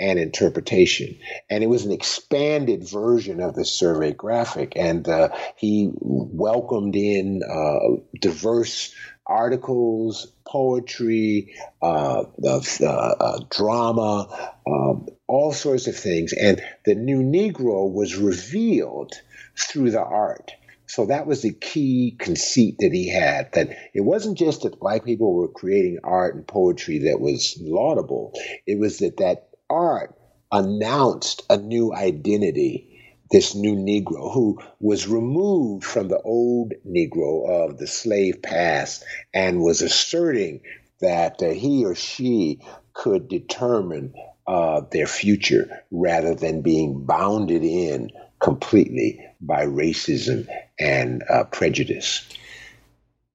and 0.02 0.18
interpretation. 0.18 1.16
And 1.50 1.64
it 1.64 1.68
was 1.68 1.86
an 1.86 1.92
expanded 1.92 2.90
version 2.90 3.40
of 3.40 3.54
the 3.54 3.64
survey 3.64 4.14
graphic. 4.14 4.74
And 4.76 5.08
uh, 5.08 5.30
he 5.56 5.92
welcomed 5.94 6.96
in 6.96 7.42
uh, 7.48 8.02
diverse 8.20 8.94
articles, 9.28 10.34
poetry, 10.46 11.56
uh, 11.84 12.24
uh 12.44 13.40
drama, 13.50 14.54
um, 14.68 15.08
all 15.28 15.54
sorts 15.54 15.88
of 15.88 15.96
things. 15.96 16.34
And 16.34 16.62
the 16.84 16.96
new 16.96 17.22
Negro 17.22 17.90
was 17.94 18.18
revealed 18.18 19.14
through 19.56 19.92
the 19.92 20.02
art. 20.02 20.52
So 20.88 21.06
that 21.06 21.28
was 21.28 21.44
the 21.44 21.54
key 21.54 22.18
conceit 22.20 22.76
that 22.80 22.92
he 22.92 23.08
had 23.08 23.54
that 23.54 23.70
it 23.94 24.02
wasn't 24.02 24.38
just 24.38 24.64
that 24.64 24.80
black 24.80 25.06
people 25.06 25.34
were 25.34 25.48
creating 25.48 26.00
art 26.04 26.36
and 26.36 26.46
poetry 26.46 26.98
that 27.06 27.22
was 27.22 27.58
laudable. 27.62 28.34
It 28.68 28.78
was 28.78 28.98
that 28.98 29.18
that 29.18 29.51
art 29.72 30.16
announced 30.52 31.44
a 31.50 31.58
new 31.58 31.94
identity 31.94 32.92
this 33.32 33.56
new 33.56 33.76
Negro 33.76 34.34
who 34.34 34.60
was 34.80 35.08
removed 35.08 35.86
from 35.86 36.10
the 36.10 36.22
old 36.22 36.74
Negro 36.86 37.50
of 37.50 37.78
the 37.78 37.88
slave 37.88 38.42
past 38.44 39.04
and 39.34 39.62
was 39.62 39.82
asserting 39.82 40.62
that 41.00 41.42
uh, 41.42 41.50
he 41.50 41.86
or 41.86 41.96
she 41.96 42.60
could 42.94 43.30
determine 43.30 44.14
uh, 44.48 44.82
their 44.92 45.08
future 45.08 45.82
rather 45.92 46.36
than 46.36 46.62
being 46.62 47.06
bounded 47.06 47.64
in 47.64 48.10
completely 48.40 49.26
by 49.40 49.66
racism 49.66 50.48
and 50.80 51.24
uh, 51.30 51.46
prejudice. 51.46 52.28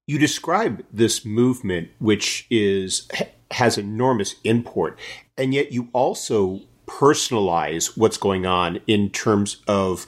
You 0.07 0.18
describe 0.18 0.84
this 0.93 1.24
movement, 1.24 1.89
which 1.99 2.47
is 2.51 3.09
has 3.51 3.78
enormous 3.78 4.36
import, 4.44 4.99
and 5.36 5.55
yet 5.55 5.72
you 5.72 5.88
also 5.92 6.61
personalize 6.86 7.97
what's 7.97 8.16
going 8.16 8.47
on 8.47 8.80
in 8.86 9.11
terms 9.11 9.62
of 9.66 10.07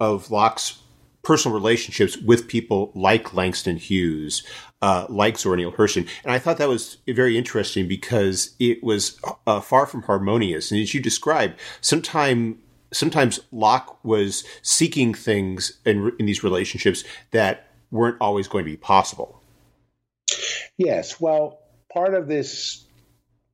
of 0.00 0.30
Locke's 0.30 0.82
personal 1.22 1.56
relationships 1.56 2.16
with 2.18 2.48
people 2.48 2.90
like 2.94 3.32
Langston 3.32 3.76
Hughes, 3.76 4.42
uh, 4.82 5.06
like 5.08 5.38
Zora 5.38 5.56
Neale 5.56 5.72
Hurston. 5.72 6.08
And 6.24 6.32
I 6.32 6.38
thought 6.38 6.58
that 6.58 6.68
was 6.68 6.98
very 7.06 7.38
interesting 7.38 7.86
because 7.86 8.54
it 8.58 8.82
was 8.82 9.20
uh, 9.46 9.60
far 9.60 9.86
from 9.86 10.02
harmonious. 10.02 10.72
And 10.72 10.80
as 10.80 10.92
you 10.92 11.00
described, 11.00 11.60
sometime, 11.80 12.58
sometimes 12.92 13.38
Locke 13.52 14.04
was 14.04 14.44
seeking 14.62 15.14
things 15.14 15.78
in, 15.84 16.12
in 16.18 16.26
these 16.26 16.42
relationships 16.42 17.04
that 17.30 17.68
weren't 17.92 18.16
always 18.20 18.48
going 18.48 18.64
to 18.64 18.70
be 18.70 18.76
possible. 18.76 19.40
Yes. 20.76 21.20
Well, 21.20 21.60
part 21.94 22.14
of 22.14 22.28
this 22.28 22.86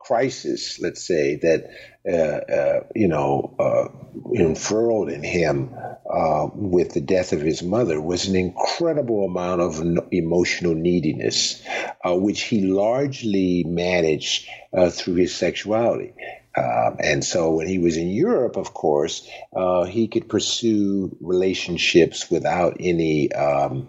crisis, 0.09 0.81
let's 0.81 1.07
say, 1.07 1.37
that 1.37 1.71
uh, 2.09 2.53
uh, 2.53 2.81
you 2.95 3.09
know 3.09 3.55
uh, 3.59 3.89
unfurled 4.33 5.11
in 5.11 5.23
him 5.23 5.75
uh, 6.11 6.47
with 6.55 6.95
the 6.95 7.01
death 7.01 7.35
of 7.35 7.43
his 7.43 7.63
mother 7.63 8.01
was 8.01 8.27
an 8.27 8.35
incredible 8.37 9.27
amount 9.27 9.61
of 9.61 9.83
emotional 10.11 10.75
neediness, 10.75 11.63
uh, 12.05 12.15
which 12.15 12.43
he 12.43 12.63
largely 12.63 13.65
managed 13.65 14.49
uh, 14.73 14.89
through 14.89 15.17
his 15.17 15.35
sexuality. 15.35 16.15
Um, 16.57 16.97
and 17.01 17.23
so 17.23 17.53
when 17.53 17.69
he 17.69 17.79
was 17.79 17.99
in 17.99 18.09
Europe, 18.09 18.57
of 18.57 18.73
course, 18.73 19.29
he 19.89 20.09
could 20.09 20.29
pursue 20.29 21.15
relationships 21.21 22.31
without 22.31 22.79
any, 22.81 23.31
um, 23.33 23.89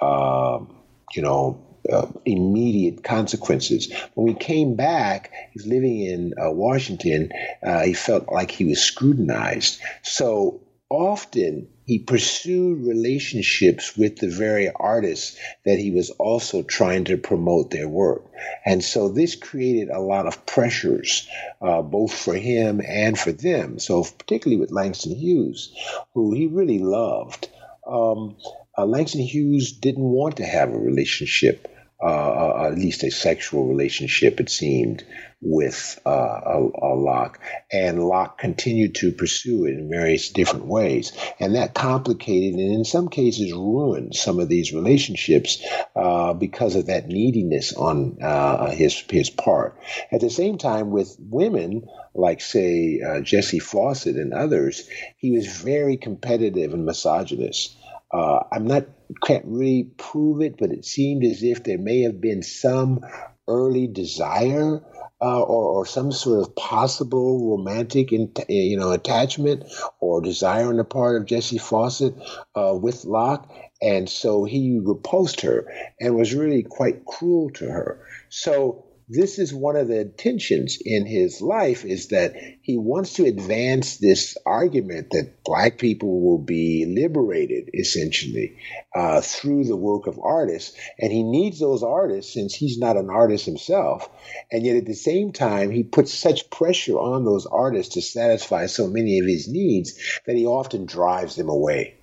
um 0.00 0.72
you 1.14 1.22
know, 1.22 1.65
uh, 1.92 2.06
immediate 2.24 3.04
consequences. 3.04 3.92
When 4.14 4.26
we 4.26 4.34
came 4.34 4.76
back, 4.76 5.32
he's 5.52 5.66
living 5.66 6.00
in 6.00 6.34
uh, 6.40 6.50
Washington. 6.50 7.32
Uh, 7.62 7.82
he 7.82 7.94
felt 7.94 8.30
like 8.30 8.50
he 8.50 8.64
was 8.64 8.82
scrutinized. 8.82 9.80
So 10.02 10.60
often 10.88 11.68
he 11.84 11.98
pursued 12.00 12.84
relationships 12.84 13.96
with 13.96 14.16
the 14.16 14.28
very 14.28 14.70
artists 14.70 15.38
that 15.64 15.78
he 15.78 15.90
was 15.92 16.10
also 16.10 16.62
trying 16.62 17.04
to 17.04 17.16
promote 17.16 17.70
their 17.70 17.88
work. 17.88 18.24
And 18.64 18.82
so 18.82 19.08
this 19.08 19.36
created 19.36 19.90
a 19.90 20.00
lot 20.00 20.26
of 20.26 20.44
pressures, 20.46 21.28
uh, 21.60 21.82
both 21.82 22.12
for 22.12 22.34
him 22.34 22.80
and 22.86 23.18
for 23.18 23.32
them. 23.32 23.78
So, 23.78 24.02
particularly 24.02 24.60
with 24.60 24.72
Langston 24.72 25.14
Hughes, 25.14 25.72
who 26.14 26.34
he 26.34 26.46
really 26.46 26.80
loved. 26.80 27.48
Um, 27.86 28.36
uh, 28.76 28.84
Langston 28.84 29.22
Hughes 29.22 29.72
didn't 29.72 30.02
want 30.02 30.38
to 30.38 30.44
have 30.44 30.70
a 30.70 30.78
relationship 30.78 31.68
uh, 32.06 32.66
at 32.66 32.78
least 32.78 33.02
a 33.02 33.10
sexual 33.10 33.66
relationship, 33.66 34.38
it 34.40 34.50
seemed, 34.50 35.04
with 35.40 36.00
uh, 36.06 36.10
a, 36.10 36.58
a 36.58 36.94
Locke. 36.94 37.40
And 37.72 38.04
Locke 38.04 38.38
continued 38.38 38.94
to 38.96 39.12
pursue 39.12 39.66
it 39.66 39.74
in 39.74 39.90
various 39.90 40.30
different 40.30 40.66
ways. 40.66 41.12
And 41.40 41.54
that 41.56 41.74
complicated 41.74 42.58
and 42.58 42.74
in 42.74 42.84
some 42.84 43.08
cases 43.08 43.52
ruined 43.52 44.14
some 44.14 44.40
of 44.40 44.48
these 44.48 44.72
relationships 44.72 45.64
uh, 45.94 46.32
because 46.32 46.76
of 46.76 46.86
that 46.86 47.08
neediness 47.08 47.72
on 47.72 48.18
uh, 48.22 48.70
his, 48.70 48.98
his 49.10 49.30
part. 49.30 49.78
At 50.12 50.20
the 50.20 50.30
same 50.30 50.58
time, 50.58 50.90
with 50.90 51.16
women, 51.18 51.86
like, 52.14 52.40
say, 52.40 53.00
uh, 53.06 53.20
Jessie 53.20 53.60
Fauset 53.60 54.16
and 54.20 54.32
others, 54.32 54.88
he 55.18 55.32
was 55.32 55.46
very 55.60 55.96
competitive 55.96 56.72
and 56.72 56.86
misogynist. 56.86 57.76
Uh, 58.12 58.44
I'm 58.52 58.66
not 58.66 58.86
can't 59.24 59.44
really 59.46 59.90
prove 59.96 60.40
it, 60.40 60.56
but 60.58 60.70
it 60.70 60.84
seemed 60.84 61.24
as 61.24 61.42
if 61.42 61.64
there 61.64 61.78
may 61.78 62.02
have 62.02 62.20
been 62.20 62.42
some 62.42 63.00
early 63.48 63.86
desire 63.86 64.82
uh, 65.20 65.40
or, 65.40 65.78
or 65.78 65.86
some 65.86 66.12
sort 66.12 66.46
of 66.46 66.54
possible 66.56 67.56
romantic, 67.56 68.12
in, 68.12 68.30
you 68.48 68.76
know, 68.76 68.92
attachment 68.92 69.64
or 70.00 70.20
desire 70.20 70.68
on 70.68 70.76
the 70.76 70.84
part 70.84 71.20
of 71.20 71.26
Jessie 71.26 71.58
Fauset 71.58 72.14
uh, 72.54 72.74
with 72.74 73.04
Locke, 73.04 73.50
and 73.80 74.08
so 74.08 74.44
he 74.44 74.78
repulsed 74.82 75.40
her 75.42 75.72
and 76.00 76.14
was 76.14 76.34
really 76.34 76.62
quite 76.62 77.04
cruel 77.06 77.50
to 77.50 77.64
her. 77.64 78.04
So 78.28 78.85
this 79.08 79.38
is 79.38 79.54
one 79.54 79.76
of 79.76 79.86
the 79.86 80.04
tensions 80.04 80.78
in 80.84 81.06
his 81.06 81.40
life 81.40 81.84
is 81.84 82.08
that 82.08 82.34
he 82.60 82.76
wants 82.76 83.14
to 83.14 83.24
advance 83.24 83.98
this 83.98 84.36
argument 84.44 85.10
that 85.10 85.44
black 85.44 85.78
people 85.78 86.20
will 86.20 86.38
be 86.38 86.84
liberated 86.86 87.70
essentially 87.72 88.58
uh, 88.96 89.20
through 89.20 89.62
the 89.64 89.76
work 89.76 90.08
of 90.08 90.18
artists. 90.18 90.76
And 90.98 91.12
he 91.12 91.22
needs 91.22 91.60
those 91.60 91.84
artists 91.84 92.34
since 92.34 92.52
he's 92.52 92.78
not 92.78 92.96
an 92.96 93.08
artist 93.08 93.46
himself. 93.46 94.08
And 94.50 94.66
yet 94.66 94.76
at 94.76 94.86
the 94.86 94.94
same 94.94 95.32
time 95.32 95.70
he 95.70 95.84
puts 95.84 96.12
such 96.12 96.50
pressure 96.50 96.98
on 96.98 97.24
those 97.24 97.46
artists 97.46 97.94
to 97.94 98.02
satisfy 98.02 98.66
so 98.66 98.88
many 98.88 99.20
of 99.20 99.26
his 99.26 99.46
needs 99.46 100.20
that 100.26 100.34
he 100.34 100.46
often 100.46 100.84
drives 100.84 101.36
them 101.36 101.48
away 101.48 101.94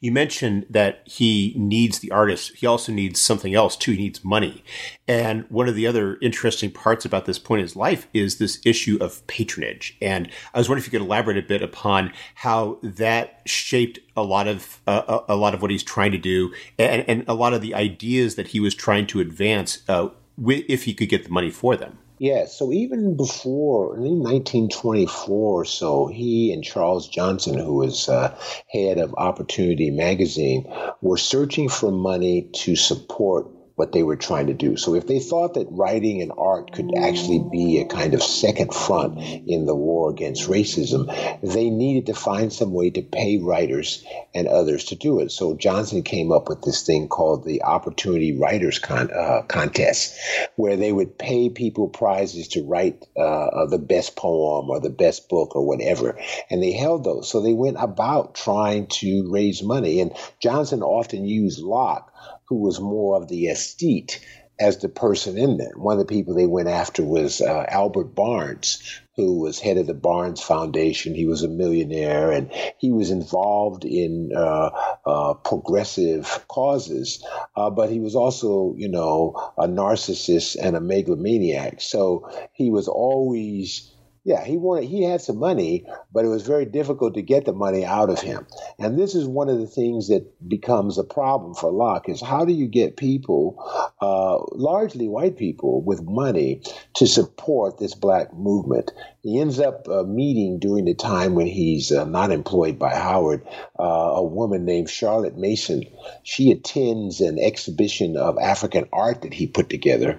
you 0.00 0.12
mentioned 0.12 0.66
that 0.70 1.02
he 1.04 1.54
needs 1.56 1.98
the 1.98 2.10
artist. 2.10 2.56
He 2.56 2.66
also 2.66 2.92
needs 2.92 3.20
something 3.20 3.54
else 3.54 3.76
too. 3.76 3.92
He 3.92 3.98
needs 3.98 4.24
money. 4.24 4.64
And 5.06 5.44
one 5.50 5.68
of 5.68 5.74
the 5.74 5.86
other 5.86 6.18
interesting 6.20 6.70
parts 6.70 7.04
about 7.04 7.26
this 7.26 7.38
point 7.38 7.60
in 7.60 7.64
his 7.64 7.76
life 7.76 8.06
is 8.12 8.38
this 8.38 8.60
issue 8.64 8.98
of 9.00 9.26
patronage. 9.26 9.96
And 10.00 10.30
I 10.52 10.58
was 10.58 10.68
wondering 10.68 10.86
if 10.86 10.92
you 10.92 10.98
could 10.98 11.06
elaborate 11.06 11.38
a 11.38 11.42
bit 11.42 11.62
upon 11.62 12.12
how 12.34 12.78
that 12.82 13.42
shaped 13.46 13.98
a 14.16 14.22
lot 14.22 14.46
of 14.46 14.80
uh, 14.86 15.20
a 15.28 15.36
lot 15.36 15.54
of 15.54 15.62
what 15.62 15.70
he's 15.70 15.82
trying 15.82 16.12
to 16.12 16.18
do, 16.18 16.52
and, 16.78 17.04
and 17.08 17.24
a 17.26 17.34
lot 17.34 17.52
of 17.52 17.60
the 17.60 17.74
ideas 17.74 18.36
that 18.36 18.48
he 18.48 18.60
was 18.60 18.74
trying 18.74 19.06
to 19.08 19.20
advance, 19.20 19.82
uh, 19.88 20.08
if 20.46 20.84
he 20.84 20.94
could 20.94 21.08
get 21.08 21.24
the 21.24 21.30
money 21.30 21.50
for 21.50 21.76
them. 21.76 21.98
Yeah, 22.18 22.46
so 22.46 22.72
even 22.72 23.16
before, 23.16 23.96
in 23.96 24.22
1924 24.22 25.60
or 25.60 25.64
so, 25.64 26.06
he 26.06 26.52
and 26.52 26.62
Charles 26.62 27.08
Johnson, 27.08 27.58
who 27.58 27.74
was 27.74 28.08
uh, 28.08 28.38
head 28.68 28.98
of 28.98 29.14
Opportunity 29.18 29.90
Magazine, 29.90 30.72
were 31.02 31.16
searching 31.16 31.68
for 31.68 31.90
money 31.90 32.42
to 32.52 32.76
support 32.76 33.48
what 33.76 33.92
they 33.92 34.02
were 34.02 34.16
trying 34.16 34.46
to 34.46 34.54
do. 34.54 34.76
So 34.76 34.94
if 34.94 35.06
they 35.06 35.18
thought 35.18 35.54
that 35.54 35.66
writing 35.70 36.22
and 36.22 36.32
art 36.36 36.72
could 36.72 36.92
actually 36.96 37.44
be 37.50 37.80
a 37.80 37.86
kind 37.86 38.14
of 38.14 38.22
second 38.22 38.72
front 38.72 39.18
in 39.18 39.66
the 39.66 39.74
war 39.74 40.10
against 40.10 40.48
racism, 40.48 41.06
they 41.42 41.70
needed 41.70 42.06
to 42.06 42.14
find 42.14 42.52
some 42.52 42.72
way 42.72 42.90
to 42.90 43.02
pay 43.02 43.38
writers 43.38 44.04
and 44.32 44.46
others 44.46 44.84
to 44.86 44.94
do 44.94 45.18
it. 45.20 45.32
So 45.32 45.56
Johnson 45.56 46.02
came 46.02 46.30
up 46.30 46.48
with 46.48 46.62
this 46.62 46.82
thing 46.82 47.08
called 47.08 47.44
the 47.44 47.64
Opportunity 47.64 48.38
Writers 48.38 48.78
Con- 48.78 49.10
uh, 49.12 49.42
Contest, 49.48 50.16
where 50.54 50.76
they 50.76 50.92
would 50.92 51.18
pay 51.18 51.48
people 51.48 51.88
prizes 51.88 52.48
to 52.48 52.62
write 52.62 53.04
uh, 53.16 53.66
the 53.66 53.78
best 53.78 54.14
poem 54.14 54.70
or 54.70 54.78
the 54.78 54.90
best 54.90 55.28
book 55.28 55.56
or 55.56 55.66
whatever. 55.66 56.16
And 56.48 56.62
they 56.62 56.72
held 56.72 57.02
those. 57.02 57.28
So 57.28 57.40
they 57.40 57.54
went 57.54 57.76
about 57.80 58.36
trying 58.36 58.86
to 59.00 59.28
raise 59.32 59.64
money. 59.64 60.00
And 60.00 60.12
Johnson 60.38 60.82
often 60.82 61.24
used 61.24 61.58
Locke 61.58 62.13
who 62.48 62.56
was 62.56 62.80
more 62.80 63.16
of 63.16 63.28
the 63.28 63.46
aesthete 63.46 64.20
as 64.58 64.78
the 64.78 64.88
person 64.88 65.36
in 65.36 65.56
there. 65.56 65.72
One 65.76 65.98
of 65.98 66.06
the 66.06 66.12
people 66.12 66.34
they 66.34 66.46
went 66.46 66.68
after 66.68 67.02
was 67.02 67.40
uh, 67.40 67.66
Albert 67.68 68.14
Barnes, 68.14 69.00
who 69.16 69.40
was 69.40 69.58
head 69.58 69.78
of 69.78 69.86
the 69.86 69.94
Barnes 69.94 70.40
Foundation. 70.40 71.14
He 71.14 71.26
was 71.26 71.42
a 71.42 71.48
millionaire 71.48 72.30
and 72.30 72.50
he 72.78 72.92
was 72.92 73.10
involved 73.10 73.84
in 73.84 74.30
uh, 74.36 74.70
uh, 75.06 75.34
progressive 75.34 76.44
causes, 76.48 77.24
uh, 77.56 77.70
but 77.70 77.90
he 77.90 78.00
was 78.00 78.14
also, 78.14 78.74
you 78.76 78.88
know, 78.88 79.52
a 79.58 79.66
narcissist 79.66 80.56
and 80.60 80.76
a 80.76 80.80
megalomaniac. 80.80 81.80
So 81.80 82.28
he 82.52 82.70
was 82.70 82.86
always 82.88 83.93
yeah, 84.24 84.42
he 84.42 84.56
wanted 84.56 84.88
he 84.88 85.02
had 85.02 85.20
some 85.20 85.38
money, 85.38 85.86
but 86.10 86.24
it 86.24 86.28
was 86.28 86.46
very 86.46 86.64
difficult 86.64 87.14
to 87.14 87.22
get 87.22 87.44
the 87.44 87.52
money 87.52 87.84
out 87.84 88.08
of 88.08 88.20
him. 88.20 88.46
And 88.78 88.98
this 88.98 89.14
is 89.14 89.26
one 89.26 89.50
of 89.50 89.58
the 89.58 89.66
things 89.66 90.08
that 90.08 90.26
becomes 90.48 90.96
a 90.96 91.04
problem 91.04 91.54
for 91.54 91.70
Locke 91.70 92.08
is 92.08 92.22
how 92.22 92.46
do 92.46 92.54
you 92.54 92.66
get 92.66 92.96
people, 92.96 93.62
uh, 94.00 94.38
largely 94.52 95.08
white 95.08 95.36
people 95.36 95.82
with 95.82 96.02
money, 96.02 96.62
to 96.94 97.06
support 97.06 97.78
this 97.78 97.94
black 97.94 98.32
movement? 98.32 98.92
He 99.22 99.38
ends 99.38 99.60
up 99.60 99.86
uh, 99.88 100.04
meeting 100.04 100.58
during 100.58 100.86
the 100.86 100.94
time 100.94 101.34
when 101.34 101.46
he's 101.46 101.92
uh, 101.92 102.06
not 102.06 102.30
employed 102.30 102.78
by 102.78 102.94
Howard 102.94 103.46
uh, 103.78 103.82
a 103.82 104.24
woman 104.24 104.64
named 104.64 104.88
Charlotte 104.88 105.36
Mason. 105.36 105.84
She 106.22 106.50
attends 106.50 107.20
an 107.20 107.38
exhibition 107.38 108.16
of 108.16 108.38
African 108.38 108.88
art 108.90 109.20
that 109.20 109.34
he 109.34 109.46
put 109.46 109.68
together, 109.68 110.18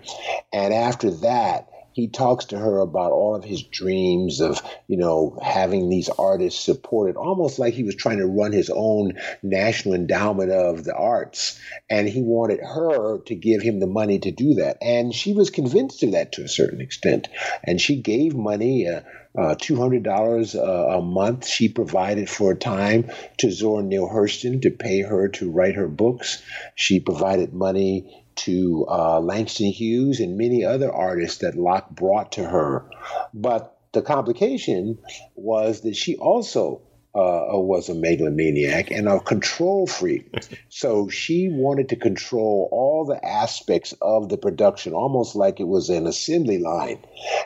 and 0.53 0.75
after 0.75 1.09
that 1.09 1.69
he 1.95 2.09
talks 2.09 2.43
to 2.43 2.59
her 2.59 2.79
about 2.79 3.13
all 3.13 3.35
of 3.35 3.45
his 3.45 3.63
dreams 3.63 4.41
of, 4.41 4.61
you 4.85 4.97
know, 4.97 5.39
having 5.41 5.87
these 5.87 6.09
artists 6.09 6.59
supported, 6.59 7.15
almost 7.15 7.57
like 7.57 7.73
he 7.73 7.83
was 7.83 7.95
trying 7.95 8.17
to 8.17 8.27
run 8.27 8.51
his 8.51 8.69
own 8.69 9.13
national 9.41 9.95
endowment 9.95 10.51
of 10.51 10.83
the 10.83 10.93
arts. 10.93 11.57
And 11.89 12.09
he 12.09 12.21
wanted 12.21 12.59
her 12.59 13.19
to 13.19 13.35
give 13.35 13.61
him 13.61 13.79
the 13.79 13.87
money 13.87 14.19
to 14.19 14.31
do 14.31 14.55
that. 14.55 14.75
And 14.81 15.15
she 15.15 15.31
was 15.31 15.49
convinced 15.49 16.03
of 16.03 16.11
that 16.11 16.33
to 16.33 16.43
a 16.43 16.49
certain 16.49 16.81
extent. 16.81 17.29
And 17.63 17.79
she 17.79 18.01
gave 18.01 18.35
money. 18.35 18.89
Uh, 18.89 18.99
uh, 19.37 19.53
$200 19.53 20.55
a, 20.55 20.97
a 20.97 21.01
month 21.01 21.45
she 21.45 21.67
provided 21.67 22.29
for 22.29 22.53
a 22.53 22.55
time 22.55 23.11
to 23.37 23.51
Zora 23.51 23.83
Neale 23.83 24.07
Hurston 24.07 24.61
to 24.61 24.71
pay 24.71 25.01
her 25.01 25.27
to 25.27 25.51
write 25.51 25.75
her 25.75 25.89
books. 25.89 26.41
She 26.75 27.01
provided 27.01 27.51
money 27.51 28.24
to 28.35 28.85
uh, 28.89 29.19
Langston 29.19 29.67
Hughes 29.67 30.19
and 30.19 30.37
many 30.37 30.63
other 30.63 30.91
artists 30.91 31.39
that 31.39 31.55
Locke 31.55 31.89
brought 31.89 32.33
to 32.33 32.43
her. 32.43 32.85
But 33.33 33.77
the 33.93 34.01
complication 34.01 34.99
was 35.35 35.81
that 35.81 35.95
she 35.95 36.17
also 36.17 36.81
uh, 37.15 37.47
was 37.53 37.87
a 37.87 37.95
megalomaniac 37.95 38.91
and 38.91 39.07
a 39.07 39.19
control 39.21 39.87
freak. 39.87 40.27
so 40.69 41.07
she 41.07 41.49
wanted 41.49 41.89
to 41.89 41.95
control 41.95 42.67
all 42.71 43.05
the 43.05 43.23
aspects 43.25 43.93
of 44.01 44.27
the 44.27 44.37
production, 44.37 44.93
almost 44.93 45.35
like 45.35 45.59
it 45.59 45.67
was 45.67 45.89
an 45.89 46.07
assembly 46.07 46.57
line. 46.57 46.99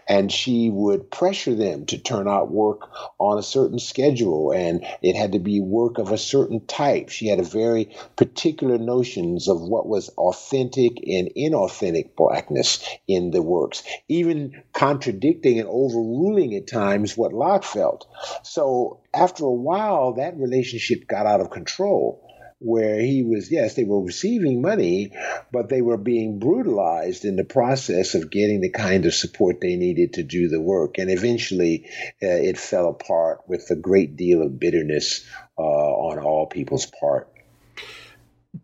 And 0.07 0.31
she 0.31 0.71
would 0.71 1.11
pressure 1.11 1.53
them 1.53 1.85
to 1.87 1.99
turn 1.99 2.27
out 2.27 2.51
work 2.51 2.89
on 3.19 3.37
a 3.37 3.43
certain 3.43 3.77
schedule, 3.77 4.51
and 4.51 4.83
it 5.03 5.15
had 5.15 5.33
to 5.33 5.39
be 5.39 5.59
work 5.61 5.99
of 5.99 6.11
a 6.11 6.17
certain 6.17 6.65
type. 6.65 7.09
She 7.09 7.27
had 7.27 7.39
a 7.39 7.43
very 7.43 7.95
particular 8.15 8.79
notions 8.79 9.47
of 9.47 9.61
what 9.61 9.87
was 9.87 10.09
authentic 10.17 10.97
and 11.07 11.29
inauthentic 11.37 12.15
blackness 12.15 12.83
in 13.07 13.31
the 13.31 13.43
works, 13.43 13.83
even 14.07 14.63
contradicting 14.73 15.59
and 15.59 15.69
overruling 15.69 16.55
at 16.55 16.67
times 16.67 17.15
what 17.15 17.33
Locke 17.33 17.63
felt. 17.63 18.07
So 18.43 18.99
after 19.13 19.45
a 19.45 19.51
while, 19.51 20.13
that 20.13 20.37
relationship 20.37 21.07
got 21.07 21.25
out 21.25 21.41
of 21.41 21.49
control 21.49 22.25
where 22.61 22.99
he 22.99 23.23
was, 23.23 23.49
yes, 23.49 23.75
they 23.75 23.85
were 23.85 24.03
receiving 24.03 24.61
money, 24.61 25.13
but 25.51 25.69
they 25.69 25.81
were 25.81 25.97
being 25.97 26.39
brutalized 26.39 27.23
in 27.23 27.37
the 27.37 27.45
process 27.45 28.15
of 28.15 28.29
getting 28.29 28.59
the 28.59 28.69
kind 28.69 29.05
of 29.05 29.13
support 29.13 29.61
they 29.61 29.77
needed 29.77 30.13
to 30.13 30.23
do 30.23 30.49
the 30.49 30.59
work. 30.59 30.97
And 30.97 31.09
eventually 31.09 31.89
uh, 32.21 32.27
it 32.27 32.57
fell 32.57 32.89
apart 32.89 33.41
with 33.47 33.65
a 33.71 33.77
great 33.77 34.17
deal 34.17 34.41
of 34.41 34.59
bitterness 34.59 35.25
uh, 35.57 35.61
on 35.61 36.19
all 36.19 36.47
people's 36.47 36.85
part. 36.99 37.31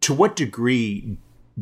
To 0.02 0.14
what 0.14 0.36
degree 0.36 1.18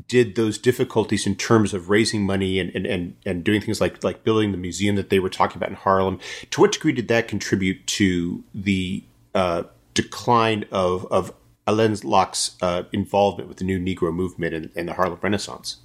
did 0.08 0.36
those 0.36 0.58
difficulties 0.58 1.28
in 1.28 1.36
terms 1.36 1.74
of 1.74 1.90
raising 1.90 2.26
money 2.26 2.60
and, 2.60 2.72
and, 2.76 2.86
and, 2.86 3.16
and 3.26 3.44
doing 3.44 3.62
things 3.62 3.80
like 3.80 4.04
like 4.04 4.24
building 4.24 4.52
the 4.52 4.58
museum 4.58 4.96
that 4.96 5.10
they 5.10 5.20
were 5.20 5.30
talking 5.30 5.58
about 5.58 5.70
in 5.70 5.76
Harlem, 5.76 6.20
to 6.52 6.62
what 6.62 6.72
degree 6.72 6.94
did 6.94 7.08
that 7.08 7.28
contribute 7.28 7.86
to 7.88 8.44
the 8.54 9.04
uh, 9.36 9.64
decline 9.94 10.66
of 10.72 11.06
of 11.12 11.34
Alain 11.68 11.96
Locke's 12.04 12.58
uh, 12.62 12.84
involvement 12.92 13.48
with 13.48 13.58
the 13.58 13.64
new 13.64 13.80
Negro 13.80 14.14
movement 14.14 14.54
and, 14.54 14.72
and 14.76 14.88
the 14.88 14.94
Harlem 14.94 15.20
Renaissance? 15.22 15.78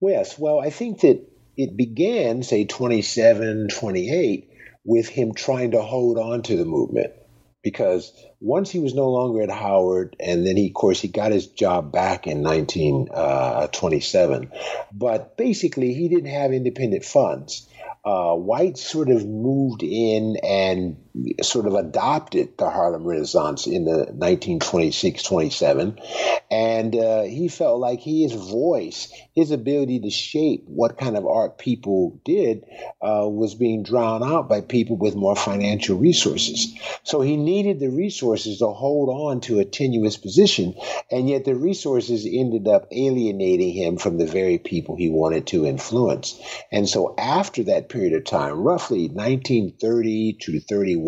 Yes, 0.00 0.38
well, 0.38 0.60
I 0.60 0.70
think 0.70 1.00
that 1.00 1.26
it 1.56 1.76
began, 1.76 2.42
say, 2.42 2.64
27, 2.66 3.68
28, 3.68 4.50
with 4.84 5.08
him 5.08 5.32
trying 5.32 5.70
to 5.70 5.80
hold 5.80 6.18
on 6.18 6.42
to 6.42 6.56
the 6.56 6.64
movement 6.66 7.12
because 7.64 8.12
once 8.40 8.70
he 8.70 8.78
was 8.78 8.94
no 8.94 9.10
longer 9.10 9.42
at 9.42 9.50
Howard, 9.50 10.14
and 10.20 10.46
then 10.46 10.56
he, 10.56 10.68
of 10.68 10.74
course, 10.74 11.00
he 11.00 11.08
got 11.08 11.32
his 11.32 11.48
job 11.48 11.90
back 11.90 12.28
in 12.28 12.42
1927. 12.42 14.52
Uh, 14.52 14.56
but 14.92 15.36
basically, 15.36 15.94
he 15.94 16.08
didn't 16.08 16.30
have 16.30 16.52
independent 16.52 17.04
funds 17.04 17.68
uh, 18.04 18.34
whites 18.34 18.84
sort 18.84 19.08
of 19.08 19.26
moved 19.26 19.82
in 19.82 20.36
and 20.42 20.96
sort 21.42 21.66
of 21.66 21.74
adopted 21.74 22.58
the 22.58 22.68
Harlem 22.68 23.04
Renaissance 23.04 23.66
in 23.66 23.84
the 23.84 23.98
1926 23.98 25.22
27. 25.22 25.98
And 26.50 26.96
uh, 26.96 27.22
he 27.22 27.48
felt 27.48 27.78
like 27.78 28.00
his 28.00 28.32
voice, 28.32 29.12
his 29.34 29.52
ability 29.52 30.00
to 30.00 30.10
shape 30.10 30.64
what 30.66 30.98
kind 30.98 31.16
of 31.16 31.26
art 31.26 31.58
people 31.58 32.20
did, 32.24 32.64
uh, 33.00 33.28
was 33.28 33.54
being 33.54 33.84
drowned 33.84 34.24
out 34.24 34.48
by 34.48 34.60
people 34.60 34.96
with 34.96 35.14
more 35.14 35.36
financial 35.36 35.96
resources. 35.96 36.74
So 37.04 37.20
he 37.20 37.36
needed 37.36 37.78
the 37.78 37.90
resources 37.90 38.58
to 38.58 38.68
hold 38.68 39.08
on 39.08 39.40
to 39.42 39.60
a 39.60 39.64
tenuous 39.64 40.16
position. 40.16 40.74
And 41.12 41.28
yet 41.28 41.44
the 41.44 41.54
resources 41.54 42.26
ended 42.28 42.66
up 42.66 42.88
alienating 42.90 43.72
him 43.72 43.98
from 43.98 44.18
the 44.18 44.26
very 44.26 44.58
people 44.58 44.96
he 44.96 45.10
wanted 45.10 45.46
to 45.48 45.66
influence. 45.66 46.40
And 46.72 46.88
so 46.88 47.14
after 47.16 47.62
that 47.64 47.88
period 47.88 48.14
of 48.14 48.24
time, 48.24 48.62
roughly 48.62 49.08
1930 49.08 50.38
to 50.40 50.60
31, 50.60 51.03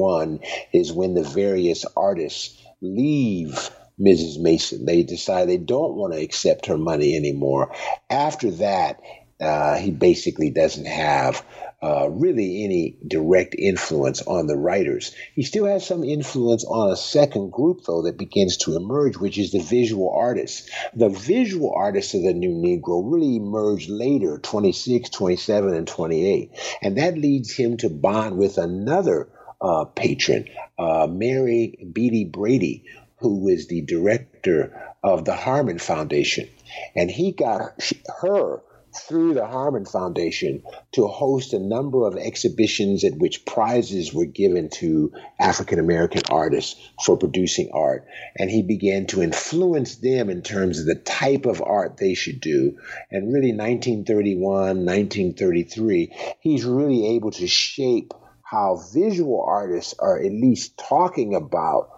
is 0.72 0.92
when 0.92 1.14
the 1.14 1.22
various 1.22 1.84
artists 1.96 2.60
leave 2.80 3.70
Mrs. 3.98 4.38
Mason. 4.38 4.84
They 4.84 5.02
decide 5.02 5.48
they 5.48 5.56
don't 5.56 5.96
want 5.96 6.12
to 6.12 6.20
accept 6.20 6.66
her 6.66 6.78
money 6.78 7.16
anymore. 7.16 7.74
After 8.10 8.50
that, 8.52 9.00
uh, 9.40 9.76
he 9.76 9.90
basically 9.90 10.50
doesn't 10.50 10.86
have 10.86 11.44
uh, 11.82 12.08
really 12.08 12.64
any 12.64 12.96
direct 13.06 13.54
influence 13.54 14.22
on 14.22 14.46
the 14.46 14.56
writers. 14.56 15.14
He 15.34 15.42
still 15.42 15.66
has 15.66 15.86
some 15.86 16.04
influence 16.04 16.64
on 16.64 16.90
a 16.90 16.96
second 16.96 17.52
group, 17.52 17.82
though, 17.86 18.02
that 18.02 18.16
begins 18.16 18.56
to 18.58 18.76
emerge, 18.76 19.18
which 19.18 19.36
is 19.36 19.52
the 19.52 19.60
visual 19.60 20.10
artists. 20.10 20.70
The 20.94 21.10
visual 21.10 21.72
artists 21.76 22.14
of 22.14 22.22
the 22.22 22.32
New 22.32 22.54
Negro 22.54 23.02
really 23.04 23.36
emerged 23.36 23.90
later, 23.90 24.38
26, 24.38 25.10
27, 25.10 25.74
and 25.74 25.86
28. 25.86 26.50
And 26.82 26.96
that 26.96 27.18
leads 27.18 27.54
him 27.54 27.76
to 27.78 27.90
bond 27.90 28.38
with 28.38 28.56
another 28.56 29.28
uh, 29.60 29.84
patron, 29.84 30.48
uh, 30.78 31.06
Mary 31.10 31.88
Beattie 31.92 32.24
Brady, 32.24 32.84
who 33.18 33.48
is 33.48 33.68
the 33.68 33.82
director 33.82 34.94
of 35.02 35.24
the 35.24 35.34
Harmon 35.34 35.78
Foundation. 35.78 36.48
And 36.94 37.10
he 37.10 37.32
got 37.32 37.72
her 38.20 38.62
through 38.96 39.34
the 39.34 39.46
Harmon 39.46 39.84
Foundation 39.84 40.62
to 40.92 41.06
host 41.06 41.52
a 41.52 41.58
number 41.58 42.06
of 42.06 42.16
exhibitions 42.16 43.04
at 43.04 43.16
which 43.16 43.44
prizes 43.44 44.12
were 44.12 44.26
given 44.26 44.70
to 44.70 45.12
African 45.38 45.78
American 45.78 46.22
artists 46.30 46.80
for 47.04 47.16
producing 47.16 47.70
art. 47.72 48.06
And 48.38 48.50
he 48.50 48.62
began 48.62 49.06
to 49.08 49.22
influence 49.22 49.96
them 49.96 50.30
in 50.30 50.42
terms 50.42 50.80
of 50.80 50.86
the 50.86 50.94
type 50.94 51.46
of 51.46 51.62
art 51.62 51.96
they 51.98 52.14
should 52.14 52.40
do. 52.40 52.78
And 53.10 53.32
really, 53.32 53.52
1931, 53.52 54.84
1933, 54.84 56.36
he's 56.40 56.64
really 56.64 57.16
able 57.16 57.30
to 57.32 57.46
shape 57.46 58.14
how 58.46 58.80
visual 58.94 59.44
artists 59.44 59.94
are 59.98 60.18
at 60.18 60.30
least 60.30 60.78
talking 60.78 61.34
about 61.34 61.90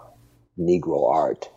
Negro 0.58 1.12
art 1.12 1.50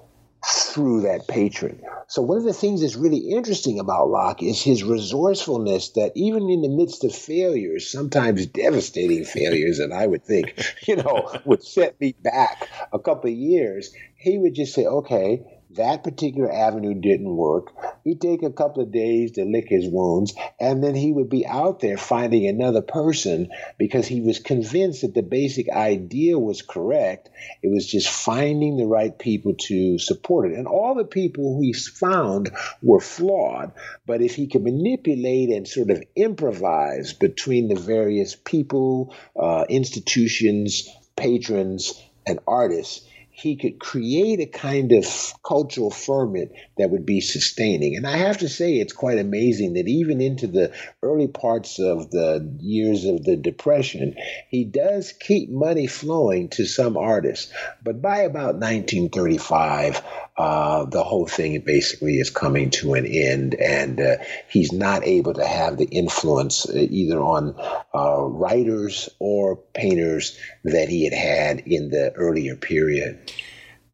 through 0.45 1.01
that 1.01 1.29
patron. 1.29 1.81
So 2.07 2.21
one 2.21 2.37
of 2.37 2.43
the 2.43 2.51
things 2.51 2.81
that's 2.81 2.97
really 2.97 3.29
interesting 3.31 3.79
about 3.79 4.09
Locke 4.09 4.43
is 4.43 4.61
his 4.61 4.83
resourcefulness 4.83 5.91
that 5.91 6.11
even 6.15 6.49
in 6.49 6.61
the 6.61 6.67
midst 6.67 7.05
of 7.05 7.15
failures, 7.15 7.89
sometimes 7.89 8.45
devastating 8.47 9.23
failures 9.23 9.77
that 9.77 9.93
I 9.93 10.07
would 10.07 10.25
think, 10.25 10.61
you 10.87 10.97
know, 10.97 11.39
would 11.45 11.63
set 11.63 11.99
me 12.01 12.13
back 12.21 12.67
a 12.91 12.99
couple 12.99 13.29
of 13.29 13.37
years, 13.37 13.93
he 14.17 14.37
would 14.37 14.55
just 14.55 14.73
say, 14.73 14.85
okay, 14.85 15.60
that 15.75 16.03
particular 16.03 16.51
avenue 16.51 16.93
didn't 16.93 17.35
work. 17.35 17.73
He'd 18.03 18.21
take 18.21 18.43
a 18.43 18.51
couple 18.51 18.83
of 18.83 18.91
days 18.91 19.33
to 19.33 19.45
lick 19.45 19.67
his 19.67 19.87
wounds, 19.87 20.33
and 20.59 20.83
then 20.83 20.95
he 20.95 21.11
would 21.11 21.29
be 21.29 21.45
out 21.45 21.79
there 21.79 21.97
finding 21.97 22.47
another 22.47 22.81
person 22.81 23.49
because 23.77 24.07
he 24.07 24.21
was 24.21 24.39
convinced 24.39 25.01
that 25.01 25.13
the 25.13 25.21
basic 25.21 25.69
idea 25.69 26.37
was 26.37 26.61
correct. 26.61 27.29
It 27.61 27.69
was 27.69 27.85
just 27.85 28.09
finding 28.09 28.77
the 28.77 28.87
right 28.87 29.17
people 29.17 29.53
to 29.67 29.99
support 29.99 30.51
it. 30.51 30.57
And 30.57 30.67
all 30.67 30.95
the 30.95 31.05
people 31.05 31.59
he 31.61 31.73
found 31.73 32.51
were 32.81 32.99
flawed, 32.99 33.73
but 34.05 34.21
if 34.21 34.35
he 34.35 34.47
could 34.47 34.63
manipulate 34.63 35.49
and 35.49 35.67
sort 35.67 35.91
of 35.91 36.03
improvise 36.15 37.13
between 37.13 37.67
the 37.67 37.79
various 37.79 38.35
people, 38.35 39.15
uh, 39.39 39.65
institutions, 39.69 40.89
patrons, 41.15 42.01
and 42.25 42.39
artists, 42.47 43.07
he 43.41 43.55
could 43.55 43.79
create 43.79 44.39
a 44.39 44.45
kind 44.45 44.91
of 44.91 45.33
cultural 45.43 45.89
ferment 45.89 46.51
that 46.77 46.91
would 46.91 47.05
be 47.05 47.21
sustaining. 47.21 47.95
And 47.95 48.05
I 48.05 48.17
have 48.17 48.37
to 48.39 48.49
say, 48.49 48.75
it's 48.75 48.93
quite 48.93 49.17
amazing 49.17 49.73
that 49.73 49.87
even 49.87 50.21
into 50.21 50.47
the 50.47 50.73
early 51.01 51.27
parts 51.27 51.79
of 51.79 52.11
the 52.11 52.57
years 52.59 53.05
of 53.05 53.23
the 53.23 53.35
Depression, 53.35 54.15
he 54.49 54.63
does 54.63 55.13
keep 55.13 55.49
money 55.49 55.87
flowing 55.87 56.49
to 56.49 56.65
some 56.65 56.97
artists. 56.97 57.51
But 57.83 58.01
by 58.01 58.19
about 58.19 58.55
1935, 58.55 60.03
uh, 60.37 60.85
the 60.85 61.03
whole 61.03 61.27
thing 61.27 61.59
basically 61.61 62.15
is 62.15 62.29
coming 62.29 62.69
to 62.69 62.93
an 62.93 63.05
end, 63.05 63.53
and 63.55 63.99
uh, 63.99 64.15
he's 64.49 64.71
not 64.71 65.05
able 65.05 65.33
to 65.33 65.45
have 65.45 65.77
the 65.77 65.85
influence 65.85 66.67
uh, 66.69 66.73
either 66.73 67.19
on 67.19 67.55
uh, 67.93 68.23
writers 68.23 69.09
or 69.19 69.57
painters 69.73 70.37
that 70.63 70.87
he 70.89 71.03
had 71.03 71.13
had 71.13 71.59
in 71.67 71.89
the 71.89 72.11
earlier 72.13 72.55
period. 72.55 73.31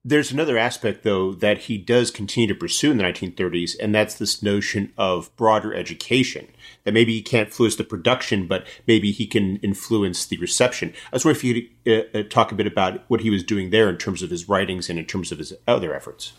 There's 0.06 0.32
another 0.32 0.58
aspect, 0.58 1.04
though, 1.04 1.34
that 1.34 1.58
he 1.64 1.78
does 1.78 2.12
continue 2.12 2.48
to 2.48 2.56
pursue 2.56 2.92
in 2.92 2.98
the 2.98 3.04
1930s, 3.04 3.72
and 3.82 3.94
that's 3.94 4.16
this 4.16 4.42
notion 4.42 4.94
of 4.98 5.36
broader 5.36 5.74
education. 5.74 6.48
That 6.88 6.94
maybe 6.94 7.12
he 7.12 7.22
can't 7.22 7.50
influence 7.50 7.76
the 7.76 7.84
production, 7.84 8.48
but 8.48 8.66
maybe 8.88 9.12
he 9.12 9.28
can 9.28 9.58
influence 9.58 10.26
the 10.26 10.38
reception. 10.38 10.94
I 11.12 11.18
was 11.18 11.26
wondering 11.26 11.38
if 11.38 11.44
you 11.44 11.70
could 11.84 12.16
uh, 12.16 12.20
uh, 12.20 12.24
talk 12.30 12.54
a 12.54 12.56
bit 12.56 12.66
about 12.66 13.02
what 13.10 13.20
he 13.20 13.30
was 13.30 13.44
doing 13.44 13.72
there 13.72 13.90
in 13.90 13.98
terms 13.98 14.24
of 14.24 14.30
his 14.30 14.48
writings 14.48 14.90
and 14.90 14.98
in 14.98 15.04
terms 15.04 15.34
of 15.34 15.38
his 15.38 15.52
other 15.68 15.94
efforts. 15.94 16.32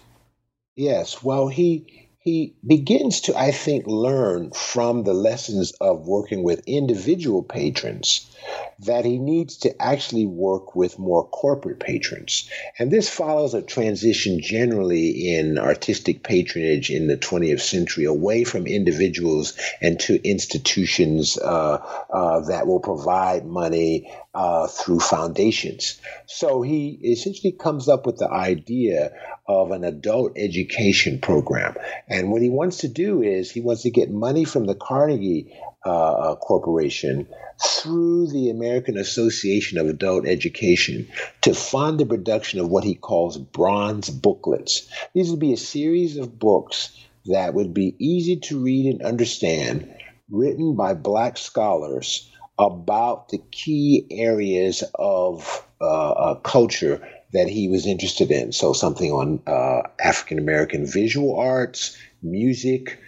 Yes, 0.74 1.22
well, 1.22 1.48
he 1.48 2.08
he 2.18 2.56
begins 2.66 3.20
to, 3.22 3.36
I 3.36 3.50
think, 3.50 3.86
learn 3.86 4.52
from 4.52 5.04
the 5.04 5.12
lessons 5.12 5.72
of 5.82 6.06
working 6.06 6.42
with 6.42 6.62
individual 6.66 7.42
patrons 7.42 8.34
that 8.80 9.04
he 9.04 9.18
needs 9.18 9.56
to 9.58 9.82
actually 9.82 10.26
work 10.26 10.76
with 10.76 10.98
more 10.98 11.26
corporate 11.26 11.80
patrons. 11.80 12.48
And 12.78 12.90
this 12.90 13.08
follows 13.08 13.54
a 13.54 13.62
transition 13.62 14.40
generally 14.40 15.36
in 15.36 15.58
artistic 15.58 16.22
patronage 16.22 16.90
in 16.90 17.08
the 17.08 17.16
20th 17.16 17.60
century 17.60 18.04
away 18.04 18.44
from 18.44 18.66
individuals 18.66 19.58
and 19.80 19.98
to 20.00 20.22
institutions 20.28 21.36
uh, 21.38 21.78
uh, 22.10 22.40
that 22.48 22.66
will 22.66 22.80
provide 22.80 23.44
money 23.46 24.12
uh, 24.34 24.66
through 24.66 25.00
foundations. 25.00 26.00
So 26.26 26.62
he 26.62 26.98
essentially 27.02 27.52
comes 27.52 27.88
up 27.88 28.06
with 28.06 28.18
the 28.18 28.30
idea 28.30 29.10
of 29.46 29.70
an 29.70 29.84
adult 29.84 30.32
education 30.36 31.20
program. 31.20 31.74
And 32.08 32.30
what 32.30 32.42
he 32.42 32.50
wants 32.50 32.78
to 32.78 32.88
do 32.88 33.22
is 33.22 33.50
he 33.50 33.60
wants 33.60 33.82
to 33.82 33.90
get 33.90 34.10
money 34.10 34.44
from 34.44 34.66
the 34.66 34.74
Carnegie 34.74 35.58
uh, 35.84 36.12
uh, 36.12 36.36
Corporation 36.36 37.26
through 37.64 38.28
the 38.28 38.50
American 38.50 38.96
Association 38.98 39.78
of 39.78 39.88
Adult 39.88 40.26
Education 40.26 41.08
to 41.40 41.54
fund 41.54 41.98
the 41.98 42.06
production 42.06 42.60
of 42.60 42.68
what 42.68 42.84
he 42.84 42.94
calls 42.94 43.38
bronze 43.38 44.10
booklets. 44.10 44.88
These 45.14 45.30
would 45.30 45.40
be 45.40 45.52
a 45.52 45.56
series 45.56 46.16
of 46.16 46.38
books 46.38 46.96
that 47.26 47.54
would 47.54 47.74
be 47.74 47.96
easy 47.98 48.36
to 48.40 48.62
read 48.62 48.86
and 48.86 49.02
understand, 49.02 49.92
written 50.30 50.76
by 50.76 50.94
black 50.94 51.36
scholars 51.36 52.30
about 52.58 53.28
the 53.28 53.38
key 53.50 54.06
areas 54.10 54.82
of 54.94 55.66
uh, 55.80 56.10
uh, 56.10 56.34
culture 56.36 57.06
that 57.32 57.48
he 57.48 57.68
was 57.68 57.86
interested 57.86 58.30
in. 58.30 58.52
So, 58.52 58.72
something 58.72 59.12
on 59.12 59.42
uh, 59.46 59.88
African 60.02 60.38
American 60.38 60.86
visual 60.86 61.38
arts, 61.38 61.96
music, 62.22 62.98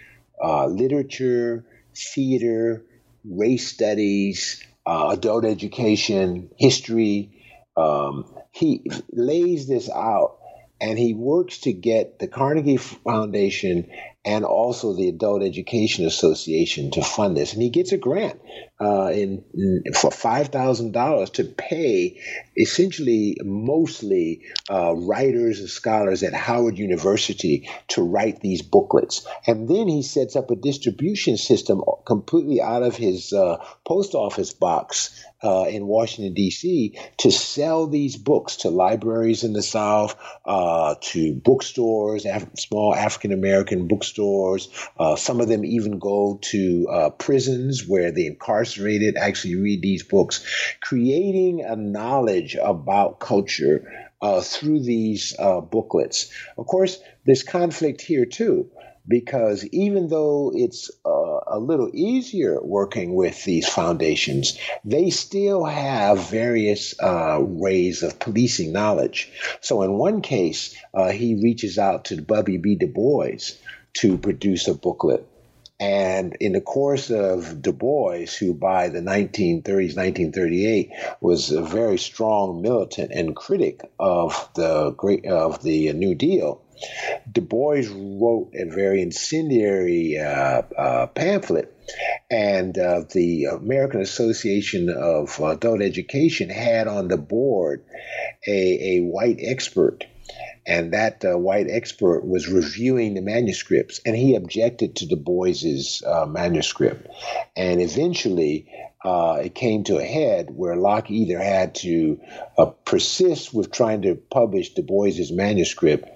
uh, 0.43 0.67
literature, 0.67 1.65
theater, 1.95 2.83
race 3.25 3.67
studies, 3.67 4.63
uh, 4.85 5.09
adult 5.11 5.45
education, 5.45 6.49
history. 6.57 7.37
Um, 7.77 8.25
he 8.51 8.83
lays 9.11 9.67
this 9.67 9.89
out 9.89 10.37
and 10.81 10.97
he 10.97 11.13
works 11.13 11.59
to 11.59 11.73
get 11.73 12.19
the 12.19 12.27
Carnegie 12.27 12.77
Foundation 12.77 13.87
and 14.25 14.43
also 14.43 14.93
the 14.93 15.09
Adult 15.09 15.43
Education 15.43 16.05
Association 16.05 16.91
to 16.91 17.03
fund 17.03 17.37
this. 17.37 17.53
And 17.53 17.61
he 17.61 17.69
gets 17.69 17.91
a 17.91 17.97
grant 17.97 18.41
uh, 18.81 19.07
in, 19.13 19.43
in, 19.53 19.83
for 19.93 20.11
five 20.11 20.49
thousand 20.49 20.91
dollars 20.91 21.29
to 21.31 21.43
pay 21.43 22.19
essentially 22.57 23.37
mostly 23.43 24.41
uh, 24.69 24.93
writers 24.95 25.59
and 25.59 25.69
scholars 25.69 26.23
at 26.23 26.33
Howard 26.33 26.77
University 26.77 27.69
to 27.89 28.01
write 28.01 28.41
these 28.41 28.61
booklets. 28.61 29.25
And 29.47 29.69
then 29.69 29.87
he 29.87 30.01
sets 30.03 30.35
up 30.35 30.51
a 30.51 30.55
distribution 30.55 31.37
system 31.37 31.81
completely 32.05 32.61
out 32.61 32.83
of 32.83 32.95
his 32.95 33.33
uh, 33.33 33.63
post 33.85 34.15
office 34.15 34.53
box 34.53 35.23
uh, 35.43 35.65
in 35.69 35.87
Washington, 35.87 36.33
D.C., 36.33 36.97
to 37.17 37.31
sell 37.31 37.87
these 37.87 38.15
books 38.15 38.57
to 38.57 38.69
libraries 38.69 39.43
in 39.43 39.53
the 39.53 39.63
South, 39.63 40.15
uh, 40.45 40.95
to 41.01 41.33
bookstores, 41.33 42.25
Af- 42.25 42.47
small 42.57 42.93
African 42.95 43.31
American 43.31 43.87
bookstores. 43.87 44.69
Uh, 44.99 45.15
some 45.15 45.41
of 45.41 45.47
them 45.47 45.65
even 45.65 45.99
go 45.99 46.39
to 46.43 46.87
uh, 46.91 47.09
prisons 47.11 47.87
where 47.87 48.11
the 48.11 48.27
incarcerated 48.71 49.17
actually 49.17 49.55
read 49.55 49.81
these 49.81 50.03
books, 50.03 50.43
creating 50.81 51.63
a 51.63 51.75
knowledge 51.75 52.55
about 52.55 53.19
culture. 53.19 54.07
Uh, 54.23 54.39
through 54.39 54.79
these 54.79 55.33
uh, 55.39 55.59
booklets. 55.61 56.31
Of 56.55 56.67
course, 56.67 56.99
there's 57.25 57.41
conflict 57.41 58.01
here 58.01 58.27
too 58.27 58.69
because 59.07 59.65
even 59.69 60.09
though 60.09 60.51
it's 60.53 60.91
uh, 61.03 61.39
a 61.47 61.57
little 61.57 61.89
easier 61.91 62.61
working 62.61 63.15
with 63.15 63.43
these 63.45 63.67
foundations, 63.67 64.59
they 64.85 65.09
still 65.09 65.65
have 65.65 66.29
various 66.29 66.93
uh, 66.99 67.39
ways 67.41 68.03
of 68.03 68.19
policing 68.19 68.71
knowledge. 68.71 69.31
So, 69.59 69.81
in 69.81 69.93
one 69.93 70.21
case, 70.21 70.75
uh, 70.93 71.09
he 71.09 71.41
reaches 71.41 71.79
out 71.79 72.05
to 72.05 72.17
W. 72.17 72.59
B. 72.59 72.75
Du 72.75 72.85
Bois 72.85 73.55
to 73.93 74.19
produce 74.19 74.67
a 74.67 74.75
booklet. 74.75 75.27
And 75.81 76.37
in 76.39 76.51
the 76.51 76.61
course 76.61 77.09
of 77.09 77.59
Du 77.59 77.73
Bois, 77.73 78.27
who 78.39 78.53
by 78.53 78.89
the 78.89 78.99
1930s, 78.99 79.97
1938 79.97 80.91
was 81.21 81.49
a 81.49 81.63
very 81.63 81.97
strong 81.97 82.61
militant 82.61 83.11
and 83.11 83.35
critic 83.35 83.81
of 83.99 84.47
the 84.53 84.91
great 84.91 85.25
of 85.25 85.63
the 85.63 85.91
New 85.93 86.13
Deal, 86.13 86.61
Du 87.31 87.41
Bois 87.41 87.81
wrote 87.91 88.51
a 88.53 88.65
very 88.65 89.01
incendiary 89.01 90.19
uh, 90.19 90.61
uh, 90.77 91.07
pamphlet, 91.07 91.75
and 92.29 92.77
uh, 92.77 93.03
the 93.11 93.45
American 93.45 94.01
Association 94.01 94.89
of 94.89 95.39
Adult 95.39 95.81
Education 95.81 96.49
had 96.49 96.87
on 96.87 97.07
the 97.07 97.17
board 97.17 97.83
a, 98.47 98.97
a 98.97 98.99
white 99.01 99.39
expert. 99.41 100.05
And 100.65 100.93
that 100.93 101.25
uh, 101.25 101.37
white 101.37 101.67
expert 101.69 102.25
was 102.25 102.47
reviewing 102.47 103.15
the 103.15 103.21
manuscripts, 103.21 103.99
and 104.05 104.15
he 104.15 104.35
objected 104.35 104.95
to 104.97 105.07
Du 105.07 105.15
Bois's 105.15 106.03
uh, 106.05 106.25
manuscript. 106.25 107.07
And 107.55 107.81
eventually, 107.81 108.71
uh, 109.03 109.39
it 109.43 109.55
came 109.55 109.83
to 109.85 109.97
a 109.97 110.03
head 110.03 110.49
where 110.51 110.75
Locke 110.75 111.09
either 111.09 111.39
had 111.39 111.75
to 111.75 112.19
persist 112.85 113.53
with 113.53 113.71
trying 113.71 114.03
to 114.03 114.15
publish 114.15 114.73
Du 114.73 114.83
Bois's 114.83 115.31
manuscript 115.31 116.07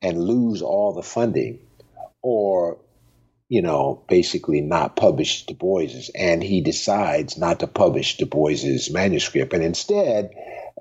and 0.00 0.22
lose 0.22 0.62
all 0.62 0.94
the 0.94 1.02
funding 1.02 1.60
or 2.22 2.78
you 3.50 3.62
know, 3.62 4.04
basically 4.08 4.60
not 4.60 4.94
publish 4.94 5.44
Du 5.44 5.54
Bois's, 5.54 6.08
and 6.14 6.40
he 6.40 6.60
decides 6.60 7.36
not 7.36 7.58
to 7.58 7.66
publish 7.66 8.16
Du 8.16 8.24
Bois's 8.24 8.92
manuscript, 8.92 9.52
and 9.52 9.64
instead 9.64 10.30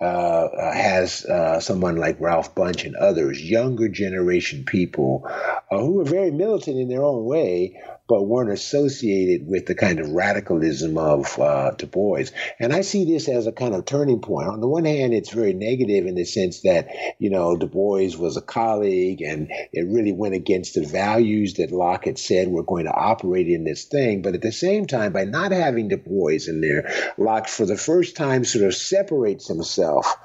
uh, 0.01 0.03
uh, 0.03 0.73
has 0.73 1.25
uh, 1.25 1.59
someone 1.59 1.97
like 1.97 2.19
Ralph 2.19 2.55
Bunche 2.55 2.85
and 2.85 2.95
others, 2.95 3.41
younger 3.41 3.89
generation 3.89 4.63
people, 4.63 5.23
uh, 5.69 5.77
who 5.77 5.99
are 5.99 6.05
very 6.05 6.31
militant 6.31 6.77
in 6.77 6.87
their 6.87 7.03
own 7.03 7.25
way, 7.25 7.81
but 8.09 8.23
weren't 8.23 8.51
associated 8.51 9.47
with 9.47 9.67
the 9.67 9.75
kind 9.75 9.99
of 9.99 10.09
radicalism 10.09 10.97
of 10.97 11.39
uh, 11.39 11.71
Du 11.77 11.85
Bois. 11.85 12.25
And 12.59 12.73
I 12.73 12.81
see 12.81 13.05
this 13.05 13.29
as 13.29 13.45
a 13.45 13.51
kind 13.51 13.75
of 13.75 13.85
turning 13.85 14.19
point. 14.19 14.49
On 14.49 14.59
the 14.59 14.67
one 14.67 14.85
hand, 14.85 15.13
it's 15.13 15.29
very 15.29 15.53
negative 15.53 16.07
in 16.07 16.15
the 16.15 16.25
sense 16.25 16.61
that, 16.61 16.89
you 17.19 17.29
know, 17.29 17.55
Du 17.55 17.67
Bois 17.67 18.17
was 18.17 18.35
a 18.35 18.41
colleague 18.41 19.21
and 19.21 19.47
it 19.71 19.87
really 19.87 20.11
went 20.11 20.33
against 20.33 20.73
the 20.73 20.85
values 20.85 21.53
that 21.53 21.71
Locke 21.71 22.05
had 22.05 22.17
said 22.17 22.47
were 22.47 22.63
going 22.63 22.85
to 22.85 22.93
operate 22.93 23.47
in 23.47 23.63
this 23.63 23.85
thing. 23.85 24.23
But 24.23 24.33
at 24.33 24.41
the 24.41 24.51
same 24.51 24.87
time, 24.87 25.13
by 25.13 25.25
not 25.25 25.51
having 25.51 25.89
Du 25.89 25.97
Bois 25.97 26.47
in 26.47 26.61
there, 26.61 26.91
Locke 27.19 27.47
for 27.47 27.67
the 27.67 27.77
first 27.77 28.15
time 28.15 28.43
sort 28.43 28.65
of 28.65 28.73
separates 28.73 29.47
himself 29.47 30.15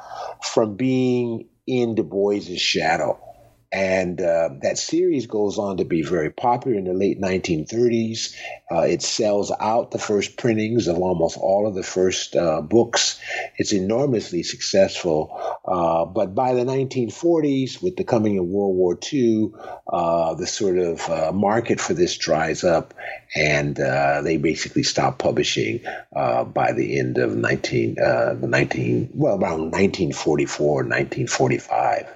from 0.42 0.76
being 0.76 1.48
in 1.66 1.94
Du 1.94 2.02
Bois's 2.02 2.62
shadow. 2.62 3.20
And 3.74 4.20
uh, 4.20 4.50
that 4.62 4.78
series 4.78 5.26
goes 5.26 5.58
on 5.58 5.78
to 5.78 5.84
be 5.84 6.02
very 6.02 6.30
popular 6.30 6.78
in 6.78 6.84
the 6.84 6.92
late 6.92 7.20
1930s. 7.20 8.32
Uh, 8.70 8.82
it 8.82 9.02
sells 9.02 9.50
out 9.58 9.90
the 9.90 9.98
first 9.98 10.36
printings 10.36 10.86
of 10.86 10.98
almost 10.98 11.36
all 11.36 11.66
of 11.66 11.74
the 11.74 11.82
first 11.82 12.36
uh, 12.36 12.60
books. 12.60 13.20
It's 13.56 13.72
enormously 13.72 14.44
successful. 14.44 15.36
Uh, 15.64 16.04
but 16.04 16.36
by 16.36 16.54
the 16.54 16.62
1940s, 16.62 17.82
with 17.82 17.96
the 17.96 18.04
coming 18.04 18.38
of 18.38 18.44
World 18.44 18.76
War 18.76 18.96
II, 19.12 19.50
uh, 19.88 20.34
the 20.34 20.46
sort 20.46 20.78
of 20.78 21.08
uh, 21.08 21.32
market 21.32 21.80
for 21.80 21.94
this 21.94 22.16
dries 22.16 22.62
up, 22.62 22.94
and 23.34 23.74
they 24.24 24.36
basically 24.36 24.84
stop 24.84 25.18
publishing 25.18 25.80
by 26.12 26.72
the 26.76 27.00
end 27.00 27.18
of 27.18 27.34
19, 27.34 27.96
the 27.96 28.46
19 28.48 29.10
well, 29.14 29.32
around 29.32 29.72
1944, 29.72 30.74
1945. 30.84 32.06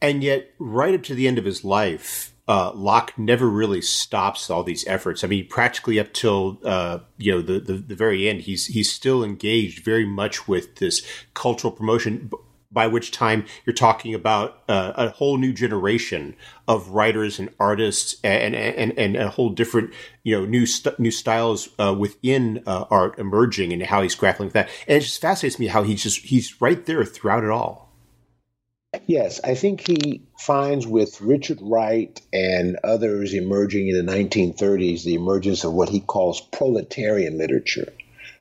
And 0.00 0.22
yet, 0.22 0.50
right 0.58 0.94
up 0.94 1.02
to 1.04 1.14
the 1.14 1.26
end 1.26 1.38
of 1.38 1.44
his 1.44 1.64
life, 1.64 2.34
uh, 2.48 2.72
Locke 2.74 3.18
never 3.18 3.48
really 3.48 3.80
stops 3.80 4.50
all 4.50 4.62
these 4.62 4.86
efforts. 4.86 5.24
I 5.24 5.26
mean, 5.26 5.48
practically 5.48 5.98
up 5.98 6.12
till 6.12 6.58
uh, 6.64 7.00
you 7.18 7.32
know 7.32 7.42
the, 7.42 7.58
the, 7.58 7.72
the 7.74 7.94
very 7.96 8.28
end, 8.28 8.42
he's 8.42 8.66
he's 8.66 8.92
still 8.92 9.24
engaged 9.24 9.84
very 9.84 10.06
much 10.06 10.46
with 10.46 10.76
this 10.76 11.04
cultural 11.34 11.72
promotion. 11.72 12.30
By 12.70 12.88
which 12.88 13.10
time 13.10 13.46
you're 13.64 13.74
talking 13.74 14.12
about 14.12 14.62
uh, 14.68 14.92
a 14.96 15.08
whole 15.08 15.38
new 15.38 15.52
generation 15.52 16.36
of 16.68 16.90
writers 16.90 17.38
and 17.38 17.48
artists, 17.58 18.16
and 18.22 18.54
and 18.54 18.96
and 18.98 19.16
a 19.16 19.30
whole 19.30 19.48
different 19.48 19.94
you 20.22 20.38
know 20.38 20.44
new 20.44 20.66
st- 20.66 20.98
new 21.00 21.10
styles 21.10 21.70
uh, 21.78 21.94
within 21.98 22.62
uh, 22.66 22.84
art 22.90 23.18
emerging, 23.18 23.72
and 23.72 23.82
how 23.82 24.02
he's 24.02 24.14
grappling 24.14 24.48
with 24.48 24.54
that. 24.54 24.68
And 24.86 24.98
it 24.98 25.00
just 25.00 25.20
fascinates 25.20 25.58
me 25.58 25.68
how 25.68 25.82
he's 25.84 26.02
just 26.02 26.26
he's 26.26 26.60
right 26.60 26.84
there 26.84 27.04
throughout 27.04 27.44
it 27.44 27.50
all. 27.50 27.85
Yes, 29.06 29.40
I 29.44 29.54
think 29.54 29.80
he 29.80 30.22
finds 30.38 30.86
with 30.86 31.20
Richard 31.20 31.58
Wright 31.60 32.20
and 32.32 32.78
others 32.82 33.34
emerging 33.34 33.88
in 33.88 34.06
the 34.06 34.12
1930s 34.12 35.04
the 35.04 35.14
emergence 35.14 35.64
of 35.64 35.72
what 35.72 35.88
he 35.88 36.00
calls 36.00 36.40
proletarian 36.40 37.38
literature. 37.38 37.92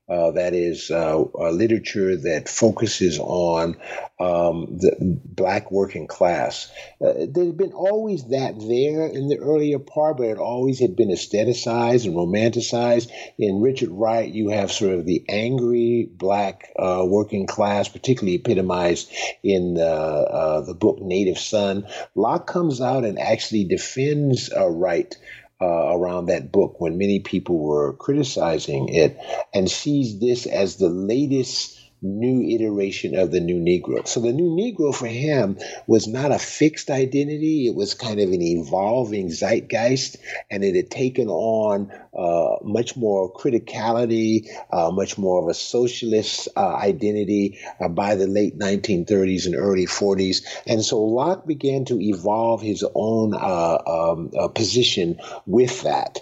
Uh, 0.08 0.30
that 0.32 0.54
is 0.54 0.92
uh, 0.92 1.18
literature 1.50 2.16
that 2.16 2.48
focuses 2.48 3.18
on 3.18 3.76
um, 4.20 4.78
the 4.78 5.20
black 5.26 5.72
working 5.72 6.06
class. 6.06 6.72
Uh, 7.04 7.26
there's 7.28 7.54
been 7.54 7.74
always 7.74 8.24
that 8.26 8.54
there 8.60 9.08
in 9.08 9.30
the 9.30 9.40
earlier 9.40 9.80
part, 9.80 10.18
but 10.18 10.28
it 10.28 10.38
always 10.38 10.80
had 10.80 10.96
been 10.96 11.10
aestheticized 11.10 12.06
and 12.06 12.16
romanticized. 12.16 13.10
In 13.40 13.62
Richard 13.62 13.90
Wright, 13.90 14.32
you 14.32 14.50
have 14.50 14.72
sort 14.72 14.94
of 14.94 15.08
the 15.08 15.26
angry 15.28 16.08
black 16.12 16.72
uh, 16.78 17.04
working 17.08 17.48
class, 17.48 17.88
particularly 17.88 18.36
epitomized 18.36 19.12
in 19.44 19.80
uh, 19.80 20.62
the 20.62 20.76
book 20.76 21.02
Native 21.02 21.40
Son. 21.40 21.88
Locke 22.14 22.46
comes 22.46 22.80
out 22.80 23.06
and 23.06 23.18
actually 23.18 23.64
defends 23.64 24.52
Wright 24.56 25.18
uh, 25.62 25.66
around 25.98 26.28
that 26.28 26.52
book 26.52 26.82
when 26.82 26.98
many 26.98 27.20
people 27.20 27.60
were 27.60 27.94
criticizing 27.94 28.90
it 28.90 29.18
and 29.54 29.70
sees 29.72 30.20
this 30.20 30.46
as 30.46 30.78
the 30.78 30.90
latest 30.90 31.80
new 32.06 32.42
iteration 32.56 33.18
of 33.18 33.32
the 33.32 33.40
new 33.40 33.60
Negro. 33.60 34.08
So 34.08 34.20
the 34.20 34.32
new 34.32 34.52
Negro 34.52 34.94
for 34.94 35.08
him 35.08 35.58
was 35.88 36.08
not 36.08 36.32
a 36.32 36.40
fixed 36.40 36.90
identity. 36.90 37.68
It 37.68 37.76
was 37.76 37.94
kind 37.94 38.20
of 38.20 38.30
an 38.30 38.42
evolving 38.42 39.30
zeitgeist, 39.30 40.18
and 40.50 40.64
it 40.64 40.76
had 40.76 40.92
taken 40.92 41.28
on 41.30 41.92
uh, 42.18 42.56
much 42.64 42.96
more 42.96 43.32
criticality, 43.34 44.48
uh, 44.72 44.92
much 44.92 45.18
more 45.18 45.42
of 45.42 45.50
a 45.50 45.54
socialist 45.54 46.48
uh, 46.56 46.76
identity 46.76 47.60
uh, 47.80 47.90
by 47.90 48.16
the 48.16 48.28
late 48.28 48.58
1930s 48.58 49.46
and 49.46 49.56
early 49.56 49.86
40s. 49.86 50.46
And 50.66 50.84
so 50.84 51.02
Locke 51.04 51.46
began 51.46 51.86
to 51.86 52.00
evolve 52.00 52.62
his 52.62 52.86
own 52.96 53.34
uh, 53.34 53.78
um, 53.86 54.32
uh, 54.38 54.48
position 54.48 55.20
with 55.46 55.82
that. 55.82 56.20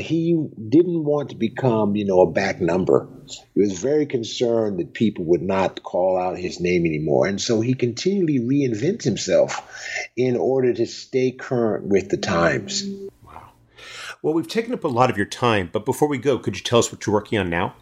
he 0.00 0.36
didn't 0.68 1.04
want 1.04 1.30
to 1.30 1.36
become, 1.36 1.94
you 1.94 2.04
know, 2.04 2.22
a 2.22 2.30
back 2.30 2.60
number. 2.60 3.08
He 3.54 3.60
was 3.60 3.78
very 3.78 4.06
concerned 4.06 4.78
that 4.78 4.92
people 4.94 5.24
would 5.26 5.42
not 5.42 5.82
call 5.82 6.18
out 6.18 6.38
his 6.38 6.60
name 6.60 6.86
anymore. 6.86 7.26
And 7.26 7.40
so 7.40 7.60
he 7.60 7.74
continually 7.74 8.38
reinvents 8.38 9.02
himself 9.02 10.08
in 10.16 10.36
order 10.36 10.72
to 10.72 10.86
stay 10.86 11.32
current 11.32 11.86
with 11.86 12.08
the 12.08 12.16
times. 12.16 12.84
Wow. 13.24 13.50
Well, 14.22 14.34
we've 14.34 14.48
taken 14.48 14.72
up 14.72 14.84
a 14.84 14.88
lot 14.88 15.10
of 15.10 15.16
your 15.16 15.26
time, 15.26 15.68
but 15.72 15.84
before 15.84 16.08
we 16.08 16.18
go, 16.18 16.38
could 16.38 16.56
you 16.56 16.62
tell 16.62 16.78
us 16.78 16.90
what 16.90 17.06
you're 17.06 17.14
working 17.14 17.38
on 17.38 17.50
now? 17.50 17.74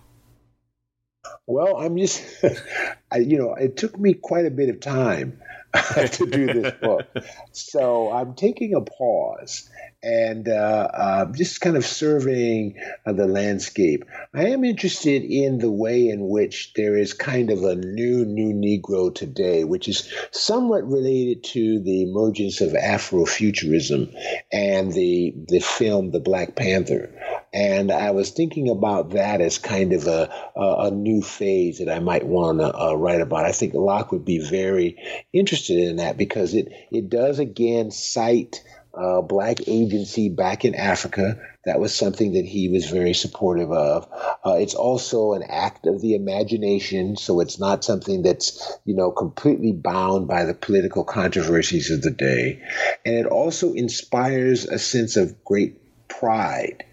Well, 1.47 1.77
I'm 1.77 1.97
just, 1.97 2.25
I, 3.13 3.19
you 3.19 3.39
know, 3.39 3.55
it 3.55 3.77
took 3.77 3.99
me 3.99 4.15
quite 4.15 4.47
a 4.47 4.51
bit 4.51 4.71
of 4.71 4.81
time 4.81 5.41
to 5.95 6.27
do 6.27 6.47
this 6.47 6.73
book. 6.81 7.07
So 7.53 8.11
I'm 8.13 8.35
taking 8.35 8.75
a 8.75 8.81
pause 8.81 9.71
and 10.05 10.49
uh, 10.49 10.89
uh, 10.93 11.25
just 11.33 11.63
kind 11.63 11.77
of 11.77 11.85
surveying 11.85 12.77
uh, 13.07 13.13
the 13.13 13.27
landscape. 13.27 14.05
I 14.35 14.49
am 14.49 14.63
interested 14.63 15.23
in 15.23 15.59
the 15.59 15.71
way 15.71 16.09
in 16.09 16.29
which 16.29 16.75
there 16.75 16.97
is 16.97 17.15
kind 17.15 17.51
of 17.51 17.65
a 17.65 17.75
new, 17.75 18.27
new 18.27 18.53
Negro 18.53 19.15
today, 19.15 19.65
which 19.65 19.89
is 19.89 20.13
somewhat 20.31 20.87
related 20.87 21.43
to 21.45 21.81
the 21.81 22.03
emergence 22.03 22.61
of 22.61 22.73
Afrofuturism 22.73 24.15
and 24.53 24.93
the 24.93 25.35
the 25.49 25.61
film 25.61 26.11
The 26.11 26.21
Black 26.21 26.55
Panther. 26.55 27.11
And 27.55 27.93
I 27.93 28.11
was 28.11 28.31
thinking 28.31 28.69
about 28.69 29.11
that 29.11 29.41
as 29.41 29.59
kind 29.59 29.93
of 29.93 30.07
a, 30.07 30.29
a, 30.57 30.87
a 30.87 30.91
new 30.91 31.23
phase 31.23 31.79
that 31.79 31.89
I 31.89 32.01
might 32.01 32.27
want 32.27 32.59
to 32.59 32.77
uh, 32.77 32.95
write 32.95 33.21
about. 33.21 33.45
I 33.45 33.53
think 33.53 33.75
Locke 33.75 34.11
would 34.11 34.25
be 34.25 34.41
very 34.41 34.99
interested 35.33 35.79
in 35.79 35.97
that 35.97 36.19
because 36.19 36.53
it, 36.53 36.69
it 36.91 37.09
does 37.09 37.39
again 37.39 37.93
cite 37.93 38.63
uh, 38.97 39.21
black 39.23 39.67
agency 39.67 40.29
back 40.29 40.65
in 40.65 40.75
Africa. 40.75 41.39
That 41.65 41.81
was 41.81 41.95
something 41.95 42.33
that 42.33 42.45
he 42.45 42.69
was 42.69 42.91
very 42.91 43.15
supportive 43.15 43.73
of. 43.73 44.09
Uh, 44.45 44.57
it's 44.59 44.75
also 44.75 45.33
an 45.33 45.43
act 45.49 45.87
of 45.87 46.01
the 46.01 46.15
imagination, 46.15 47.17
so 47.17 47.41
it's 47.41 47.59
not 47.59 47.85
something 47.85 48.23
that's 48.23 48.79
you 48.85 48.95
know 48.95 49.11
completely 49.11 49.73
bound 49.73 50.29
by 50.29 50.45
the 50.45 50.55
political 50.55 51.05
controversies 51.05 51.91
of 51.91 52.03
the 52.03 52.11
day, 52.11 52.63
and 53.05 53.15
it 53.15 53.27
also 53.27 53.73
inspires 53.73 54.67
a 54.67 54.79
sense 54.79 55.17
of 55.17 55.45
great 55.45 55.81
pride 56.09 56.85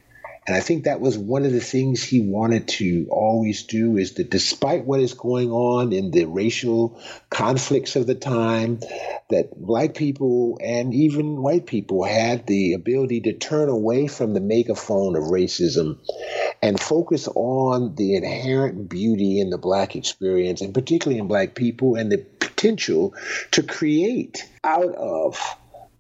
and 0.47 0.55
I 0.55 0.59
think 0.59 0.85
that 0.85 0.99
was 0.99 1.19
one 1.19 1.45
of 1.45 1.51
the 1.51 1.59
things 1.59 2.01
he 2.01 2.19
wanted 2.19 2.67
to 2.69 3.05
always 3.11 3.63
do 3.63 3.97
is 3.97 4.13
that 4.13 4.31
despite 4.31 4.85
what 4.85 4.99
is 4.99 5.13
going 5.13 5.51
on 5.51 5.93
in 5.93 6.09
the 6.09 6.25
racial 6.25 6.99
conflicts 7.29 7.95
of 7.95 8.07
the 8.07 8.15
time, 8.15 8.79
that 9.29 9.55
black 9.55 9.93
people 9.93 10.57
and 10.59 10.95
even 10.95 11.43
white 11.43 11.67
people 11.67 12.03
had 12.03 12.47
the 12.47 12.73
ability 12.73 13.21
to 13.21 13.33
turn 13.33 13.69
away 13.69 14.07
from 14.07 14.33
the 14.33 14.41
megaphone 14.41 15.15
of 15.15 15.25
racism 15.25 15.99
and 16.59 16.79
focus 16.79 17.27
on 17.35 17.93
the 17.93 18.15
inherent 18.15 18.89
beauty 18.89 19.39
in 19.39 19.51
the 19.51 19.59
black 19.59 19.95
experience, 19.95 20.61
and 20.61 20.73
particularly 20.73 21.19
in 21.19 21.27
black 21.27 21.53
people, 21.53 21.95
and 21.95 22.11
the 22.11 22.17
potential 22.17 23.13
to 23.51 23.61
create 23.61 24.49
out 24.63 24.95
of 24.95 25.39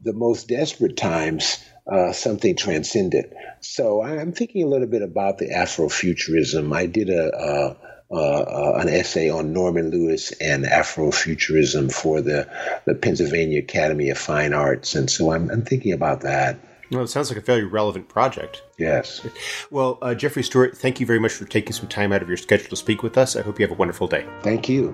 the 0.03 0.13
most 0.13 0.47
desperate 0.47 0.97
times 0.97 1.63
uh, 1.91 2.13
something 2.13 2.55
transcendent. 2.55 3.33
So 3.59 4.01
I'm 4.01 4.31
thinking 4.31 4.63
a 4.63 4.67
little 4.67 4.87
bit 4.87 5.01
about 5.01 5.37
the 5.37 5.49
Afrofuturism. 5.49 6.75
I 6.75 6.85
did 6.85 7.09
a, 7.09 7.35
a 7.35 7.77
uh, 8.11 8.73
an 8.77 8.89
essay 8.89 9.29
on 9.29 9.53
Norman 9.53 9.89
Lewis 9.89 10.33
and 10.41 10.65
Afrofuturism 10.65 11.91
for 11.91 12.21
the, 12.21 12.49
the 12.85 12.93
Pennsylvania 12.93 13.59
Academy 13.59 14.09
of 14.09 14.17
Fine 14.17 14.53
Arts. 14.53 14.95
And 14.95 15.09
so 15.09 15.31
I'm, 15.31 15.49
I'm 15.49 15.61
thinking 15.61 15.93
about 15.93 16.21
that. 16.21 16.59
Well, 16.91 17.03
it 17.03 17.07
sounds 17.07 17.29
like 17.29 17.37
a 17.37 17.45
very 17.45 17.63
relevant 17.63 18.09
project. 18.09 18.63
Yes. 18.77 19.25
Well, 19.69 19.97
uh, 20.01 20.13
Jeffrey 20.13 20.43
Stewart, 20.43 20.77
thank 20.77 20.99
you 20.99 21.05
very 21.05 21.19
much 21.19 21.31
for 21.31 21.45
taking 21.45 21.71
some 21.71 21.87
time 21.87 22.11
out 22.11 22.21
of 22.21 22.27
your 22.27 22.35
schedule 22.35 22.67
to 22.69 22.75
speak 22.75 23.01
with 23.01 23.17
us. 23.17 23.37
I 23.37 23.43
hope 23.43 23.59
you 23.59 23.65
have 23.65 23.71
a 23.71 23.79
wonderful 23.79 24.07
day. 24.07 24.27
Thank 24.41 24.67
you. 24.67 24.93